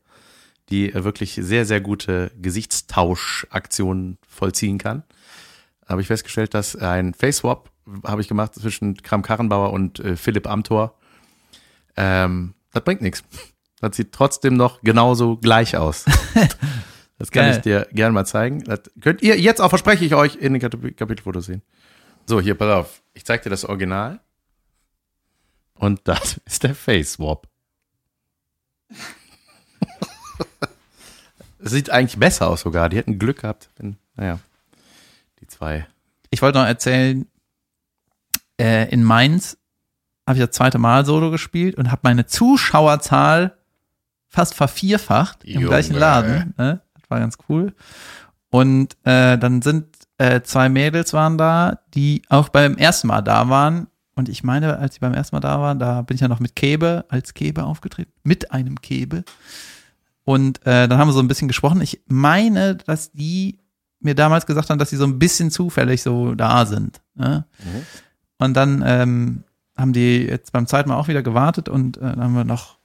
[0.70, 5.02] die wirklich sehr, sehr gute Gesichtstauschaktionen vollziehen kann.
[5.88, 7.70] Habe ich festgestellt, dass ein Face-Swap
[8.06, 10.96] habe ich gemacht zwischen Kram Karrenbauer und äh, Philipp Amthor.
[11.96, 13.24] Ähm, das bringt nichts.
[13.80, 16.04] Das sieht trotzdem noch genauso gleich aus.
[17.18, 17.54] Das kann Geil.
[17.54, 18.64] ich dir gerne mal zeigen.
[18.64, 21.62] Das könnt ihr jetzt auch, verspreche ich euch, in den Kap- Kapitelfotos sehen.
[22.26, 23.02] So, hier, pass auf.
[23.14, 24.20] Ich zeig dir das Original.
[25.74, 27.48] Und das ist der Face Swap.
[31.58, 32.88] Sieht eigentlich besser aus sogar.
[32.88, 34.38] Die hätten Glück gehabt, wenn, naja,
[35.40, 35.86] die zwei.
[36.30, 37.26] Ich wollte noch erzählen,
[38.58, 39.58] äh, in Mainz
[40.26, 43.56] habe ich das zweite Mal Solo gespielt und habe meine Zuschauerzahl
[44.28, 45.66] fast vervierfacht im Junge.
[45.66, 46.54] gleichen Laden.
[46.56, 46.80] Ne?
[46.94, 47.74] Das war ganz cool.
[48.50, 49.91] Und äh, dann sind
[50.22, 53.88] äh, zwei Mädels waren da, die auch beim ersten Mal da waren.
[54.14, 56.38] Und ich meine, als sie beim ersten Mal da waren, da bin ich ja noch
[56.38, 58.12] mit Kebe, als Kebe aufgetreten.
[58.22, 59.24] Mit einem Kebe.
[60.22, 61.80] Und äh, dann haben wir so ein bisschen gesprochen.
[61.80, 63.58] Ich meine, dass die
[63.98, 67.00] mir damals gesagt haben, dass sie so ein bisschen zufällig so da sind.
[67.16, 67.44] Ne?
[68.38, 69.42] Und dann ähm,
[69.76, 72.78] haben die jetzt beim zweiten Mal auch wieder gewartet und äh, dann haben wir noch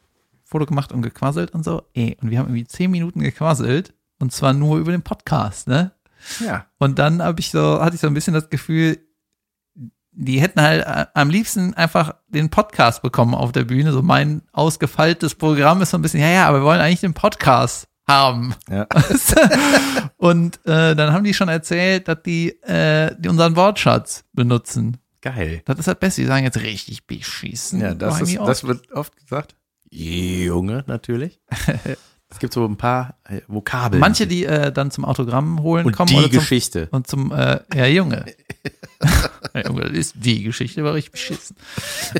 [0.44, 1.84] Foto gemacht und gequasselt und so.
[1.94, 5.92] Ey, und wir haben irgendwie zehn Minuten gequasselt und zwar nur über den Podcast, ne?
[6.40, 6.66] Ja.
[6.78, 9.00] Und dann habe ich so, hatte ich so ein bisschen das Gefühl,
[10.12, 13.92] die hätten halt äh, am liebsten einfach den Podcast bekommen auf der Bühne.
[13.92, 17.14] So mein ausgefeiltes Programm ist so ein bisschen, ja, ja, aber wir wollen eigentlich den
[17.14, 18.56] Podcast haben.
[18.70, 18.88] Ja.
[20.18, 24.98] Und äh, dann haben die schon erzählt, dass die, äh, die unseren Wortschatz benutzen.
[25.22, 25.62] Geil.
[25.66, 26.22] Das ist das Beste.
[26.22, 27.82] Die sagen jetzt richtig beschissen.
[27.82, 29.56] Ja, das, ist, das wird oft gesagt.
[29.90, 31.40] Junge, natürlich.
[32.30, 34.00] Es gibt so ein paar äh, Vokabeln.
[34.02, 36.90] Manche, die äh, dann zum Autogramm holen und kommen die oder zum, Geschichte.
[36.92, 38.26] und zum äh, ja Junge.
[39.54, 41.56] ja, Junge, das ist die Geschichte, war richtig beschissen.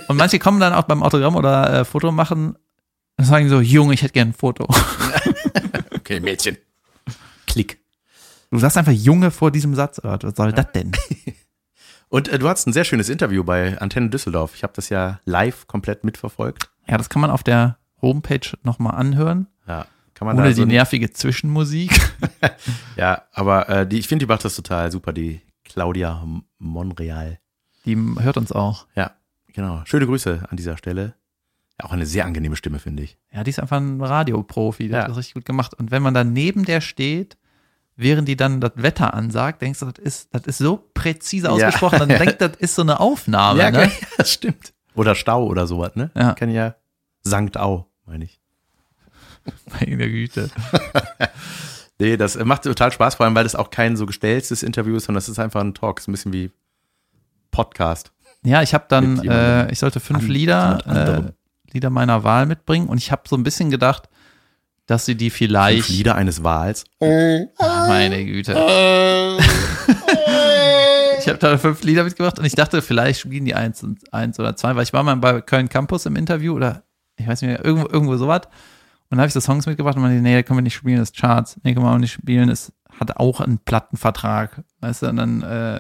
[0.08, 2.58] Und manche kommen dann auch beim Autogramm oder äh, Foto machen
[3.18, 4.68] und sagen so, Junge, ich hätte gern ein Foto.
[6.08, 6.56] Okay, Mädchen.
[7.48, 7.82] Klick.
[8.50, 10.00] Du sagst einfach Junge vor diesem Satz.
[10.04, 10.94] Was soll das denn?
[12.08, 14.56] Und äh, du hattest ein sehr schönes Interview bei Antenne Düsseldorf.
[14.56, 16.70] Ich habe das ja live komplett mitverfolgt.
[16.88, 19.48] Ja, das kann man auf der Homepage nochmal anhören.
[19.68, 19.86] Ja,
[20.18, 21.92] kann man Ohne da so die nervige Zwischenmusik.
[22.96, 26.26] Ja, aber äh, die, ich finde, die macht das total super, die Claudia
[26.58, 27.40] Monreal.
[27.86, 28.88] Die hört uns auch.
[28.96, 29.12] Ja,
[29.54, 29.82] genau.
[29.86, 31.14] Schöne Grüße an dieser Stelle.
[31.80, 33.18] Ja, auch eine sehr angenehme Stimme, finde ich.
[33.32, 34.88] Ja, die ist einfach ein Radioprofi.
[34.88, 35.04] Der Ja.
[35.04, 35.76] hat das richtig gut gemacht.
[35.76, 37.38] Und wenn man dann neben der steht,
[37.96, 41.54] während die dann das Wetter ansagt, denkst du, das ist, das ist so präzise Ja.
[41.54, 43.60] ausgesprochen, dann denkt, das ist so eine Aufnahme.
[43.62, 43.92] ja, ne?
[44.18, 44.74] das stimmt.
[44.96, 46.10] Oder Stau oder sowas, ne?
[46.16, 46.32] Ja.
[46.32, 46.76] Ich kenn ja
[47.22, 48.40] Sankt Au, meine ich.
[49.80, 50.50] Meine Güte.
[52.00, 55.06] Nee, das macht total Spaß, vor allem, weil das auch kein so gestelltes Interview ist,
[55.06, 56.00] sondern das ist einfach ein Talk.
[56.00, 56.52] ist ein bisschen wie
[57.50, 58.12] Podcast.
[58.44, 61.24] Ja, ich habe dann, äh, ich sollte fünf Lieder, äh,
[61.74, 64.10] Lieder meiner Wahl mitbringen und ich habe so ein bisschen gedacht,
[64.86, 65.86] dass sie die vielleicht.
[65.86, 66.86] Fünf Lieder eines Wals.
[67.00, 68.52] Meine Güte.
[71.20, 74.40] ich habe da fünf Lieder mitgebracht und ich dachte, vielleicht spielen die eins und eins
[74.40, 76.84] oder zwei, weil ich war mal bei Köln Campus im Interview oder
[77.18, 78.42] ich weiß nicht mehr, irgendwo, irgendwo sowas.
[79.10, 80.98] Und dann habe ich so Songs mitgebracht und meinte, nee, da können wir nicht spielen,
[80.98, 81.58] das ist Charts.
[81.64, 84.64] Nee, können wir auch nicht spielen, das hat auch einen Plattenvertrag.
[84.82, 85.80] Weißt du, und dann äh,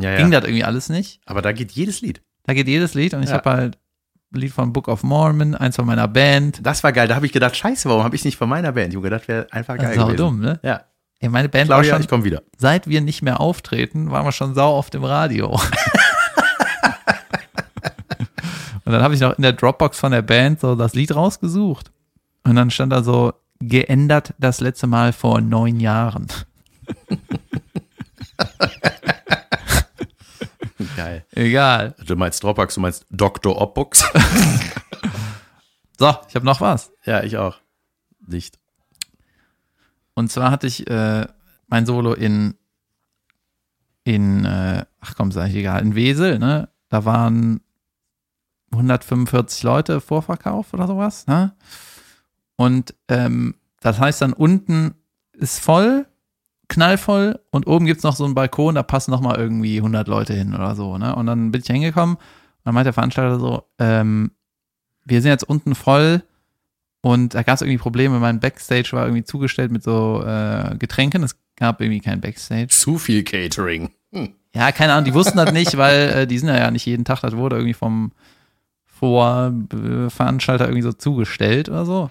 [0.00, 0.40] Ja, ging ja.
[0.40, 1.20] das irgendwie alles nicht.
[1.26, 2.22] Aber da geht jedes Lied.
[2.44, 3.36] Da geht jedes Lied und ich Ja.
[3.36, 3.78] habe halt
[4.32, 6.58] ein Lied von Book of Mormon, eins von meiner Band.
[6.66, 7.06] Das war geil.
[7.06, 8.88] Da habe ich gedacht, scheiße, warum habe ich nicht von meiner Band?
[8.88, 10.16] Ich habe gedacht, wäre einfach geil Sau gewesen.
[10.16, 10.58] dumm, ne?
[10.64, 10.82] Ja.
[11.22, 12.42] Ja, meine Band Claudia, war ich schon, komme wieder.
[12.58, 15.50] seit wir nicht mehr auftreten, waren wir schon sau auf dem Radio.
[18.84, 21.90] und dann habe ich noch in der Dropbox von der Band so das Lied rausgesucht.
[22.46, 26.28] Und dann stand da so, geändert das letzte Mal vor neun Jahren.
[30.96, 31.24] Geil.
[31.32, 31.94] Egal.
[32.06, 33.60] Du meinst Dropbox, du meinst Dr.
[33.60, 34.04] Opbox?
[35.98, 36.92] So, ich habe noch was.
[37.04, 37.56] ja, ich auch.
[38.26, 38.58] Nicht.
[40.14, 41.26] Und zwar hatte ich äh,
[41.68, 42.54] mein Solo in,
[44.04, 46.68] in äh, ach komm, sag ich egal, in Wesel, ne?
[46.90, 47.62] Da waren
[48.72, 51.54] 145 Leute Vorverkauf oder sowas, ne?
[52.56, 54.94] Und ähm, das heißt dann unten
[55.32, 56.06] ist voll,
[56.68, 60.34] knallvoll und oben gibt's noch so einen Balkon, da passen noch mal irgendwie 100 Leute
[60.34, 60.98] hin oder so.
[60.98, 61.14] Ne?
[61.14, 62.22] Und dann bin ich hingekommen und
[62.64, 64.32] dann meint der Veranstalter so, ähm,
[65.04, 66.22] wir sind jetzt unten voll
[67.00, 68.18] und da gab's irgendwie Probleme.
[68.18, 71.22] Mein Backstage war irgendwie zugestellt mit so äh, Getränken.
[71.22, 72.68] Es gab irgendwie kein Backstage.
[72.68, 73.90] Zu viel Catering.
[74.12, 74.34] Hm.
[74.54, 77.20] Ja, keine Ahnung, die wussten das nicht, weil äh, die sind ja nicht jeden Tag,
[77.20, 78.12] das wurde irgendwie vom
[78.86, 82.10] Vorveranstalter irgendwie so zugestellt oder so.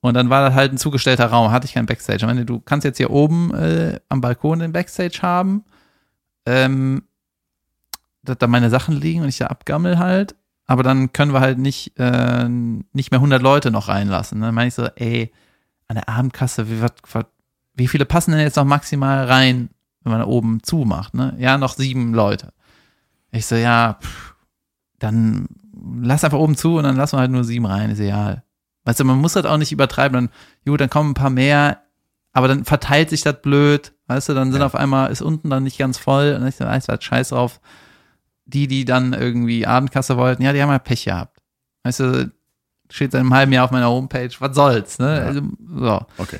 [0.00, 2.18] Und dann war das halt ein zugestellter Raum, hatte ich kein Backstage.
[2.18, 5.64] Ich meine, du kannst jetzt hier oben äh, am Balkon den Backstage haben,
[6.44, 7.04] ähm,
[8.22, 10.36] dass da meine Sachen liegen und ich da abgammel halt.
[10.66, 14.40] Aber dann können wir halt nicht, äh, nicht mehr 100 Leute noch reinlassen.
[14.40, 15.32] Dann meine ich so, ey,
[15.88, 17.28] an der Abendkasse, wie, wat, wat,
[17.74, 19.70] wie viele passen denn jetzt noch maximal rein,
[20.02, 21.14] wenn man da oben zumacht?
[21.14, 21.34] Ne?
[21.38, 22.52] Ja, noch sieben Leute.
[23.30, 24.34] Ich so, ja, pff,
[24.98, 25.46] dann
[26.00, 28.42] lass einfach oben zu und dann lassen wir halt nur sieben rein, ist egal.
[28.86, 30.30] Weißt du, man muss das auch nicht übertreiben, dann,
[30.64, 31.82] gut, dann kommen ein paar mehr,
[32.32, 34.66] aber dann verteilt sich das blöd, weißt du, dann sind Ja.
[34.66, 37.60] auf einmal, ist unten dann nicht ganz voll und ich so, alles was scheiß drauf.
[38.46, 41.36] Die, die dann irgendwie Abendkasse wollten, ja, die haben ja Pech gehabt.
[41.82, 42.32] Weißt du,
[42.88, 45.18] steht seit einem halben Jahr auf meiner Homepage, was soll's, ne?
[45.18, 45.24] Ja.
[45.24, 45.40] Also,
[45.76, 46.06] so.
[46.18, 46.38] Okay.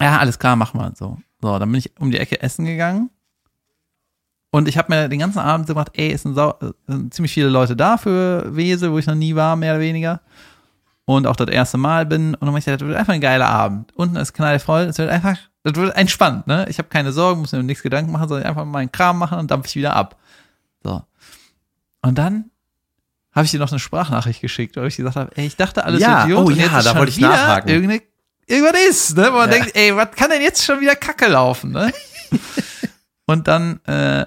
[0.00, 1.18] Ja, alles klar, machen wir so.
[1.42, 3.10] So, dann bin ich um die Ecke essen gegangen.
[4.50, 6.38] Und ich habe mir den ganzen Abend so gedacht, ey, es sind,
[6.86, 10.20] sind ziemlich viele Leute da für Wese, wo ich noch nie war, mehr oder weniger.
[11.06, 12.34] Und auch das erste Mal bin.
[12.34, 13.92] Und dann ich das wird einfach ein geiler Abend.
[13.94, 16.66] Unten ist knallvoll, es wird einfach, das wird entspannt, ne?
[16.68, 19.50] Ich habe keine Sorgen, muss mir nichts Gedanken machen, sondern einfach meinen Kram machen und
[19.50, 20.16] dampf ich wieder ab.
[20.82, 21.02] So.
[22.02, 22.50] Und dann
[23.34, 26.00] habe ich dir noch eine Sprachnachricht geschickt, wo ich gesagt habe, ey, ich dachte alles
[26.00, 27.68] Ja, Idiot oh und ja, jetzt da wollte ich nachhaken.
[27.68, 28.02] Irgendeine,
[28.46, 29.26] irgendwas ist, ne?
[29.30, 29.56] Wo man Ja.
[29.58, 31.92] denkt, ey, was kann denn jetzt schon wieder Kacke laufen, ne?
[33.26, 34.24] und dann, äh,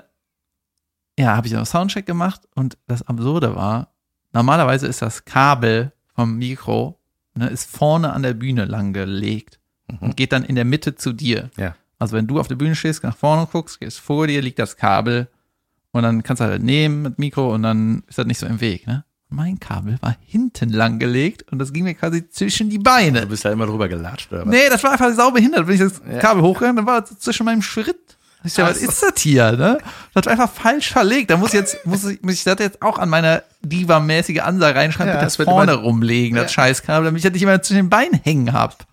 [1.20, 3.94] ja, habe ich noch Soundcheck gemacht und das Absurde war,
[4.34, 6.98] normalerweise ist das Kabel vom Mikro,
[7.36, 9.60] ne, ist vorne an der Bühne lang gelegt
[10.02, 11.52] und geht dann in der Mitte zu dir.
[11.58, 11.76] Ja.
[12.00, 14.78] Also wenn du auf der Bühne stehst, nach vorne guckst, gehst vor dir, liegt das
[14.78, 15.28] Kabel
[15.92, 18.60] und dann kannst du halt nehmen mit Mikro und dann ist das nicht so im
[18.62, 19.04] Weg, ne?
[19.30, 23.22] Mein Kabel war hinten lang gelegt und das ging mir quasi zwischen die Beine.
[23.22, 24.54] Du bist ja immer drüber gelatscht, oder was?
[24.54, 25.66] Nee, das war einfach sau behindert.
[25.66, 26.20] Bin ich das Ja.
[26.20, 28.07] Kabel hochgegangen, dann war das zwischen meinem Schritt.
[28.48, 28.90] Ich dachte, was Ach so.
[28.90, 29.78] ist das hier, ne?
[30.14, 31.30] Das war einfach falsch verlegt.
[31.30, 34.80] Da muss ich jetzt, muss ich, muss ich das jetzt auch an meine Diva-mäßige Ansage
[34.80, 36.64] reinschreiben, Ja, bitte wird vorne immer- rumlegen, das Ja.
[36.64, 38.86] Scheißkabel, damit ich das nicht immer zwischen den Beinen hängen hab.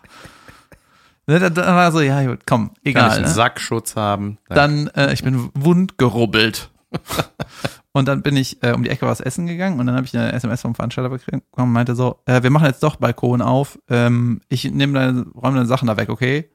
[1.27, 3.09] Ne, dann, war so, ja, gut, komm, Kann egal.
[3.09, 3.31] ich einen Ne?
[3.31, 4.37] Sackschutz haben?
[4.51, 6.69] Dann, äh, ich bin wund gerubbelt.
[7.93, 10.15] und dann bin ich äh, um die Ecke was essen gegangen und dann habe ich
[10.17, 13.79] eine SMS vom Veranstalter bekommen und meinte so, äh, wir machen jetzt doch Balkon auf,
[13.89, 16.51] ähm, ich nehme deine, räume deine Sachen da weg, okay?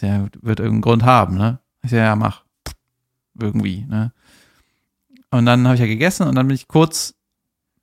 [0.00, 1.58] Ja, wird irgendeinen Grund haben, ne?
[1.82, 2.44] Ich sag, ja, mach.
[3.40, 4.12] Irgendwie, ne?
[5.30, 7.14] Und dann habe ich ja gegessen und dann bin ich kurz,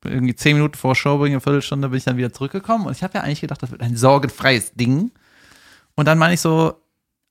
[0.04, 3.18] irgendwie zehn Minuten vor Showbring, eine Viertelstunde, bin ich dann wieder zurückgekommen und ich habe
[3.18, 5.12] ja eigentlich gedacht, das wird ein sorgenfreies Ding.
[5.96, 6.76] Und dann meine ich so,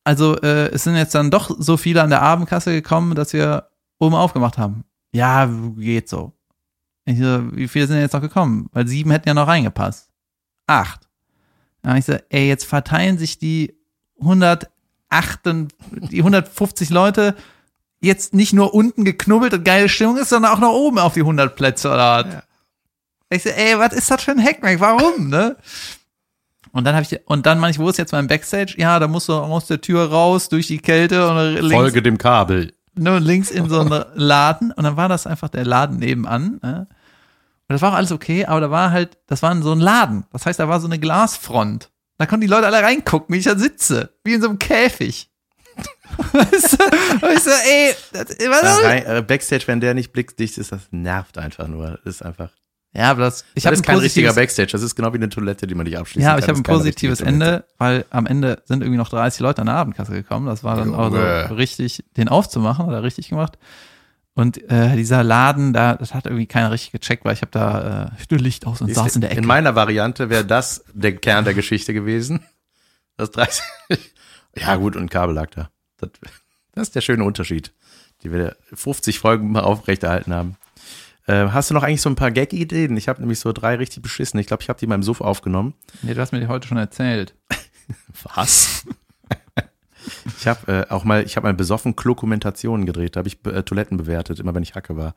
[0.05, 3.69] also äh, es sind jetzt dann doch so viele an der Abendkasse gekommen, dass wir
[3.99, 4.85] oben aufgemacht haben.
[5.13, 6.33] Ja, geht so.
[7.05, 8.69] Ich so, wie viele sind jetzt noch gekommen?
[8.73, 10.11] Weil sieben hätten ja noch reingepasst.
[10.67, 11.09] Acht.
[11.85, 13.79] Ja, ich so, ey, jetzt verteilen sich die
[15.11, 15.73] 108,
[16.11, 17.35] die 150 Leute
[18.01, 21.21] jetzt nicht nur unten geknubbelt und geile Stimmung ist, sondern auch noch oben auf die
[21.21, 22.33] 100 Plätze oder was?
[22.35, 22.43] Ja.
[23.31, 24.79] Ich so, ey, was ist das für ein Hackmack?
[24.81, 25.57] Warum, ne?
[26.73, 28.75] Und dann habe ich, und dann meine ich, wo ist jetzt mein Backstage?
[28.77, 32.19] Ja, da musst du aus der Tür raus, durch die Kälte und links, Folge dem
[32.19, 32.73] Kabel.
[32.95, 34.73] nur links in so einen Laden.
[34.73, 36.61] Und dann war das einfach der Laden nebenan.
[36.63, 36.87] Ne?
[37.69, 40.25] Und das war auch alles okay, aber da war halt, das war so ein Laden.
[40.33, 41.91] Das heißt, da war so eine Glasfront.
[42.19, 44.11] Da konnten die Leute alle reingucken, wie ich da sitze.
[44.25, 45.31] Wie in so einem Käfig.
[46.33, 47.27] weißt du?
[47.27, 50.73] Und ich so, ey, das, was Da rein, äh, Backstage, wenn der nicht blickdicht ist,
[50.73, 51.99] das nervt einfach nur.
[52.05, 52.51] Das ist einfach.
[52.95, 54.73] Ja, aber das, ich das habe ist ein kein richtiger Backstage.
[54.73, 56.45] Das ist genau wie eine Toilette, die man nicht abschließen ja, aber kann.
[56.45, 57.21] ich habe ein positives.
[57.21, 60.47] Ende, weil am Ende sind irgendwie noch 30 Leute an der Abendkasse gekommen.
[60.47, 61.21] Das war dann Junge.
[61.21, 63.59] also richtig, den aufzumachen oder richtig gemacht.
[64.37, 68.13] Und äh, dieser Laden, da, das hat irgendwie keiner richtig gecheckt, weil ich habe da
[68.31, 69.41] äh, Licht aus und Siehst saß in der Ecke.
[69.41, 72.45] In meiner Variante wäre das der Kern der Geschichte gewesen.
[73.17, 73.65] Das 30.
[74.59, 75.69] Ja, gut, und Kabel lag da.
[75.99, 76.11] Das,
[76.73, 77.75] das ist der schöne Unterschied,
[78.23, 80.57] die wir 50 Folgen mal aufrechterhalten haben.
[81.27, 82.97] Äh, hast du noch eigentlich so ein paar Gag-Ideen?
[82.97, 84.41] Ich habe nämlich so drei richtig beschissen.
[84.41, 85.75] Ich glaube, ich habe die mal im Suff aufgenommen.
[86.01, 87.35] nee, du hast mir die heute schon erzählt.
[88.35, 88.87] Was?
[90.39, 93.17] Ich habe äh, auch mal, ich habe mal besoffen Klokumentationen gedreht.
[93.17, 95.15] Da habe ich äh, Toiletten bewertet, immer wenn ich Hacke war.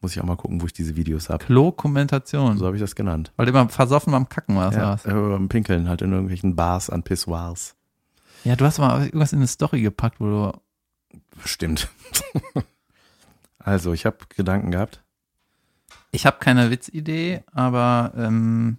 [0.00, 1.44] Muss ich auch mal gucken, wo ich diese Videos habe.
[1.44, 2.58] Klo-Kommentation.
[2.58, 3.32] So habe ich das genannt.
[3.36, 4.76] Weil du immer versoffen beim Kacken warst.
[4.76, 7.76] Ja, Ja, äh, beim Pinkeln halt in irgendwelchen Bars an Pissoirs.
[8.44, 10.60] ja, du hast mal irgendwas in eine Story gepackt, wo du.
[11.44, 11.88] Stimmt.
[13.58, 15.02] also, ich habe Gedanken gehabt.
[16.12, 18.78] Ich habe keine Witzidee, aber ähm,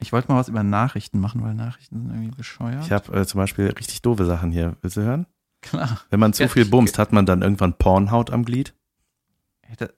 [0.00, 2.84] Ich wollte mal was über Nachrichten machen, weil Nachrichten sind irgendwie bescheuert.
[2.84, 4.76] Ich habe äh, zum Beispiel richtig doofe Sachen hier.
[4.80, 5.26] Willst du hören?
[5.60, 6.00] Klar.
[6.10, 8.74] Wenn man zu Ja, viel bumst, hat man dann irgendwann Pornhaut am Glied.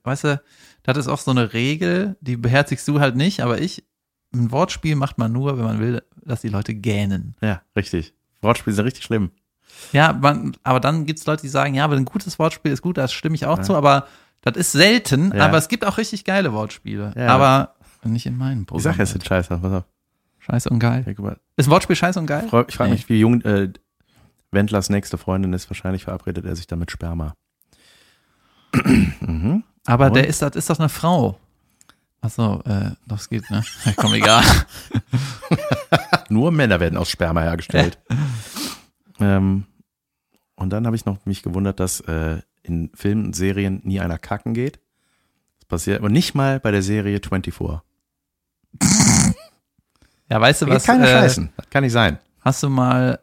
[0.03, 0.41] Weißt du,
[0.83, 3.85] das ist auch so eine Regel, die beherzigst du halt nicht, aber ich,
[4.33, 7.35] ein Wortspiel macht man nur, wenn man will, dass die Leute gähnen.
[7.41, 8.13] Ja, richtig.
[8.41, 9.31] Wortspiele sind richtig schlimm.
[9.93, 12.97] Ja, man, aber dann gibt's Leute, die sagen, ja, aber ein gutes Wortspiel ist gut,
[12.97, 13.63] das stimme ich auch Ja.
[13.63, 14.07] zu, aber
[14.41, 15.45] das ist selten, Ja.
[15.45, 17.13] aber es gibt auch richtig geile Wortspiele.
[17.15, 17.27] Ja.
[17.27, 18.83] Aber nicht in meinem Ich Programm.
[18.83, 19.57] sag, es sind scheiße.
[19.57, 19.83] Pass auf.
[20.39, 21.05] Scheiße und geil.
[21.55, 22.45] Ist ein Wortspiel scheiße und geil?
[22.67, 23.71] Ich frage mich, wie jung äh,
[24.51, 25.69] Wendlers nächste Freundin ist.
[25.69, 27.35] Wahrscheinlich verabredet er sich dann mit Sperma.
[29.19, 29.63] mhm.
[29.85, 30.15] Aber Und?
[30.15, 31.39] der ist, das ist doch eine Frau.
[32.21, 33.63] Achso, äh, das geht, ne?
[33.85, 34.43] Ja, komm, egal.
[36.29, 37.99] Nur Männer werden aus Sperma hergestellt.
[39.19, 39.65] ähm,
[40.55, 44.19] und dann habe ich noch mich gewundert, dass äh, in Filmen und Serien nie einer
[44.19, 44.79] kacken geht.
[45.59, 47.81] Das passiert aber nicht mal bei der Serie 24.
[50.29, 50.83] Ja, weißt du was?
[50.85, 51.49] keiner äh, scheißen.
[51.57, 52.17] Das kann nicht sein.
[52.39, 53.19] Hast du mal,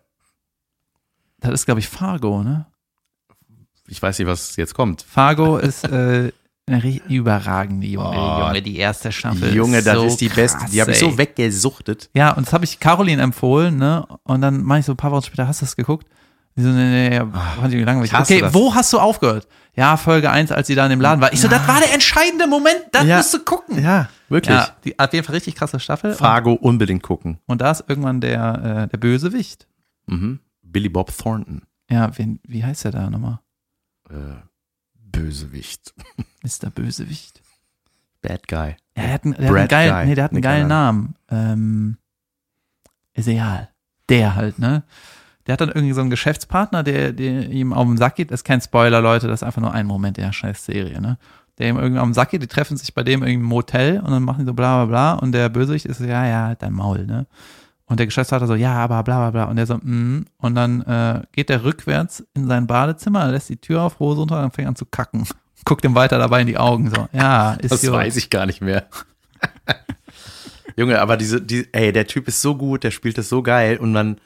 [1.41, 2.67] das ist, glaube ich, Fargo, ne?
[3.87, 5.03] Ich weiß nicht, was jetzt kommt.
[5.03, 6.31] Fargo ist äh,
[6.67, 9.55] eine richtig überragende Junge, Oh, Junge, die erste Staffel.
[9.55, 10.67] Junge, das so ist die beste.
[10.71, 12.11] Die habe ich krass, so weggesuchtet.
[12.13, 14.07] Ja, und das habe ich Caroline empfohlen, ne?
[14.25, 16.07] Und dann meine ich so ein paar Wochen später, hast du das geguckt?
[16.59, 17.25] Die so, nee, nee, nee,
[17.61, 18.13] fand ich langweilig.
[18.13, 18.53] Okay, das.
[18.53, 19.47] wo hast du aufgehört?
[19.77, 21.33] Ja, Folge 1, als sie da in dem Laden war.
[21.33, 23.19] Ich so, das war der entscheidende Moment, das Ja.
[23.19, 23.81] musst du gucken.
[23.81, 24.57] Ja, wirklich.
[24.57, 26.15] Ja, die, auf jeden Fall richtig krasse Staffel.
[26.15, 27.35] Fargo unbedingt gucken.
[27.47, 29.69] Und, und da ist irgendwann der, äh, der Bösewicht.
[30.07, 30.41] Mhm.
[30.63, 31.63] Billy Bob Thornton.
[31.89, 33.39] Ja, wen, wie heißt der da nochmal?
[34.11, 34.15] Äh,
[34.97, 35.95] Bösewicht.
[36.43, 36.71] Mr.
[36.71, 37.41] Bösewicht.
[38.21, 38.75] Bad Guy.
[38.97, 40.07] Ja, der hat einen, der hat einen geilen, Guy.
[40.07, 41.15] nee, der hat einen geilen Namen.
[41.31, 41.99] Ähm,
[43.15, 43.69] ist egal.
[44.09, 44.83] Der halt, ne?
[45.49, 48.31] Der hat dann irgendwie so einen Geschäftspartner, der, der ihm auf den Sack geht.
[48.31, 51.19] Das ist kein Spoiler, Leute, das ist einfach nur ein Moment der scheiß Serie, ne?
[51.59, 53.99] Der ihm irgendwie auf den Sack geht, die treffen sich bei dem irgendwie im Motel
[54.01, 56.47] und dann machen die so bla bla bla und der Bösewicht ist so, ja, ja,
[56.49, 57.27] halt dein Maul, ne?
[57.87, 59.45] Und der Geschäftspartner so, ja, aber bla bla bla.
[59.45, 60.27] Und der so, mm.
[60.37, 64.45] Und dann äh, geht der rückwärts in sein Badezimmer, lässt die Tür auf, Hose runter
[64.45, 65.27] und fängt an zu kacken.
[65.65, 68.45] Guckt ihm weiter dabei in die Augen, so, ja, ist Das jo- weiß ich gar
[68.45, 68.85] nicht mehr.
[70.77, 73.79] Junge, aber diese, die, ey, der Typ ist so gut, der spielt das so geil
[73.79, 74.19] und man,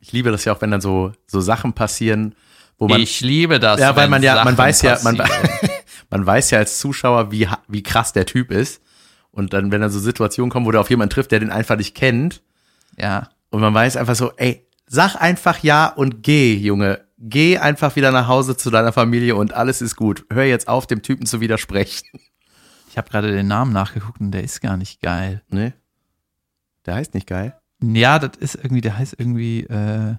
[0.00, 2.34] ich liebe das ja auch, wenn dann so, so Sachen passieren,
[2.78, 3.80] wo man, ich liebe das.
[3.80, 5.20] ja, weil man ja, man Sachen weiß ja, man,
[6.10, 8.80] man weiß ja als Zuschauer, wie, wie krass der Typ ist.
[9.30, 11.76] Und dann, wenn dann so Situationen kommen, wo der auf jemanden trifft, der den einfach
[11.76, 12.42] nicht kennt,
[12.96, 17.06] ja, und man weiß einfach so, ey, sag einfach ja und geh, Junge.
[17.20, 20.24] Geh einfach wieder nach Hause zu deiner Familie und alles ist gut.
[20.30, 22.06] Hör jetzt auf, dem Typen zu widersprechen.
[22.90, 25.42] ich habe gerade den Namen nachgeguckt und der ist gar nicht geil.
[25.48, 25.72] Ne?
[26.86, 27.58] Der heißt nicht geil.
[27.80, 30.14] Ja, das ist irgendwie, der heißt irgendwie äh,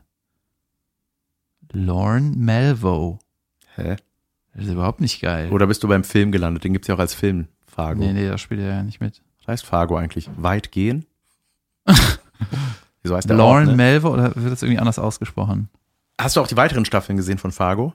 [1.72, 3.20] Lorne Melvo.
[3.76, 3.98] Hä?
[4.54, 5.52] Das ist überhaupt nicht geil.
[5.52, 6.64] Oder bist du beim Film gelandet?
[6.64, 8.02] Den gibt's ja auch als Film, Fargo.
[8.02, 9.22] nee, nee, da spielt er ja nicht mit.
[9.40, 10.30] Was heißt Fargo eigentlich?
[10.38, 11.06] Weit gehen?
[13.04, 13.76] Wieso heißt der Lorne Ort, ne?
[13.76, 15.70] Melvo oder wird das irgendwie anders ausgesprochen?
[16.20, 17.94] Hast du auch die weiteren Staffeln gesehen von Fargo?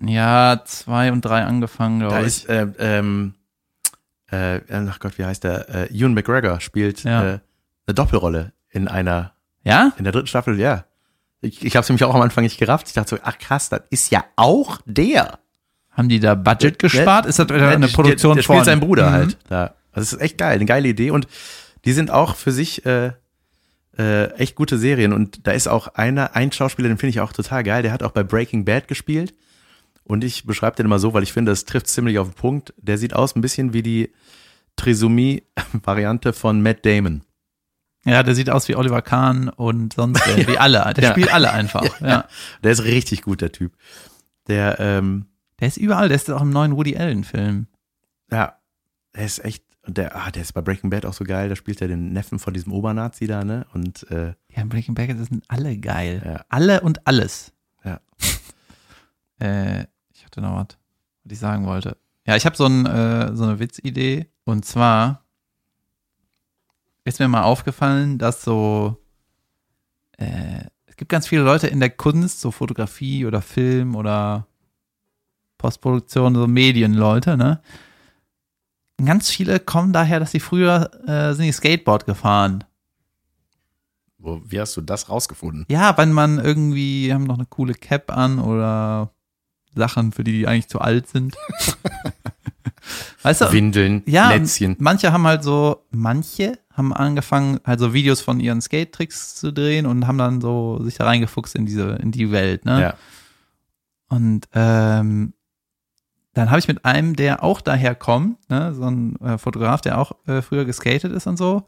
[0.00, 2.44] Ja, zwei und drei angefangen, Da glaube ich.
[2.44, 3.34] ist, äh, ähm,
[4.30, 5.68] äh, ach Gott, wie heißt der?
[5.68, 7.22] Äh, Ewan McGregor spielt Ja.
[7.24, 7.38] äh,
[7.86, 9.32] eine Doppelrolle in einer,
[9.62, 9.92] Ja?
[9.98, 10.84] in der dritten Staffel, ja.
[11.42, 12.86] Ich, ich habe es nämlich auch am Anfang nicht gerafft.
[12.88, 15.38] Ich dachte so, ach krass, das ist ja auch der.
[15.90, 17.26] Haben die da Budget gespart?
[17.26, 18.56] Ist das eine der, Produktion der, der von?
[18.56, 19.12] spielt sein Bruder Mhm.
[19.12, 19.38] halt.
[19.48, 19.74] Da.
[19.92, 21.10] Das ist echt geil, eine geile Idee.
[21.10, 21.26] Und
[21.84, 23.12] die sind auch für sich äh,
[23.98, 25.12] äh, echt gute Serien.
[25.14, 27.82] Und da ist auch einer, ein Schauspieler, den finde ich auch total geil.
[27.82, 29.34] Der hat auch bei Breaking Bad gespielt.
[30.04, 32.74] Und ich beschreibe den immer so, weil ich finde, das trifft ziemlich auf den Punkt.
[32.76, 34.12] Der sieht aus ein bisschen wie die
[34.76, 37.22] Trisomie-Variante von Matt Damon.
[38.04, 40.92] Ja, der sieht aus wie Oliver Kahn und sonst wer, wie alle.
[40.94, 41.10] Der Ja.
[41.10, 41.84] spielt alle einfach.
[42.00, 42.26] Ja.
[42.62, 43.76] Der ist richtig gut, der Typ.
[44.48, 45.26] Der, ähm,
[45.60, 47.66] Der ist überall, der ist auch im neuen Woody Allen-Film.
[48.32, 48.54] ja,
[49.14, 51.48] der ist echt, und der, ah, der ist bei Breaking Bad auch so geil.
[51.48, 53.66] Da spielt er den Neffen von diesem Obernazi da, ne?
[53.74, 56.22] Und äh, Ja, Breaking Bad das sind alle geil.
[56.24, 56.44] Ja.
[56.48, 57.52] Alle und alles.
[57.84, 58.00] Ja.
[59.40, 60.78] äh, ich hatte noch was,
[61.24, 61.96] was ich sagen wollte.
[62.26, 64.26] Ja, ich habe so, ein, äh, so eine Witzidee.
[64.44, 65.24] Und zwar
[67.04, 68.96] ist mir mal aufgefallen, dass so
[70.18, 74.46] äh, es gibt ganz viele Leute in der Kunst, so Fotografie oder Film oder
[75.58, 77.60] Postproduktion, so Medienleute, ne?
[79.02, 82.64] Ganz viele kommen daher, dass sie früher äh, sind die Skateboard gefahren.
[84.18, 85.64] wo, wie hast du das rausgefunden?
[85.70, 89.10] Ja, wenn man irgendwie, haben noch eine coole Cap an oder
[89.74, 91.36] Sachen, für die die eigentlich zu alt sind.
[93.22, 93.52] weißt du?
[93.52, 94.76] Windeln, ja, Lätzchen.
[94.78, 99.86] manche haben halt so, manche haben angefangen, halt so Videos von ihren Skate-Tricks zu drehen
[99.86, 102.80] und haben dann so sich da reingefuchst in diese, in die Welt, ne?
[102.80, 102.94] Ja.
[104.08, 105.34] Und ähm,
[106.32, 109.98] dann habe ich mit einem, der auch daher kommt, ne, so ein äh, Fotograf, der
[109.98, 111.66] auch äh, früher geskatet ist und so,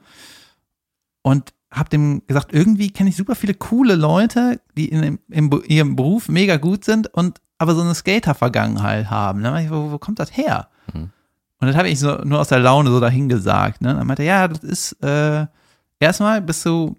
[1.22, 5.62] und habe dem gesagt, irgendwie kenne ich super viele coole Leute, die in, im, Be-
[5.66, 9.44] ihrem Beruf mega gut sind und aber so eine Skater-Vergangenheit haben.
[9.56, 10.68] Ich, wo, wo kommt das her?
[11.62, 13.82] Und das habe ich so nur aus der Laune so dahin gesagt.
[13.82, 13.94] Ne?
[13.94, 15.46] Dann meinte er, ja, das ist äh,
[16.00, 16.96] erstmal bist du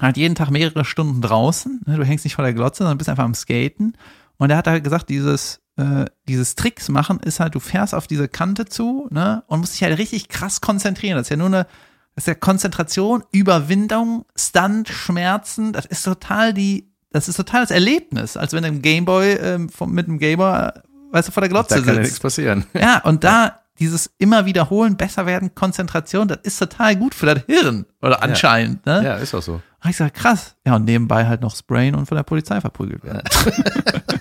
[0.00, 1.82] halt jeden Tag mehrere Stunden draußen.
[1.84, 1.98] Ne?
[1.98, 3.92] Du hängst nicht vor der Glotze, sondern bist einfach am Skaten.
[4.38, 8.06] Und er hat halt gesagt, dieses, äh, dieses Tricks machen ist halt, du fährst auf
[8.06, 9.44] diese Kante zu ne?
[9.48, 11.18] und musst dich halt richtig krass konzentrieren.
[11.18, 11.66] Das ist ja nur eine,
[12.14, 15.74] das ist ja Konzentration, Überwindung, Stunt, Schmerzen.
[15.74, 19.68] Das ist total die, das ist total das Erlebnis, als wenn du im Gameboy ähm,
[19.68, 20.72] vom, mit dem Gameboy, äh,
[21.12, 22.02] weißt du, vor der Da Glotze kann ja sitzt.
[22.04, 22.64] nichts passieren.
[22.72, 27.42] Ja, und da dieses immer wiederholen, besser werden, Konzentration, das ist total gut für das
[27.46, 27.86] Hirn.
[28.02, 29.02] Oder anscheinend, ne?
[29.04, 29.60] Ja, ist auch so.
[29.80, 30.56] Hab ich gesagt, krass.
[30.66, 33.22] Ja, und nebenbei halt noch sprayen und von der Polizei verprügelt werden.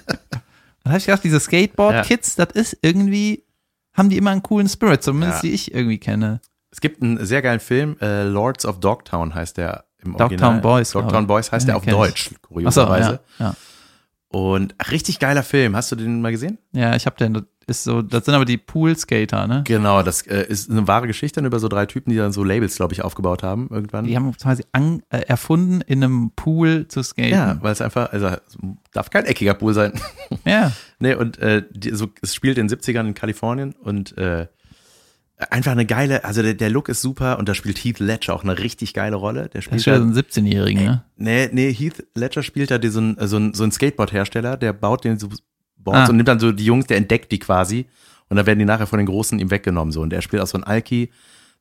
[0.84, 3.44] Dann habe ich gedacht, diese Skateboard-Kids, das ist irgendwie,
[3.94, 5.50] haben die immer einen coolen Spirit, zumindest Ja.
[5.50, 6.42] die ich irgendwie kenne.
[6.72, 10.60] Es gibt einen sehr geilen Film, äh, Lords of Dogtown heißt der im Dogtown Original.
[10.62, 11.28] Boys, Dogtown.
[11.28, 11.92] Boys heißt Ja, der auf ich.
[11.92, 13.20] Deutsch, kurioserweise.
[13.40, 13.56] ja, ja.
[14.28, 15.76] Und richtig geiler Film.
[15.76, 16.58] Hast du den mal gesehen?
[16.72, 19.64] ja, ich habe den, ist so, das sind aber die Pool-Skater, ne?
[19.66, 22.76] Genau, das äh, ist eine wahre Geschichte über so drei Typen, die dann so Labels,
[22.76, 24.06] glaube ich, aufgebaut haben irgendwann.
[24.06, 27.32] Die haben quasi an, äh, erfunden, in einem Pool zu skaten.
[27.32, 28.32] Ja, weil es einfach, also
[28.92, 29.94] darf kein eckiger Pool sein.
[30.46, 30.72] ja.
[31.00, 34.48] nee, und äh, die, so, es spielt in den 70ern in Kalifornien und äh,
[35.50, 38.44] einfach eine geile, also der, der Look ist super und da spielt Heath Ledger auch
[38.44, 39.44] eine richtig geile Rolle.
[39.44, 41.04] Der Das spielt ist ja so ein 17-Jährigen, ne?
[41.16, 45.20] nee, nee, Heath Ledger spielt da diesen, so ein, so ein Skateboard-Hersteller, der baut den
[45.20, 45.30] so
[45.84, 46.12] Boards Ah.
[46.12, 47.86] und nimmt dann so die Jungs, der entdeckt die quasi
[48.30, 50.48] und dann werden die nachher von den Großen ihm weggenommen so und er spielt auch
[50.48, 51.12] so ein Alki,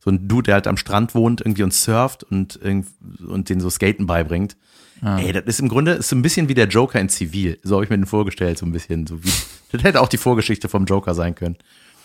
[0.00, 3.70] so ein Dude, der halt am Strand wohnt irgendwie und surft und, und den so
[3.70, 4.56] Skaten beibringt.
[5.00, 5.18] Ah.
[5.18, 7.58] Ey, das ist im Grunde ist so ein bisschen wie der Joker in Zivil.
[7.62, 9.06] So habe ich mir den vorgestellt, so ein bisschen.
[9.06, 9.30] So wie,
[9.72, 11.56] das hätte auch die Vorgeschichte vom Joker sein können.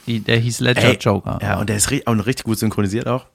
[0.07, 1.38] Die, der hieß Ledger Ey, Joker.
[1.41, 3.26] Ja, und der ist auch richtig gut synchronisiert auch.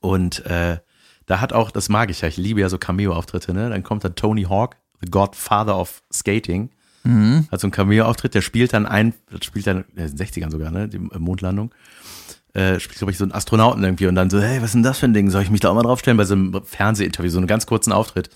[0.00, 0.78] Und äh,
[1.26, 3.70] da hat auch, das mag ich ja, ich liebe ja so Cameo-Auftritte, ne?
[3.70, 6.70] Dann kommt dann Tony Hawk, the Godfather of Skating,
[7.02, 7.48] Mhm.
[7.50, 10.70] hat so einen Cameo-Auftritt, der spielt dann ein, das spielt dann in den 60ern sogar,
[10.70, 10.88] ne?
[10.88, 11.72] Die äh, Mondlandung.
[12.52, 14.82] Äh, spielt, glaube ich, so einen Astronauten irgendwie und dann so, hey, was ist denn
[14.82, 15.30] das für ein Ding?
[15.30, 16.16] Soll ich mich da auch mal draufstellen?
[16.16, 18.28] Bei so einem Fernsehinterview, so einen ganz kurzen Auftritt.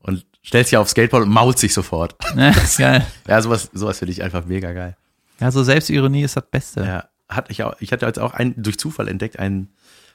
[0.00, 2.16] Und stellt sich aufs Skateboard und mault sich sofort.
[2.36, 3.06] Ja, ist geil.
[3.28, 4.96] Ja, sowas, sowas finde ich einfach mega geil.
[5.40, 6.84] Ja, so Selbstironie ist das Beste.
[6.84, 9.72] Ja, hatte ich auch, ich hatte jetzt auch einen durch Zufall entdeckt, einen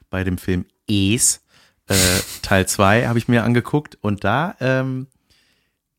[0.09, 1.41] bei dem Film Es,
[1.87, 1.95] äh,
[2.41, 5.07] Teil 2 habe ich mir angeguckt und da ähm,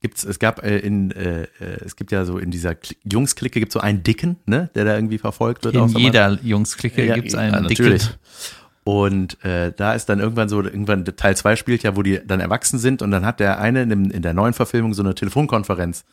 [0.00, 1.46] gibt's, es gab äh, in, äh, äh,
[1.84, 4.94] es gibt ja so in dieser Kli- Jungs-Clique gibt so einen Dicken, ne, der da
[4.94, 5.74] irgendwie verfolgt wird.
[5.74, 8.02] In jeder Jungs-Clique Ja, gibt's ja, einen natürlich.
[8.02, 8.18] Dickel.
[8.84, 12.40] Und äh, da ist dann irgendwann so, irgendwann Teil 2 spielt ja, wo die dann
[12.40, 15.14] erwachsen sind und dann hat der eine in, dem, in der neuen Verfilmung so eine
[15.14, 16.04] Telefonkonferenz,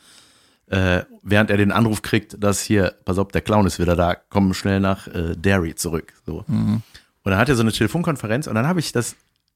[0.67, 4.15] äh, während er den Anruf kriegt, dass hier, pass auf, der Clown ist wieder da,
[4.15, 6.11] komm schnell nach äh, Derry zurück.
[6.25, 6.43] So.
[6.47, 6.81] Und
[7.23, 9.15] dann hat er so eine Telefonkonferenz und dann habe ich das,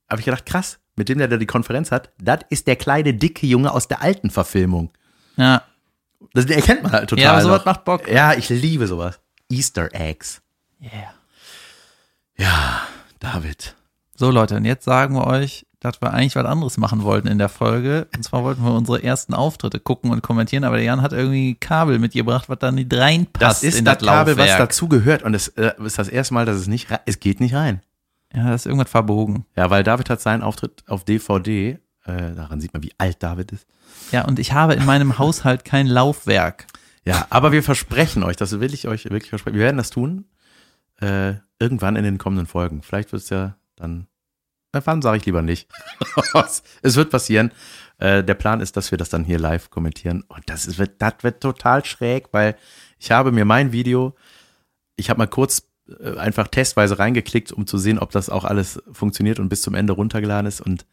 [0.09, 3.13] habe ich gedacht, krass, mit dem der da die Konferenz hat, das ist der kleine,
[3.13, 4.91] dicke Junge aus der alten Verfilmung.
[5.37, 5.63] Ja.
[6.33, 7.23] Das erkennt man halt total.
[7.23, 7.65] Ja, aber sowas noch.
[7.65, 8.07] macht Bock.
[8.11, 9.19] Ja, ich liebe sowas.
[9.49, 10.41] Easter Eggs.
[10.81, 11.13] Yeah.
[12.37, 12.81] Ja,
[13.19, 13.75] David.
[14.15, 17.37] So, Leute, und jetzt sagen wir euch, dass wir eigentlich was anderes machen wollten in
[17.37, 18.09] der Folge.
[18.13, 21.51] Und zwar wollten wir unsere ersten Auftritte gucken und kommentieren, aber der Jan hat irgendwie
[21.51, 25.23] ein Kabel mitgebracht, was da nicht reinpasst Das ist das das Kabel, was dazu gehört.
[25.23, 27.81] Und es äh, ist das erste Mal, dass es nicht, es geht nicht rein.
[28.33, 29.45] Ja, das ist irgendwas verbogen.
[29.55, 33.51] Ja, weil David hat seinen Auftritt auf DVD, äh, daran sieht man, wie alt David
[33.51, 33.67] ist.
[34.11, 36.67] Ja, und ich habe in meinem Haushalt kein Laufwerk.
[37.05, 39.57] Ja, aber wir versprechen euch, das will ich euch wirklich versprechen.
[39.57, 40.25] Wir werden das tun,
[41.01, 42.83] äh, irgendwann in den kommenden Folgen.
[42.83, 44.07] Vielleicht wird es ja dann,
[44.71, 45.69] wann sage ich lieber nicht.
[46.81, 47.51] es wird passieren.
[47.97, 50.23] Äh, der Plan ist, dass wir das dann hier live kommentieren.
[50.27, 52.55] Und das ist, wird, das wird total schräg, weil
[52.99, 54.15] ich habe mir mein Video,
[54.95, 55.68] ich habe mal kurz
[56.17, 59.93] einfach testweise reingeklickt, um zu sehen, ob das auch alles funktioniert und bis zum Ende
[59.93, 60.61] runtergeladen ist.
[60.61, 60.85] Und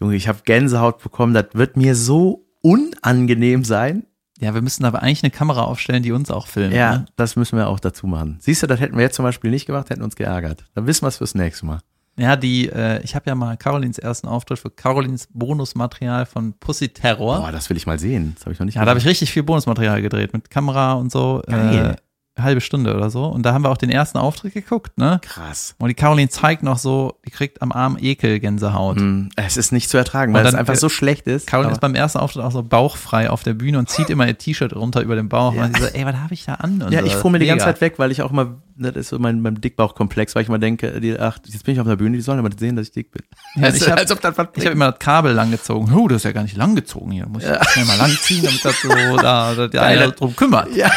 [0.00, 1.34] Junge, ich habe Gänsehaut bekommen.
[1.34, 4.04] Das wird mir so unangenehm sein.
[4.40, 6.72] Ja, wir müssen aber eigentlich eine Kamera aufstellen, die uns auch filmt.
[6.72, 7.06] Ja, Ne?
[7.16, 8.38] das müssen wir auch dazu machen.
[8.40, 10.64] Siehst du, das hätten wir jetzt zum Beispiel nicht gemacht, hätten uns geärgert.
[10.74, 11.80] Dann wissen wir es fürs nächste Mal.
[12.16, 16.88] Ja, die, äh, ich habe ja mal Carolins ersten Auftritt für Carolins Bonusmaterial von Pussy
[16.88, 17.38] Terror.
[17.40, 18.32] Boah, das will ich mal sehen.
[18.36, 20.94] Das habe ich noch nicht Ja, da habe ich richtig viel Bonusmaterial gedreht mit Kamera
[20.94, 21.42] und so.
[21.46, 21.96] Geil.
[21.96, 22.07] Äh,
[22.42, 23.24] halbe Stunde oder so.
[23.26, 25.20] Und da haben wir auch den ersten Auftritt geguckt, ne?
[25.22, 25.74] Krass.
[25.78, 28.96] Und die Caroline zeigt noch so, die kriegt am Arm Ekelgänsehaut.
[28.98, 31.46] Hm, Es ist nicht zu ertragen, weil es dann, einfach äh, so schlecht ist.
[31.46, 34.36] Caroline ist beim ersten Auftritt auch so bauchfrei auf der Bühne und zieht immer ihr
[34.38, 35.54] T-Shirt runter über den Bauch.
[35.54, 35.64] Ja.
[35.64, 36.82] Und sie so, ey, was habe ich da an?
[36.82, 37.06] Und ja, so.
[37.06, 39.40] ich fuhr mir die ganze Zeit weg, weil ich auch immer, das ist so mein,
[39.40, 42.22] mein Dickbauchkomplex, weil ich immer denke, die, ach, jetzt bin ich auf der Bühne, die
[42.22, 43.22] sollen aber sehen, dass ich dick bin.
[43.56, 45.92] Ja, Als- ich habe hab immer das Kabel langgezogen.
[45.94, 47.26] Oh, das ist ja gar nicht langgezogen hier.
[47.26, 50.74] Muss ich das schnell mal langziehen, damit das so da, da der einer drum kümmert.
[50.74, 50.90] Ja.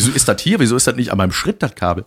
[0.00, 0.58] Wieso ist das hier?
[0.60, 2.04] Wieso ist das nicht an meinem Schritt, das Kabel?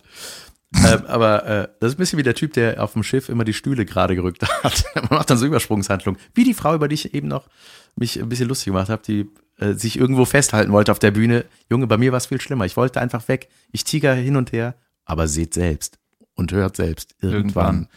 [0.76, 3.44] ähm, aber äh, das ist ein bisschen wie der Typ, der auf dem Schiff immer
[3.44, 4.84] die Stühle gerade gerückt hat.
[4.94, 6.20] Man macht dann so Übersprungshandlungen.
[6.34, 7.48] Wie die Frau, über die ich eben noch
[7.96, 11.44] mich ein bisschen lustig gemacht habe, die äh, sich irgendwo festhalten wollte auf der Bühne.
[11.70, 12.64] Junge, bei mir war es viel schlimmer.
[12.64, 13.48] Ich wollte einfach weg.
[13.70, 15.98] Ich tiger hin und her, aber seht selbst
[16.34, 17.14] und hört selbst.
[17.20, 17.88] Irgendwann.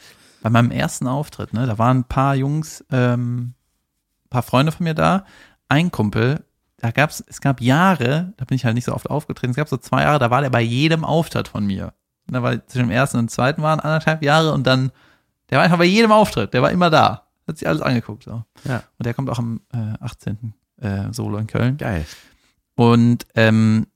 [0.44, 3.56] Bei meinem ersten Auftritt, ne, da waren ein paar Jungs, ähm,
[4.26, 5.26] ein paar Freunde von mir da,
[5.68, 6.44] ein Kumpel,
[6.78, 9.68] da gab's, es gab Jahre, da bin ich halt nicht so oft aufgetreten, es gab
[9.68, 11.94] so zwei Jahre, da war der bei jedem Auftritt von mir.
[12.28, 14.92] Da war zwischen dem ersten und zweiten waren anderthalb Jahre und dann,
[15.50, 17.28] der war einfach bei jedem Auftritt, der war immer da.
[17.48, 18.24] Hat sich alles angeguckt.
[18.24, 18.44] So.
[18.66, 18.84] Ja.
[18.98, 20.54] Und der kommt auch am äh, 18.
[20.82, 21.78] Äh, Solo in Köln.
[21.78, 22.06] Geil.
[22.76, 23.88] Und ähm,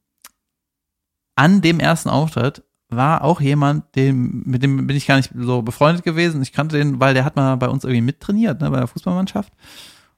[1.35, 5.61] an dem ersten Auftritt war auch jemand, dem, mit dem bin ich gar nicht so
[5.61, 6.41] befreundet gewesen.
[6.41, 9.51] Ich kannte den, weil der hat mal bei uns irgendwie mittrainiert, ne, bei der Fußballmannschaft.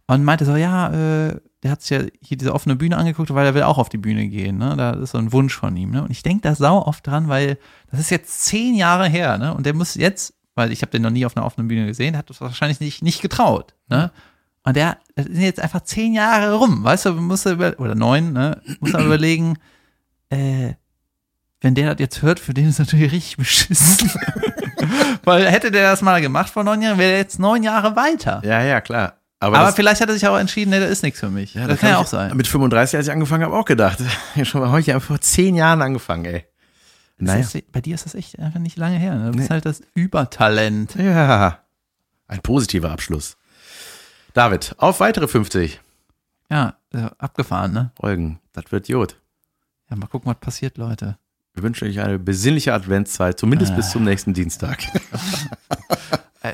[0.08, 3.46] Und meinte so, ja, äh, der hat sich ja hier diese offene Bühne angeguckt, weil
[3.46, 4.58] er will auch auf die Bühne gehen.
[4.58, 4.76] Ne?
[4.78, 5.92] Da ist so ein Wunsch von ihm.
[5.92, 6.04] Ne?
[6.04, 7.58] Und ich denke da sau oft dran, weil
[7.90, 9.38] das ist jetzt zehn Jahre her.
[9.38, 9.54] Ne?
[9.54, 12.18] Und der muss jetzt, weil ich habe den noch nie auf einer offenen Bühne gesehen,
[12.18, 13.76] hat das wahrscheinlich nicht, nicht getraut.
[13.88, 14.12] Ne?
[14.64, 17.96] Und der, das sind jetzt einfach zehn Jahre rum, weißt du, muss er über, oder
[17.96, 18.62] neun, ne?
[18.80, 19.58] muss er überlegen,
[20.30, 20.74] äh,
[21.62, 24.12] wenn der das jetzt hört, für den ist natürlich richtig beschissen.
[25.24, 28.42] Weil hätte der das mal gemacht vor neun Jahren, wäre er jetzt neun Jahre weiter.
[28.44, 29.23] Ja, ja, klar.
[29.44, 31.54] Aber, Aber das, vielleicht hat er sich auch entschieden, nee, das ist nichts für mich.
[31.54, 32.36] ja, das, kann ja auch sein.
[32.38, 34.00] Mit 35, als ich angefangen habe, auch gedacht.
[34.44, 36.46] Schon mal heute vor zehn Jahren angefangen, ey.
[37.18, 37.40] Naja.
[37.42, 39.16] Das ist, bei dir ist das echt einfach nicht lange her.
[39.16, 39.32] Ne?
[39.32, 40.96] Du bist halt das Übertalent.
[40.96, 41.60] Ja.
[42.28, 43.36] Ein positiver Abschluss.
[44.34, 45.82] David, auf weitere 50
[46.50, 47.92] Ja, äh, abgefahren, ne?
[48.00, 48.40] Folgen.
[48.54, 49.20] Das wird Jod.
[49.90, 51.18] Ja, mal gucken, was passiert, Leute.
[51.54, 54.80] Wir wünschen euch eine besinnliche Adventszeit, zumindest bis zum nächsten Dienstag.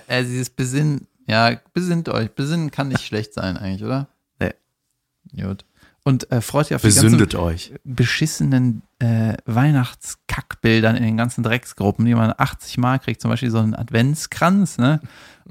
[0.07, 2.31] Äh, dieses Besinn, ja, besinnt euch.
[2.31, 4.07] Besinnen kann nicht schlecht sein eigentlich, oder?
[4.39, 4.53] Nee.
[5.39, 5.63] Gut.
[6.03, 7.73] Und äh, freut ihr auf die Besündet ganzen euch.
[7.83, 13.59] beschissenen äh, Weihnachtskackbildern in den ganzen Drecksgruppen, die man 80 Mal kriegt, zum Beispiel so
[13.59, 15.01] einen Adventskranz, ne?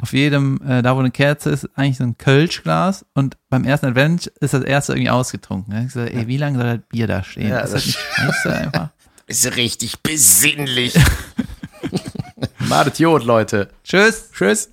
[0.01, 3.87] Auf jedem, äh, da wo eine Kerze ist, eigentlich so ein Kölschglas und beim ersten
[3.87, 5.75] Advent ist das erste irgendwie ausgetrunken.
[5.75, 5.85] Ne?
[5.87, 7.49] Ich so, ey, wie lange soll das Bier da stehen?
[7.49, 8.91] Ja, ist das das nicht scheiße einfach?
[9.27, 10.99] Ist richtig besinnlich.
[12.61, 13.69] Madet Jod, Leute.
[13.85, 14.31] Tschüss!
[14.33, 14.71] Tschüss.